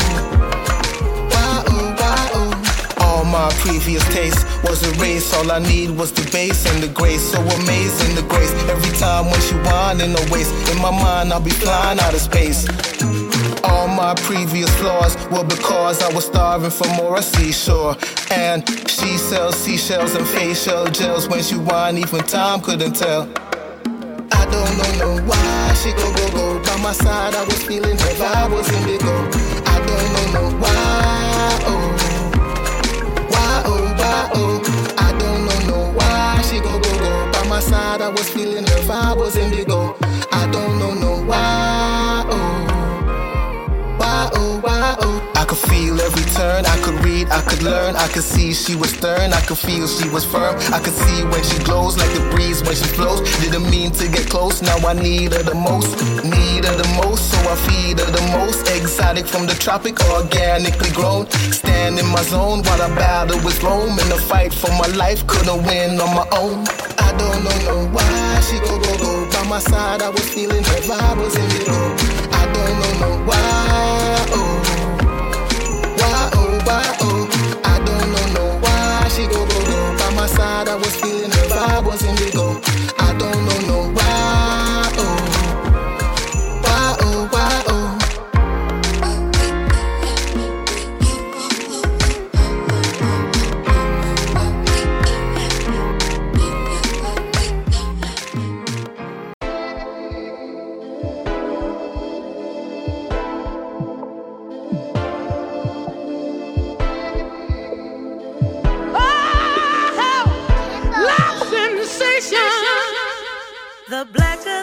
Why, 1.32 1.64
oh, 1.68 1.86
why, 2.00 2.30
oh. 2.40 3.06
All 3.06 3.26
my 3.26 3.52
previous 3.60 4.04
taste 4.10 4.42
was 4.64 4.82
erased. 4.90 5.36
All 5.36 5.52
I 5.52 5.60
need 5.60 5.92
was 5.92 6.12
the 6.12 6.28
bass 6.32 6.66
and 6.66 6.82
the 6.82 6.88
grace. 6.88 7.32
So 7.32 7.42
amazing, 7.42 8.16
the 8.16 8.24
grace. 8.24 8.54
Every 8.74 8.98
time 8.98 9.26
when 9.30 9.40
she 9.42 9.54
whine 9.68 10.02
in 10.02 10.14
the 10.14 10.28
waist, 10.32 10.52
in 10.72 10.82
my 10.82 10.90
mind 10.90 11.32
I'll 11.32 11.40
be 11.40 11.52
flying 11.52 12.00
out 12.00 12.16
of 12.16 12.22
space. 12.22 12.66
My 13.96 14.14
previous 14.14 14.70
flaws 14.76 15.16
were 15.32 15.46
because 15.46 16.02
I 16.04 16.14
was 16.14 16.26
starving 16.26 16.70
for 16.70 16.86
more 16.96 17.18
a 17.18 17.22
seashore. 17.22 17.96
And 18.30 18.68
she 18.90 19.18
sells 19.18 19.56
seashells 19.56 20.16
and 20.16 20.28
facial 20.28 20.86
gels 20.88 21.30
when 21.30 21.42
she 21.42 21.56
whine, 21.56 21.98
even 21.98 22.20
time 22.20 22.60
couldn't 22.60 22.94
tell. 22.94 23.22
I 24.34 24.46
don't 24.52 24.78
know 24.78 24.92
no 25.00 25.22
why 25.24 25.74
she 25.82 25.92
go 25.94 26.14
go 26.14 26.30
go 26.32 26.64
by 26.64 26.76
my 26.84 26.92
side. 26.92 27.36
I 27.36 27.46
was 27.46 27.64
feeling 27.64 27.98
her 27.98 28.16
vibe 28.20 28.52
was 28.52 28.70
indigo. 28.70 29.16
I 29.66 29.78
don't 29.88 30.08
know 30.14 30.28
no 30.34 30.58
why. 30.60 31.60
Oh, 31.72 31.88
why 33.30 33.64
oh 33.66 33.96
why 33.98 34.30
oh. 34.34 34.96
I 34.98 35.12
don't 35.18 35.46
know 35.48 35.60
no 35.72 35.92
why 35.98 36.42
she 36.42 36.60
go 36.60 36.78
go 36.80 37.00
go 37.00 37.32
by 37.32 37.48
my 37.48 37.62
side. 37.62 38.02
I 38.02 38.10
was 38.10 38.30
feeling 38.30 38.66
her 38.66 38.82
vibe 38.90 39.18
was 39.18 39.38
indigo. 39.38 39.96
I 40.34 40.50
don't 40.52 40.80
know 40.80 40.94
no 40.94 41.24
why. 41.24 41.65
Could 45.56 45.70
feel 45.70 46.02
every 46.02 46.26
turn. 46.34 46.66
I 46.66 46.78
could 46.82 47.04
read. 47.04 47.30
I 47.30 47.42
could 47.42 47.64
learn. 47.64 47.96
I 47.96 48.08
could 48.08 48.24
see 48.24 48.54
she 48.54 48.76
was 48.76 48.92
stern. 48.92 49.34
I 49.34 49.42
could 49.42 49.58
feel 49.58 49.88
she 49.88 50.08
was 50.10 50.26
firm. 50.26 50.56
I 50.74 50.80
could 50.80 50.94
see 50.94 51.24
when 51.24 51.44
she 51.44 51.58
glows 51.64 51.98
like 51.98 52.12
the 52.14 52.22
breeze 52.32 52.62
when 52.64 52.76
she 52.76 52.88
flows. 52.98 53.22
Didn't 53.40 53.70
mean 53.70 53.92
to 53.92 54.08
get 54.08 54.30
close. 54.30 54.62
Now 54.62 54.78
I 54.88 54.94
need 54.94 55.34
her 55.34 55.44
the 55.44 55.56
most. 55.56 55.96
Need 56.24 56.66
her 56.66 56.76
the 56.76 56.88
most. 57.02 57.32
So 57.32 57.38
I 57.50 57.56
feed 57.68 58.00
her 58.00 58.12
the 58.12 58.26
most. 58.38 58.68
Exotic 58.70 59.26
from 59.28 59.46
the 59.46 59.54
tropic, 59.54 60.00
organically 60.12 60.92
grown. 60.92 61.30
Stand 61.52 62.00
in 62.00 62.08
my 62.08 62.24
zone 62.24 62.64
while 62.64 62.82
I 62.82 62.90
battle 62.96 63.40
with 63.46 63.62
Rome. 63.64 63.98
In 64.00 64.10
the 64.10 64.20
fight 64.30 64.54
for 64.54 64.72
my 64.72 64.88
life, 64.96 65.26
couldn't 65.28 65.64
win 65.64 66.00
on 66.02 66.12
my 66.16 66.28
own. 66.32 66.66
I 67.00 67.12
don't 67.18 67.44
know 67.46 67.58
no 67.70 67.76
why 67.96 68.42
she 68.42 68.60
go 68.60 68.80
go 68.80 68.94
go 68.98 69.30
by 69.32 69.44
my 69.48 69.60
side. 69.60 70.02
I 70.02 70.10
was 70.10 70.28
feeling 70.34 70.64
her 70.64 70.82
vibe 70.90 71.18
was 71.18 71.36
indigo. 71.36 71.80
I 72.40 72.44
don't 72.54 72.76
know 72.82 72.94
no 73.04 73.26
why. 73.26 74.05
Why 76.66 76.84
oh. 77.02 77.62
I 77.64 77.78
don't 77.88 78.08
know 78.14 78.26
no 78.36 78.60
why 78.60 79.08
she 79.10 79.28
go 79.28 79.46
go 79.46 79.60
go. 79.70 79.98
By 80.00 80.10
my 80.16 80.28
side 80.28 80.68
I 80.68 80.76
was 80.76 80.96
feeling 81.00 81.32
her 81.32 81.48
vibe 81.48 81.86
was 81.86 82.04
indigo 82.04 82.48
I 82.52 82.64
don't 82.64 82.75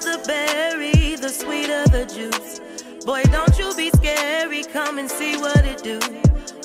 the 0.04 0.22
berry, 0.26 1.16
the 1.16 1.28
sweeter 1.28 1.84
the 1.88 2.04
juice. 2.06 2.60
Boy, 3.04 3.22
don't 3.24 3.56
you 3.58 3.74
be 3.76 3.90
scary, 3.90 4.64
come 4.64 4.98
and 4.98 5.10
see 5.10 5.36
what 5.36 5.64
it 5.64 5.82
do. 5.82 6.00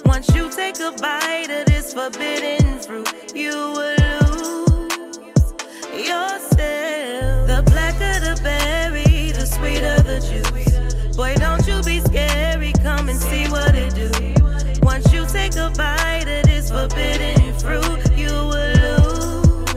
Once 0.06 0.34
you 0.36 0.50
take 0.50 0.80
a 0.80 0.92
bite 0.94 1.50
of 1.50 1.66
this 1.66 1.94
forbidden 1.94 2.80
fruit, 2.80 3.10
you 3.36 3.52
will 3.52 3.96
lose 4.30 5.48
yourself. 5.94 7.48
The 7.48 7.64
blacker 7.66 8.20
the 8.20 8.40
berry, 8.44 9.32
the 9.32 9.46
sweeter 9.46 10.02
the 10.02 10.20
juice. 10.20 11.16
Boy, 11.16 11.36
don't 11.36 11.66
you 11.68 11.82
be 11.84 12.00
scary, 12.02 12.74
come 12.84 13.10
and 13.10 13.20
see 13.20 13.46
what 13.50 13.76
it 13.76 13.94
do. 13.94 14.10
Once 14.82 15.12
you 15.14 15.26
take 15.28 15.56
a 15.56 15.70
bite 15.76 16.28
of 16.28 16.46
this 16.46 16.70
forbidden 16.72 17.54
fruit, 17.60 18.18
you 18.18 18.30
will 18.30 18.76
lose 18.86 19.68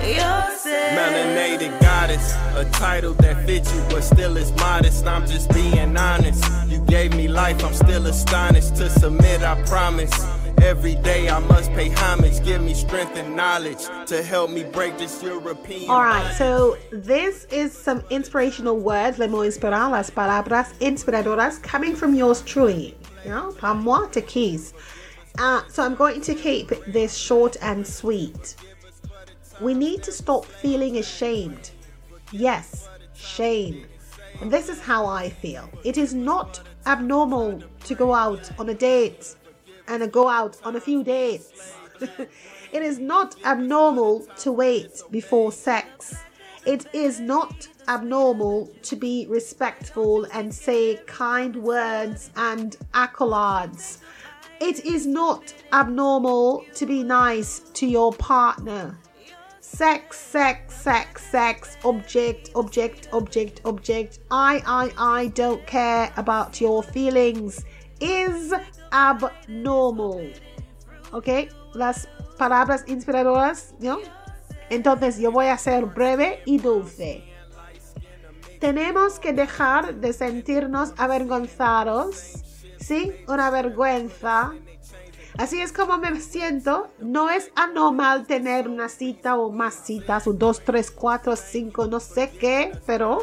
yourself. 0.00 0.98
Melanated 0.98 1.80
goddess, 1.80 2.34
a 2.64 2.70
title 2.72 3.14
that 3.14 3.46
fits 3.46 3.74
you 3.74 3.82
but 3.90 4.02
still 4.02 4.36
is 4.36 4.52
modest. 4.52 5.06
I'm 5.06 5.26
just 5.26 5.52
being 5.52 5.96
honest. 5.96 6.44
You 6.68 6.80
gave 6.86 7.14
me 7.14 7.28
life, 7.28 7.64
I'm 7.64 7.74
still 7.74 8.06
astonished. 8.06 8.76
To 8.76 8.88
submit, 8.90 9.42
I 9.42 9.60
promise. 9.64 10.12
Every 10.62 10.94
day 10.94 11.28
I 11.28 11.40
must 11.40 11.70
pay 11.72 11.90
homage, 11.90 12.42
give 12.44 12.62
me 12.62 12.74
strength 12.74 13.16
and 13.16 13.36
knowledge 13.36 13.84
to 14.06 14.22
help 14.22 14.50
me 14.50 14.64
break 14.64 14.96
this 14.96 15.22
European. 15.22 15.90
All 15.90 16.00
right, 16.00 16.32
so 16.36 16.78
this 16.90 17.44
is 17.46 17.72
some 17.72 18.02
inspirational 18.08 18.78
words, 18.78 19.18
le 19.18 19.28
mot 19.28 19.42
inspirant, 19.42 19.90
las 19.92 20.10
palabras 20.10 20.72
inspiradoras, 20.78 21.62
coming 21.62 21.94
from 21.94 22.14
yours 22.14 22.40
truly. 22.42 22.96
You 23.24 23.30
know, 23.30 23.52
par 23.58 23.74
moi, 23.74 24.06
Takeyce. 24.06 24.72
Uh, 25.38 25.62
so 25.68 25.82
I'm 25.82 25.96
going 25.96 26.20
to 26.22 26.34
keep 26.34 26.68
this 26.86 27.14
short 27.16 27.56
and 27.60 27.86
sweet. 27.86 28.54
We 29.60 29.74
need 29.74 30.02
to 30.04 30.12
stop 30.12 30.44
feeling 30.46 30.96
ashamed. 30.98 31.70
Yes, 32.36 32.88
shame. 33.14 33.86
And 34.40 34.50
this 34.50 34.68
is 34.68 34.80
how 34.80 35.06
I 35.06 35.28
feel. 35.28 35.70
It 35.84 35.96
is 35.96 36.14
not 36.14 36.60
abnormal 36.84 37.62
to 37.84 37.94
go 37.94 38.12
out 38.12 38.50
on 38.58 38.68
a 38.70 38.74
date 38.74 39.36
and 39.86 40.10
go 40.10 40.28
out 40.28 40.56
on 40.64 40.74
a 40.74 40.80
few 40.80 41.04
dates. 41.04 41.76
it 42.00 42.82
is 42.82 42.98
not 42.98 43.36
abnormal 43.44 44.26
to 44.38 44.50
wait 44.50 45.00
before 45.12 45.52
sex. 45.52 46.24
It 46.66 46.86
is 46.92 47.20
not 47.20 47.68
abnormal 47.86 48.68
to 48.82 48.96
be 48.96 49.28
respectful 49.30 50.26
and 50.32 50.52
say 50.52 50.96
kind 51.06 51.54
words 51.54 52.32
and 52.34 52.76
accolades. 52.94 53.98
It 54.60 54.84
is 54.84 55.06
not 55.06 55.54
abnormal 55.72 56.64
to 56.74 56.84
be 56.84 57.04
nice 57.04 57.60
to 57.74 57.86
your 57.86 58.12
partner. 58.12 58.98
Sex, 59.64 60.16
sex, 60.18 60.74
sex, 60.74 61.22
sex, 61.30 61.78
object, 61.84 62.50
object, 62.54 63.08
object, 63.12 63.60
object. 63.64 64.18
I, 64.30 64.62
I, 64.66 64.92
I 64.98 65.28
don't 65.28 65.66
care 65.66 66.12
about 66.16 66.60
your 66.60 66.82
feelings. 66.82 67.64
Is 67.98 68.52
abnormal. 68.92 70.32
¿Ok? 71.12 71.48
Las 71.74 72.06
palabras 72.38 72.84
inspiradoras, 72.86 73.74
¿no? 73.80 73.98
Entonces 74.68 75.18
yo 75.18 75.32
voy 75.32 75.46
a 75.46 75.56
ser 75.56 75.86
breve 75.86 76.42
y 76.44 76.58
dulce. 76.58 77.24
Tenemos 78.60 79.18
que 79.18 79.32
dejar 79.32 79.94
de 79.94 80.12
sentirnos 80.12 80.92
avergonzados. 80.98 82.44
¿Sí? 82.78 83.12
Una 83.26 83.50
vergüenza. 83.50 84.52
Así 85.36 85.60
es 85.60 85.72
como 85.72 85.98
me 85.98 86.20
siento. 86.20 86.88
No 87.00 87.28
es 87.28 87.50
anormal 87.56 88.26
tener 88.26 88.68
una 88.68 88.88
cita 88.88 89.36
o 89.36 89.50
más 89.50 89.74
citas, 89.74 90.26
o 90.28 90.32
dos, 90.32 90.62
tres, 90.64 90.90
cuatro, 90.92 91.34
cinco, 91.34 91.86
no 91.88 91.98
sé 91.98 92.30
qué, 92.30 92.72
pero 92.86 93.18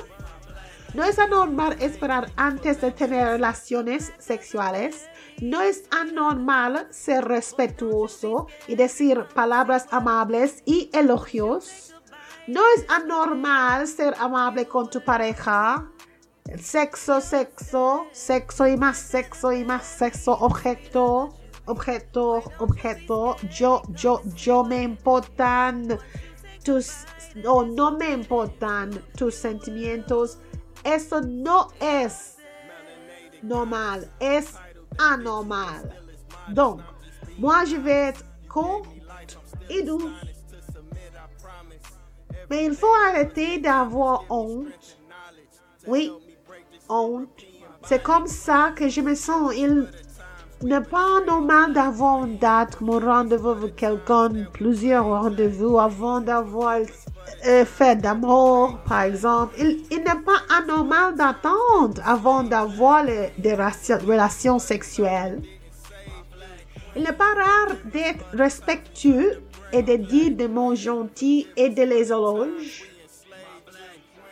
no 0.94 1.06
es 1.06 1.20
anormal 1.20 1.78
esperar 1.80 2.30
antes 2.36 2.82
de 2.82 2.92
tener 2.92 3.28
relaciones 3.28 4.12
sexuales. 4.20 5.06
No 5.40 5.62
es 5.62 5.86
anormal 5.90 6.88
ser 6.90 7.24
respetuoso 7.24 8.48
y 8.68 8.76
decir 8.76 9.26
palabras 9.34 9.88
amables 9.92 10.64
y 10.66 10.90
elogios. 10.92 11.96
No 12.48 12.62
es 12.76 12.86
anormal 12.90 13.88
ser 13.88 14.16
amable 14.20 14.68
con 14.68 14.90
tu 14.90 15.02
pareja. 15.02 15.90
Sexo, 16.60 17.22
sexo, 17.22 18.08
sexo 18.12 18.68
y 18.68 18.76
más 18.76 18.98
sexo 18.98 19.54
y 19.54 19.64
más 19.64 19.86
sexo, 19.86 20.34
objeto, 20.34 21.41
objeto, 21.72 22.44
objeto. 22.60 23.36
Yo, 23.50 23.82
yo, 23.96 24.22
yo 24.36 24.64
me 24.64 24.84
importan 24.84 25.98
tus, 26.64 27.06
o 27.46 27.64
no 27.64 27.92
me 27.92 28.12
importan 28.12 29.02
tus 29.18 29.36
sentimientos. 29.36 30.38
Eso 30.84 31.22
no 31.22 31.70
es 31.80 32.38
normal, 33.42 34.10
es 34.20 34.56
anormal. 34.98 35.94
Donc, 36.50 36.82
moi 37.38 37.66
je 37.66 37.78
vais 37.78 38.10
être 38.10 38.26
courte 38.48 38.88
et 39.70 39.84
douce. 39.84 40.12
Mais 42.50 42.66
il 42.66 42.74
faut 42.74 42.94
arrêter 43.08 43.60
d'avoir 43.60 44.26
honte. 44.30 44.98
Oui, 45.88 46.12
honte. 46.90 47.30
C'est 47.84 48.04
comme 48.04 48.28
ça 48.28 48.74
que 48.76 48.90
je 48.90 49.02
me 49.02 49.16
sens. 49.16 49.54
Il 49.56 49.88
n'est 50.64 50.82
pas 50.82 51.22
normal 51.26 51.74
d'avoir 51.74 52.26
une 52.26 52.38
date, 52.38 52.80
mon 52.82 53.00
rendez-vous 53.00 53.50
avec 53.50 53.76
quelqu'un, 53.76 54.30
plusieurs 54.54 55.06
rendez-vous 55.06 55.80
avant 55.80 56.22
d'avoir 56.22 56.80
euh, 57.48 57.66
fait 57.66 57.96
d'amour, 57.96 58.78
par 58.88 59.02
exemple. 59.02 59.56
Il, 59.60 59.84
il 59.90 60.00
n'est 60.00 60.24
pas 60.24 60.42
anormal 60.56 61.16
d'attendre 61.16 62.02
avant 62.06 62.44
d'avoir 62.44 63.06
des 63.06 63.54
relations 63.56 64.60
sexuelles. 64.60 65.42
Il 66.96 67.04
n'est 67.04 67.14
pas 67.14 67.34
rare 67.36 67.76
d'être 67.86 68.26
respectueux 68.34 69.42
et 69.72 69.82
de 69.82 69.96
dire 69.96 70.32
des 70.32 70.48
mots 70.48 70.76
gentils 70.76 71.48
et 71.56 71.70
de 71.70 71.84
les 71.84 72.08
éloges. 72.08 72.84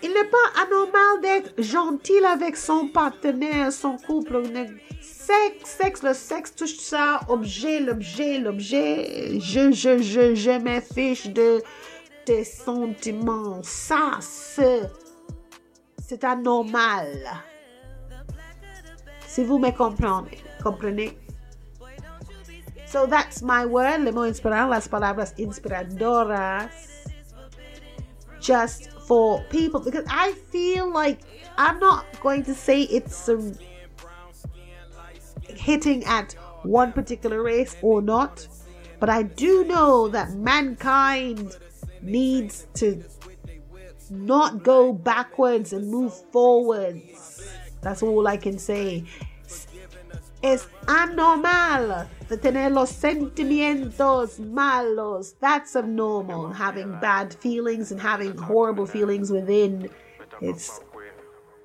Il 0.04 0.10
n'est 0.10 0.30
pas 0.30 0.64
anormal 0.64 1.22
d'être 1.22 1.62
gentil 1.62 2.24
avec 2.26 2.56
son 2.56 2.88
partenaire, 2.88 3.72
son 3.72 3.98
couple. 3.98 4.44
Sexe, 5.30 5.70
sexe, 5.70 6.02
le 6.02 6.14
sexe, 6.16 6.56
tout 6.56 6.66
ça, 6.66 7.20
objet, 7.28 7.80
l'objet, 7.80 8.40
l'objet. 8.40 9.40
Je, 9.40 9.72
je, 9.72 10.02
je, 10.02 10.34
je 10.34 11.30
de 11.30 11.62
tes 12.26 12.44
sentiments. 12.44 13.62
Ça, 13.62 14.18
c'est, 14.22 14.90
anormal. 16.24 17.06
Si 19.28 19.44
vous 19.44 19.60
me 19.60 19.70
comprenez, 19.70 20.40
comprenez? 20.64 21.16
So 22.88 23.06
that's 23.06 23.44
my 23.44 23.66
word, 23.66 24.04
le 24.06 24.12
mot 24.12 24.26
inspirado, 24.26 24.72
las 24.72 24.88
palabras 24.88 25.36
inspiradoras. 25.38 26.72
Just 28.42 28.90
for 29.06 29.44
people, 29.52 29.80
because 29.80 30.06
I 30.10 30.32
feel 30.52 30.92
like 30.92 31.20
I'm 31.56 31.78
not 31.78 32.06
going 32.20 32.44
to 32.46 32.56
say 32.56 32.82
it's 32.82 33.30
um, 33.30 33.54
hitting 35.60 36.04
at 36.06 36.34
one 36.64 36.92
particular 36.94 37.44
race 37.44 37.76
or 37.82 38.02
not, 38.02 38.48
but 39.00 39.10
I 39.10 39.24
do 39.24 39.64
know 39.66 40.08
that 40.10 40.32
mankind 40.32 41.58
needs 42.02 42.68
to 42.76 43.04
not 44.10 44.64
go 44.64 44.92
backwards 44.94 45.74
and 45.74 45.90
move 45.90 46.14
forwards. 46.32 47.54
That's 47.82 48.04
all 48.04 48.28
I 48.28 48.38
can 48.38 48.58
say. 48.58 49.06
Es 50.42 50.68
anormal 50.88 52.08
de 52.30 52.38
tener 52.38 52.70
los 52.70 52.92
sentimientos 52.92 54.40
malos. 54.40 55.36
That's 55.40 55.76
abnormal. 55.76 56.54
Having 56.54 57.00
bad 57.02 57.34
feelings 57.34 57.92
and 57.92 58.00
having 58.00 58.38
horrible 58.38 58.86
feelings 58.86 59.32
within. 59.32 59.90
It's 60.42 60.80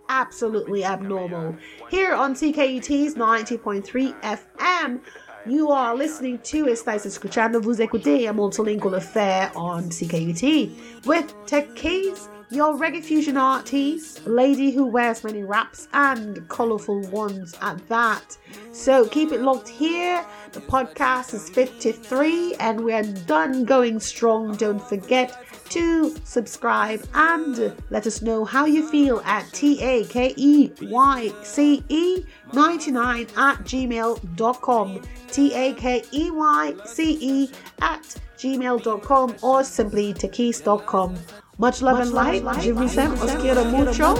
absolutely 0.09 0.85
abnormal. 0.85 1.57
Here 1.91 2.15
on 2.15 2.35
CKUT's 2.35 3.15
90.3 3.15 4.15
FM, 4.21 5.01
you 5.47 5.71
are 5.71 5.95
listening 5.95 6.39
to 6.39 6.67
Estáis 6.67 7.05
escuchando, 7.05 7.61
vous 7.61 7.81
écoutez 7.81 8.29
a 8.29 8.33
multilingual 8.33 8.97
affair 8.97 9.53
on 9.55 9.91
CKUT 9.91 10.71
with 11.05 11.35
Takeyce, 11.47 12.29
your 12.51 12.75
reggae 12.79 13.03
fusion 13.03 13.37
artist, 13.37 14.27
lady 14.27 14.71
who 14.71 14.87
wears 14.87 15.25
many 15.25 15.43
wraps 15.43 15.89
and 15.93 16.47
colourful 16.49 17.01
ones 17.09 17.55
at 17.61 17.87
that. 17.89 18.37
So 18.73 19.07
keep 19.07 19.33
it 19.33 19.41
locked 19.41 19.69
here. 19.69 20.25
The 20.53 20.61
podcast 20.61 21.35
is 21.35 21.49
53 21.51 22.55
and 22.61 22.85
we're 22.85 23.03
done 23.03 23.65
going 23.65 24.01
strong. 24.01 24.57
Don't 24.57 24.83
forget 24.83 25.45
to 25.71 26.15
subscribe 26.25 27.07
and 27.15 27.75
let 27.91 28.07
us 28.07 28.23
know 28.23 28.45
how 28.45 28.67
you 28.67 28.89
feel 28.89 29.21
at 29.25 29.51
T 29.53 29.83
A 29.83 30.05
K 30.05 30.35
E 30.37 30.71
Y 30.83 31.33
C 31.43 31.83
E 31.89 32.25
99 32.53 33.27
at 33.37 33.59
gmail.com. 33.65 35.03
T 35.33 35.55
A 35.55 35.73
K 35.75 36.05
E 36.13 36.31
Y 36.31 36.75
C 36.85 37.19
E 37.21 37.51
at 37.81 38.17
gmail.com 38.39 39.37
or 39.43 39.65
simply 39.65 40.15
takeyce.com. 40.15 41.17
Much 41.57 41.83
love 41.83 42.01
and 42.01 42.13
light. 42.13 42.43
Jimmy 42.61 42.89
Sam, 42.89 43.13
os 43.21 43.35
quiero 43.37 43.65
mucho. 43.65 44.15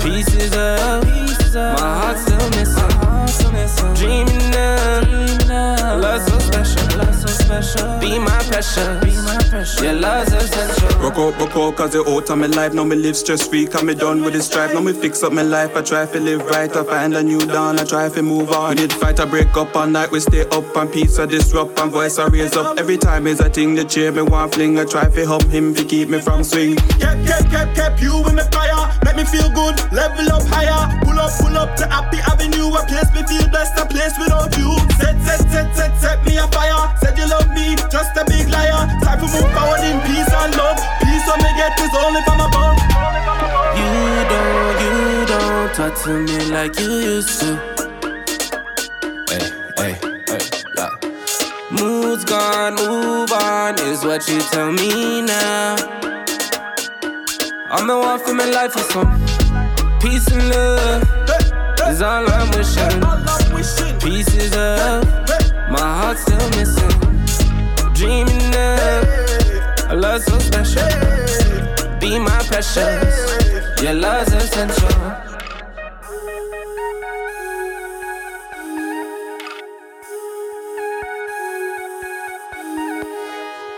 Pieces 0.00 0.54
of 0.54 1.04
my 1.54 1.80
heart 1.80 2.18
still 2.18 2.50
missing. 2.50 3.07
Dreaming 3.94 4.36
of 4.54 6.00
love 6.00 6.22
so 6.28 6.38
special, 6.38 6.98
love 6.98 7.14
so 7.14 7.26
special. 7.26 7.98
Be 8.00 8.18
my 8.18 8.38
pressure, 8.44 9.00
be 9.02 9.16
my 9.16 9.36
pressure. 9.50 9.84
Your 9.84 9.94
love's 9.94 10.32
essential. 10.32 10.88
Broke 11.00 11.18
out, 11.18 11.36
broke 11.36 11.56
out, 11.56 11.76
cause 11.76 11.94
it 11.94 12.06
out 12.06 12.30
of 12.30 12.38
my 12.38 12.46
life. 12.46 12.72
Now 12.74 12.84
me 12.84 12.96
live 12.96 13.16
stress 13.16 13.46
free, 13.46 13.66
cause 13.66 13.82
me 13.82 13.94
done 13.94 14.22
with 14.22 14.34
the 14.34 14.42
strife. 14.42 14.72
Now 14.72 14.80
me 14.80 14.92
fix 14.92 15.22
up 15.22 15.32
my 15.32 15.42
life. 15.42 15.76
I 15.76 15.82
try 15.82 16.06
to 16.06 16.20
live 16.20 16.44
right, 16.46 16.74
I 16.74 16.84
find 16.84 17.14
a 17.16 17.22
new 17.22 17.40
dawn. 17.40 17.78
I 17.78 17.84
try 17.84 18.08
to 18.08 18.22
move 18.22 18.50
on. 18.52 18.70
We 18.70 18.76
did 18.76 18.92
fight, 18.92 19.20
I 19.20 19.24
break 19.24 19.56
up 19.56 19.74
all 19.74 19.86
night. 19.86 20.10
We 20.10 20.20
stay 20.20 20.42
up 20.48 20.76
and 20.76 20.92
peace, 20.92 21.18
I 21.18 21.26
disrupt 21.26 21.78
and 21.80 21.90
voice 21.90 22.18
I 22.18 22.28
raise 22.28 22.56
up. 22.56 22.78
Every 22.78 22.98
time 22.98 23.26
is 23.26 23.40
a 23.40 23.48
thing 23.48 23.74
that 23.76 23.88
cheer 23.88 24.12
me 24.12 24.22
one 24.22 24.50
fling. 24.50 24.78
I 24.78 24.84
try 24.84 25.08
to 25.08 25.26
help 25.26 25.44
him 25.44 25.74
to 25.74 25.84
keep 25.84 26.08
me 26.08 26.20
from 26.20 26.44
swing. 26.44 26.76
Kept, 26.76 27.26
kept, 27.26 27.50
kept, 27.50 27.74
kept 27.74 28.00
you 28.02 28.16
in 28.28 28.36
the 28.36 28.44
fire. 28.52 28.92
Make 29.04 29.16
me 29.16 29.24
feel 29.24 29.50
good, 29.50 29.76
level 29.92 30.30
up 30.32 30.42
higher. 30.46 31.00
Pull 31.04 31.18
up, 31.18 31.32
pull 31.40 31.56
up 31.56 31.76
to 31.76 31.86
Happy 31.86 32.18
Avenue. 32.18 32.68
A 32.68 32.84
place 32.86 33.10
me 33.18 33.26
feel 33.26 33.48
blessed, 33.48 33.78
a 33.78 33.86
place 33.86 34.16
without 34.18 34.56
you. 34.56 34.70
Set, 34.98 35.16
set, 35.22 35.40
set, 35.50 35.74
set, 35.74 35.92
set 35.98 36.24
me 36.26 36.36
afire. 36.38 36.94
Said 37.00 37.18
you 37.18 37.26
love 37.28 37.48
me, 37.50 37.74
just 37.90 38.16
a 38.16 38.24
big 38.26 38.48
liar. 38.48 38.86
Time 39.02 39.18
to 39.18 39.26
move 39.26 39.50
forward 39.54 39.82
in 39.82 39.98
peace 40.06 40.30
and 40.30 40.54
love. 40.56 40.78
Peace 41.02 41.24
when 41.26 41.38
me 41.42 41.50
get 41.56 41.78
is 41.80 41.94
only 42.04 42.22
from 42.22 42.40
above. 42.40 42.78
You 43.78 43.94
don't, 44.32 44.74
you 44.84 45.26
don't 45.26 45.74
talk 45.74 45.94
to 46.04 46.12
me 46.26 46.38
like 46.50 46.78
you 46.78 46.92
used 47.14 47.40
to. 47.40 47.50
Hey, 49.30 49.46
hey, 49.78 49.94
hey, 50.28 50.44
yeah. 50.76 50.94
Mood's 51.70 52.24
gone, 52.24 52.74
move 52.76 53.32
on 53.32 53.78
is 53.80 54.04
what 54.04 54.28
you 54.28 54.40
tell 54.52 54.72
me 54.72 55.22
now. 55.22 55.76
I'm 57.70 57.86
the 57.86 57.98
one 57.98 58.18
for 58.20 58.32
my 58.32 58.46
life 58.46 58.72
for 58.72 58.84
some 58.92 59.98
peace 60.00 60.26
and 60.28 60.48
love. 60.48 61.17
Is 61.88 62.02
all 62.02 62.28
I'm 62.28 62.50
wishing. 62.50 63.98
Pieces 63.98 64.52
of 64.54 65.04
my 65.70 65.80
heart 65.80 66.18
still 66.18 66.48
missing. 66.50 66.90
Dreaming 67.94 68.54
of 68.54 69.90
a 69.90 69.96
love 69.96 70.22
so 70.22 70.38
special. 70.38 70.86
Be 71.98 72.18
my 72.18 72.38
precious. 72.50 73.82
Your 73.82 73.94
love's 73.94 74.34
essential. 74.34 74.88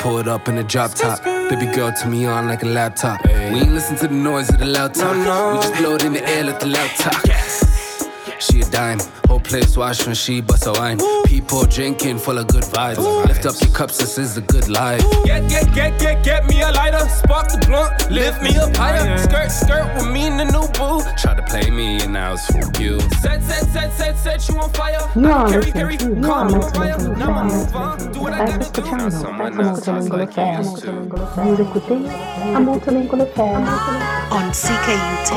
Pull 0.01 0.19
it 0.19 0.27
up 0.27 0.49
in 0.49 0.59
a 0.59 0.65
drop 0.65 0.95
top. 0.95 1.23
Baby 1.25 1.67
girl 1.67 1.93
to 1.93 2.09
me 2.09 2.27
on 2.27 2.49
like 2.49 2.63
a 2.65 2.67
laptop. 2.67 3.25
We 3.25 3.33
ain't 3.33 3.73
listen 3.73 3.97
to 3.97 4.09
the 4.09 4.15
noise 4.15 4.49
of 4.49 4.59
the 4.59 4.67
loud 4.67 4.95
talk. 4.95 5.15
We 5.15 5.61
just 5.63 5.75
blow 5.77 5.95
it 5.95 6.05
in 6.05 6.13
the 6.15 6.29
air, 6.29 6.45
let 6.45 6.59
the 6.59 6.67
loud 6.67 6.91
talk. 6.99 7.40
She 8.41 8.61
a 8.61 8.65
dime, 8.71 8.99
whole 9.29 9.39
place 9.41 9.77
wash 9.77 10.07
when 10.07 10.15
she 10.15 10.41
bust 10.41 10.67
a 10.67 10.73
wine. 10.73 10.99
People 11.27 11.65
drinking 11.65 12.19
full 12.19 12.39
of 12.39 12.49
good 12.49 12.65
vibes. 12.65 13.27
Lift 13.27 13.45
up 13.45 13.55
your 13.61 13.71
cups, 13.73 13.99
this 13.99 14.17
is 14.17 14.37
a 14.39 14.41
good 14.41 14.69
life. 14.69 15.03
Get, 15.25 15.49
get, 15.49 15.75
get, 15.75 16.01
get, 16.01 16.20
the 17.53 17.67
blunt, 17.67 18.11
lift 18.11 18.43
me 18.43 18.57
up 18.57 18.75
higher. 18.77 19.15
Oh, 19.15 19.17
skirt, 19.17 19.51
skirt 19.51 19.95
with 19.95 20.07
me 20.13 20.27
in 20.27 20.37
the 20.37 20.45
new 20.45 20.67
boo. 20.79 21.03
Try 21.19 21.35
to 21.35 21.43
play 21.43 21.71
me 21.71 22.01
and 22.03 22.13
now 22.13 22.33
it's 22.35 22.47
fuck 22.47 22.79
you. 22.79 23.01
Set, 23.21 23.43
set, 23.43 23.65
set, 23.71 23.93
set, 23.93 24.17
set 24.19 24.49
you 24.49 24.59
on 24.61 24.71
fire. 24.71 25.01
You 25.17 25.27
are 25.31 25.49
Carry, 25.49 25.57
listening 25.63 25.73
carry, 25.75 25.97
to, 25.99 26.05
you 26.17 26.23
calm 26.23 26.49
are 26.55 26.65
on 26.65 26.73
fire. 26.75 26.97
listening 26.97 27.19
Now 27.19 27.33
I 27.33 27.43
you 27.47 27.53
move 27.53 27.75
are 27.75 27.83
on. 27.83 27.97
listening 27.99 28.13
Do 28.13 28.21
what 28.21 28.33
I 28.33 28.39
gotta 28.47 28.59
do. 28.59 28.65
escuchando 28.65 29.11
Multilingual 29.63 30.21
FM. 30.23 30.63
Vous 31.37 31.61
écoutez 31.61 31.99
à 32.55 32.61
Multilingual 32.61 33.21
FM. 33.23 33.63
On 34.33 34.51
CKUT 34.53 35.29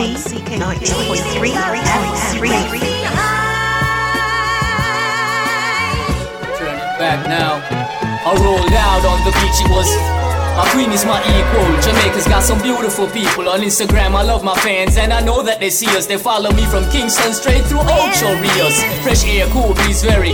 90.3 0.60 1.54
FM. 1.54 2.64
back 7.00 7.28
now. 7.28 7.60
I 8.26 8.32
rolled 8.40 8.72
out 8.72 9.04
on 9.04 9.20
the 9.26 9.32
beach, 9.32 9.60
it 9.66 9.70
was. 9.70 10.23
My 10.56 10.70
queen 10.70 10.92
is 10.92 11.04
my 11.04 11.20
equal. 11.20 11.82
Jamaica's 11.82 12.28
got 12.28 12.44
some 12.44 12.62
beautiful 12.62 13.08
people 13.08 13.50
on 13.50 13.62
Instagram. 13.62 14.14
I 14.14 14.22
love 14.22 14.44
my 14.44 14.56
fans 14.60 14.98
and 14.98 15.12
I 15.12 15.20
know 15.20 15.42
that 15.42 15.60
they 15.60 15.72
see 15.72 15.88
us. 15.98 16.06
They 16.06 16.18
follow 16.18 16.52
me 16.52 16.66
from 16.66 16.88
Kingston 16.92 17.34
straight 17.34 17.66
through 17.66 17.82
Ocho 17.82 18.40
Rios. 18.40 18.84
Fresh 19.02 19.26
air, 19.26 19.48
cool 19.48 19.74
breeze, 19.74 20.04
very. 20.04 20.34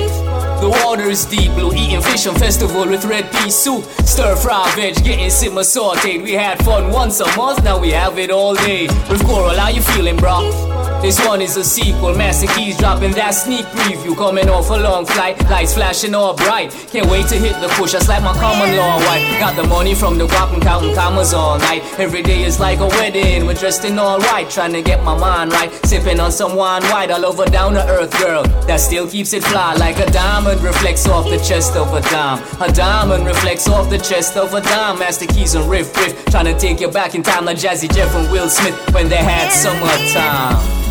The 0.60 0.70
water 0.84 1.10
is 1.10 1.24
deep 1.24 1.54
blue, 1.54 1.74
eating 1.74 2.02
fish 2.02 2.28
on 2.28 2.36
festival 2.36 2.86
with 2.86 3.06
red 3.06 3.32
pea 3.32 3.50
soup. 3.50 3.86
Stir 4.04 4.36
fry 4.36 4.70
veg, 4.76 5.02
getting 5.06 5.30
simmer 5.30 5.62
sauteed. 5.62 6.22
We 6.22 6.34
had 6.34 6.62
fun 6.66 6.92
once 6.92 7.22
a 7.22 7.38
month, 7.38 7.64
now 7.64 7.80
we 7.80 7.92
have 7.92 8.20
it 8.20 8.30
all 8.30 8.56
day. 8.56 8.88
With 9.10 9.26
Coral, 9.26 9.56
how 9.58 9.70
you 9.70 9.82
feeling, 9.82 10.18
bro? 10.18 10.79
This 11.02 11.18
one 11.26 11.41
is 11.41 11.56
a 11.56 11.64
sequel, 11.64 12.14
Master 12.14 12.47
Keys 12.47 12.78
dropping 12.78 13.14
that 13.14 13.32
sneak 13.32 13.66
preview. 13.68 14.18
Coming 14.18 14.50
off 14.50 14.70
a 14.70 14.74
long 14.74 15.06
flight, 15.06 15.41
lights 15.50 15.74
flashing 15.74 16.14
all 16.14 16.36
bright. 16.36 16.72
Can't 16.91 17.10
wait 17.10 17.26
to 17.28 17.36
hit 17.36 17.54
the 17.62 17.70
push, 17.70 17.93
that's 17.93 18.10
like 18.10 18.22
my 18.22 18.34
common 18.34 18.76
law 18.76 18.97
wife. 18.97 19.24
Got 19.39 19.56
the 19.56 19.64
money 19.64 19.95
from 19.95 20.18
the 20.18 20.28
guap 20.28 20.54
and 20.54 20.62
counting 20.62 20.93
commas 20.93 21.34
all 21.34 21.58
night. 21.58 21.84
Every 21.97 22.22
day 22.22 22.43
is 22.43 22.60
like 22.60 22.80
a 22.80 22.88
wedding, 22.88 23.45
we're 23.45 23.54
dressed 23.54 23.86
in 23.86 23.97
all 23.97 24.20
white. 24.20 24.50
Trying 24.50 24.74
to 24.74 24.82
get 24.82 25.02
my 25.02 25.18
mind 25.18 25.54
right, 25.54 25.72
sipping 25.86 26.20
on 26.20 26.34
some 26.34 26.58
wine 26.58 26.84
white. 26.91 27.12
All 27.12 27.26
over 27.26 27.45
down 27.45 27.74
to 27.76 27.88
earth 27.88 28.12
girl 28.20 28.43
that 28.68 28.82
still 28.82 29.08
keeps 29.08 29.32
it 29.32 29.43
fly. 29.45 29.76
Like 29.76 30.00
a 30.00 30.12
diamond 30.12 30.62
reflects 30.62 31.08
off 31.08 31.30
the 31.30 31.39
chest 31.39 31.78
of 31.78 31.93
a 31.93 32.02
dime. 32.02 32.43
A 32.62 32.72
diamond 32.74 33.26
reflects 33.26 33.70
off 33.70 33.89
the 33.89 34.00
chest 34.00 34.36
of 34.36 34.54
a 34.54 34.60
dime. 34.60 35.00
Master 35.00 35.28
Keys 35.28 35.56
and 35.56 35.70
riff 35.70 35.95
riff. 35.95 36.26
Trying 36.26 36.45
to 36.45 36.60
take 36.60 36.82
you 36.82 36.91
back 36.91 37.16
in 37.16 37.24
time 37.24 37.45
like 37.45 37.58
Jazzy 37.58 37.89
Jeff 37.89 38.14
and 38.16 38.30
Will 38.32 38.50
Smith 38.50 38.76
when 38.93 39.08
they 39.08 39.24
had 39.24 39.50
summertime. 39.50 40.89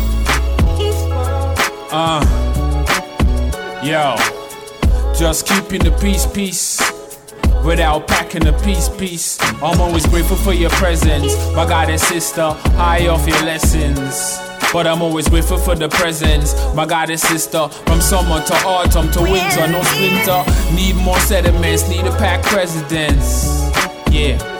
Uh, 1.91 2.21
yo, 3.83 4.15
just 5.17 5.47
keeping 5.47 5.83
the 5.83 5.91
peace, 5.99 6.27
peace. 6.27 6.79
Without 7.65 8.07
packing 8.07 8.45
a 8.47 8.53
piece, 8.59 8.89
piece. 8.89 9.41
I'm 9.61 9.81
always 9.81 10.05
grateful 10.05 10.37
for 10.37 10.53
your 10.53 10.69
presence, 10.69 11.35
my 11.55 11.65
God 11.65 11.89
and 11.89 11.99
sister. 11.99 12.51
High 12.77 13.07
off 13.07 13.27
your 13.27 13.41
lessons. 13.41 14.37
But 14.71 14.85
I'm 14.85 15.01
always 15.01 15.27
grateful 15.27 15.57
for 15.57 15.73
the 15.73 15.89
presence, 15.89 16.53
my 16.75 16.85
God 16.85 17.09
and 17.09 17.19
sister. 17.19 17.67
From 17.67 18.01
summer 18.01 18.39
to 18.39 18.53
autumn 18.65 19.11
to 19.11 19.21
winter, 19.23 19.67
no 19.67 19.81
splinter. 19.81 20.43
Need 20.75 20.95
more 20.95 21.19
sediments, 21.19 21.89
need 21.89 22.05
a 22.05 22.15
pack 22.17 22.43
presidents. 22.43 23.45
Yeah. 24.11 24.58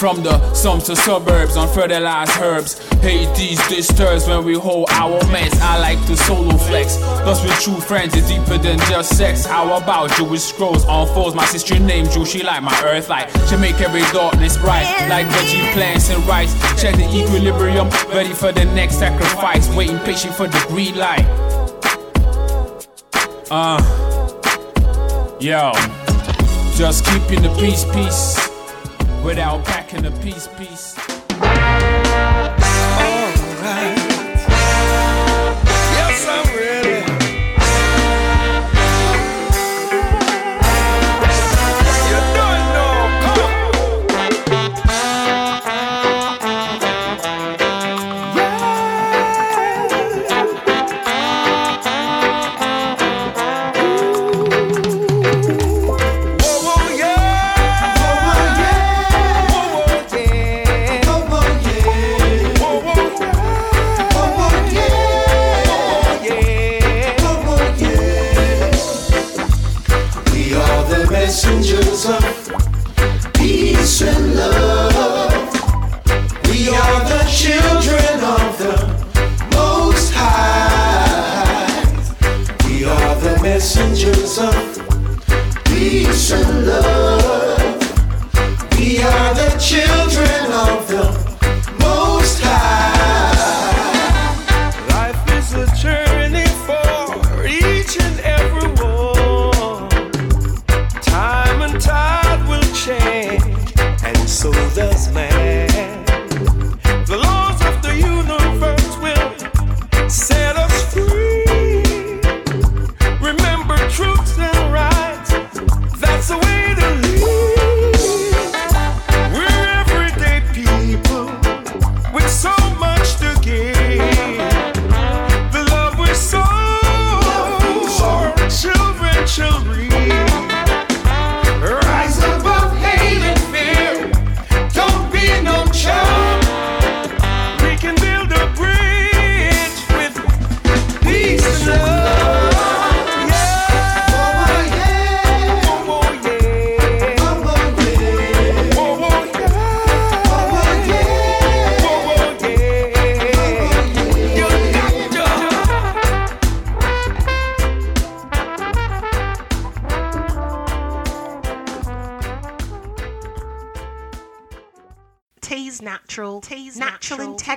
From 0.00 0.22
the 0.22 0.54
slums 0.54 0.84
to 0.84 0.96
suburbs 0.96 1.58
on 1.58 1.68
fertilized 1.68 2.32
herbs. 2.40 2.78
Hate 3.00 3.36
these 3.36 3.60
disturbs 3.68 4.26
when 4.26 4.46
we 4.46 4.54
hold 4.54 4.88
our 4.92 5.22
mess. 5.30 5.52
I 5.60 5.78
like 5.78 6.02
to 6.06 6.16
solo 6.16 6.56
flex. 6.56 6.96
Thus 6.96 7.44
with 7.44 7.52
true 7.60 7.78
friends, 7.82 8.14
it's 8.16 8.26
deeper 8.26 8.56
than 8.56 8.78
just 8.88 9.18
sex. 9.18 9.44
How 9.44 9.76
about 9.76 10.10
Jewish 10.12 10.40
scrolls 10.40 10.86
on 10.86 11.06
foes? 11.08 11.34
My 11.34 11.44
sister 11.44 11.78
named 11.78 12.12
Jew, 12.12 12.24
she 12.24 12.42
like 12.42 12.62
my 12.62 12.72
earth 12.82 13.10
light. 13.10 13.28
She 13.50 13.58
make 13.58 13.78
every 13.82 14.00
darkness 14.10 14.56
bright, 14.56 14.86
like 15.10 15.26
veggie 15.26 15.70
plants 15.74 16.08
and 16.08 16.26
rice. 16.26 16.54
Check 16.80 16.94
the 16.96 17.04
equilibrium, 17.04 17.90
ready 18.08 18.32
for 18.32 18.52
the 18.52 18.64
next 18.64 18.98
sacrifice. 18.98 19.68
Waiting 19.76 19.98
patient 19.98 20.34
for 20.34 20.48
the 20.48 20.64
green 20.68 20.96
light. 20.96 21.26
Uh, 23.50 23.76
yo, 25.38 25.72
just 26.74 27.04
keeping 27.04 27.42
the 27.42 27.54
peace, 27.60 27.84
peace 27.92 28.49
without 29.24 29.64
packing 29.64 30.06
a 30.06 30.10
piece, 30.22 30.48
piece. 30.58 30.99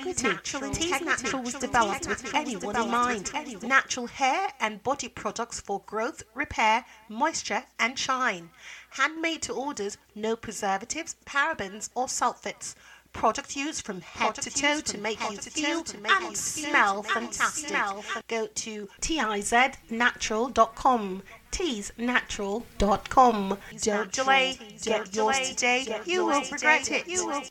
Natural 0.06 0.64
Integrity. 0.64 0.92
Ti'z 0.92 1.02
Natural 1.02 1.42
was 1.42 1.54
developed 1.56 2.08
with 2.08 2.36
anyone 2.36 2.76
in 2.76 2.92
mind. 2.92 3.32
Natural 3.64 4.08
hair 4.08 4.50
and 4.60 4.84
body 4.84 5.08
products 5.08 5.62
for 5.62 5.82
growth, 5.86 6.24
repair, 6.34 6.86
moisture, 7.10 7.64
and 7.80 7.98
shine. 7.98 8.50
Handmade 8.92 9.42
to 9.44 9.54
orders, 9.54 9.98
no 10.16 10.36
preservatives, 10.36 11.16
parabens, 11.26 11.90
or 11.96 12.08
sulfates. 12.08 12.76
Product 13.14 13.56
used 13.56 13.86
from 13.86 14.02
head 14.02 14.36
to 14.36 14.50
toe 14.50 14.82
to 14.82 14.98
make 14.98 15.22
you 15.30 15.38
feel 15.38 15.86
and 16.10 16.36
smell 16.36 17.04
fantastic. 17.04 17.72
Go 18.28 18.48
to 18.48 18.90
tiznatural.com. 19.02 21.22
Teasnatural.com. 21.52 23.58
Don't 23.82 24.12
delay. 24.12 24.58
Get 24.82 25.16
yours 25.16 25.50
today. 25.52 26.02
You 26.06 26.26
will 26.26 26.42
regret 26.42 26.92
it. 26.92 27.08
You 27.08 27.28
will. 27.28 27.44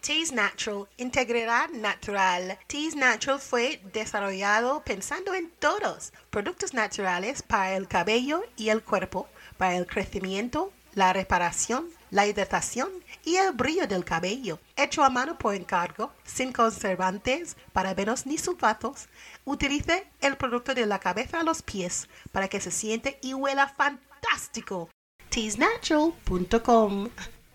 Teas 0.00 0.30
Natural, 0.30 0.86
integridad 0.98 1.68
natural. 1.70 2.58
Teas 2.68 2.94
Natural 2.94 3.40
fue 3.40 3.80
desarrollado 3.92 4.82
pensando 4.84 5.34
en 5.34 5.50
todos. 5.58 6.12
Productos 6.30 6.74
naturales 6.74 7.42
para 7.42 7.76
el 7.76 7.88
cabello 7.88 8.42
y 8.56 8.68
el 8.68 8.84
cuerpo, 8.84 9.28
para 9.56 9.76
el 9.76 9.86
crecimiento, 9.86 10.72
la 10.94 11.12
reparación, 11.12 11.88
la 12.10 12.26
hidratación 12.26 12.88
y 13.24 13.36
el 13.36 13.52
brillo 13.52 13.88
del 13.88 14.04
cabello. 14.04 14.60
Hecho 14.76 15.02
a 15.02 15.10
mano 15.10 15.38
por 15.38 15.54
encargo, 15.54 16.12
sin 16.24 16.52
conservantes, 16.52 17.56
parabenos 17.72 18.26
ni 18.26 18.38
sulfatos. 18.38 19.08
Utilice 19.44 20.06
el 20.20 20.36
producto 20.36 20.72
de 20.74 20.86
la 20.86 21.00
cabeza 21.00 21.40
a 21.40 21.42
los 21.42 21.62
pies 21.62 22.08
para 22.30 22.48
que 22.48 22.60
se 22.60 22.70
siente 22.70 23.18
y 23.22 23.34
huela 23.34 23.66
fantástico. 23.66 24.88
Teasnatural.com 25.30 27.08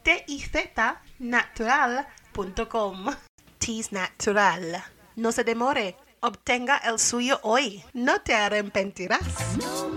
T-I-Z 0.03 1.01
natural.com 2.37 3.05
Teas 3.59 3.91
Natural. 3.91 4.83
No 5.15 5.31
se 5.31 5.43
demore. 5.43 5.95
Obtenga 6.21 6.77
el 6.77 6.99
suyo 6.99 7.39
hoy. 7.43 7.83
No 7.93 8.21
te 8.21 8.33
arrepentirás. 8.33 9.21
No 9.57 9.91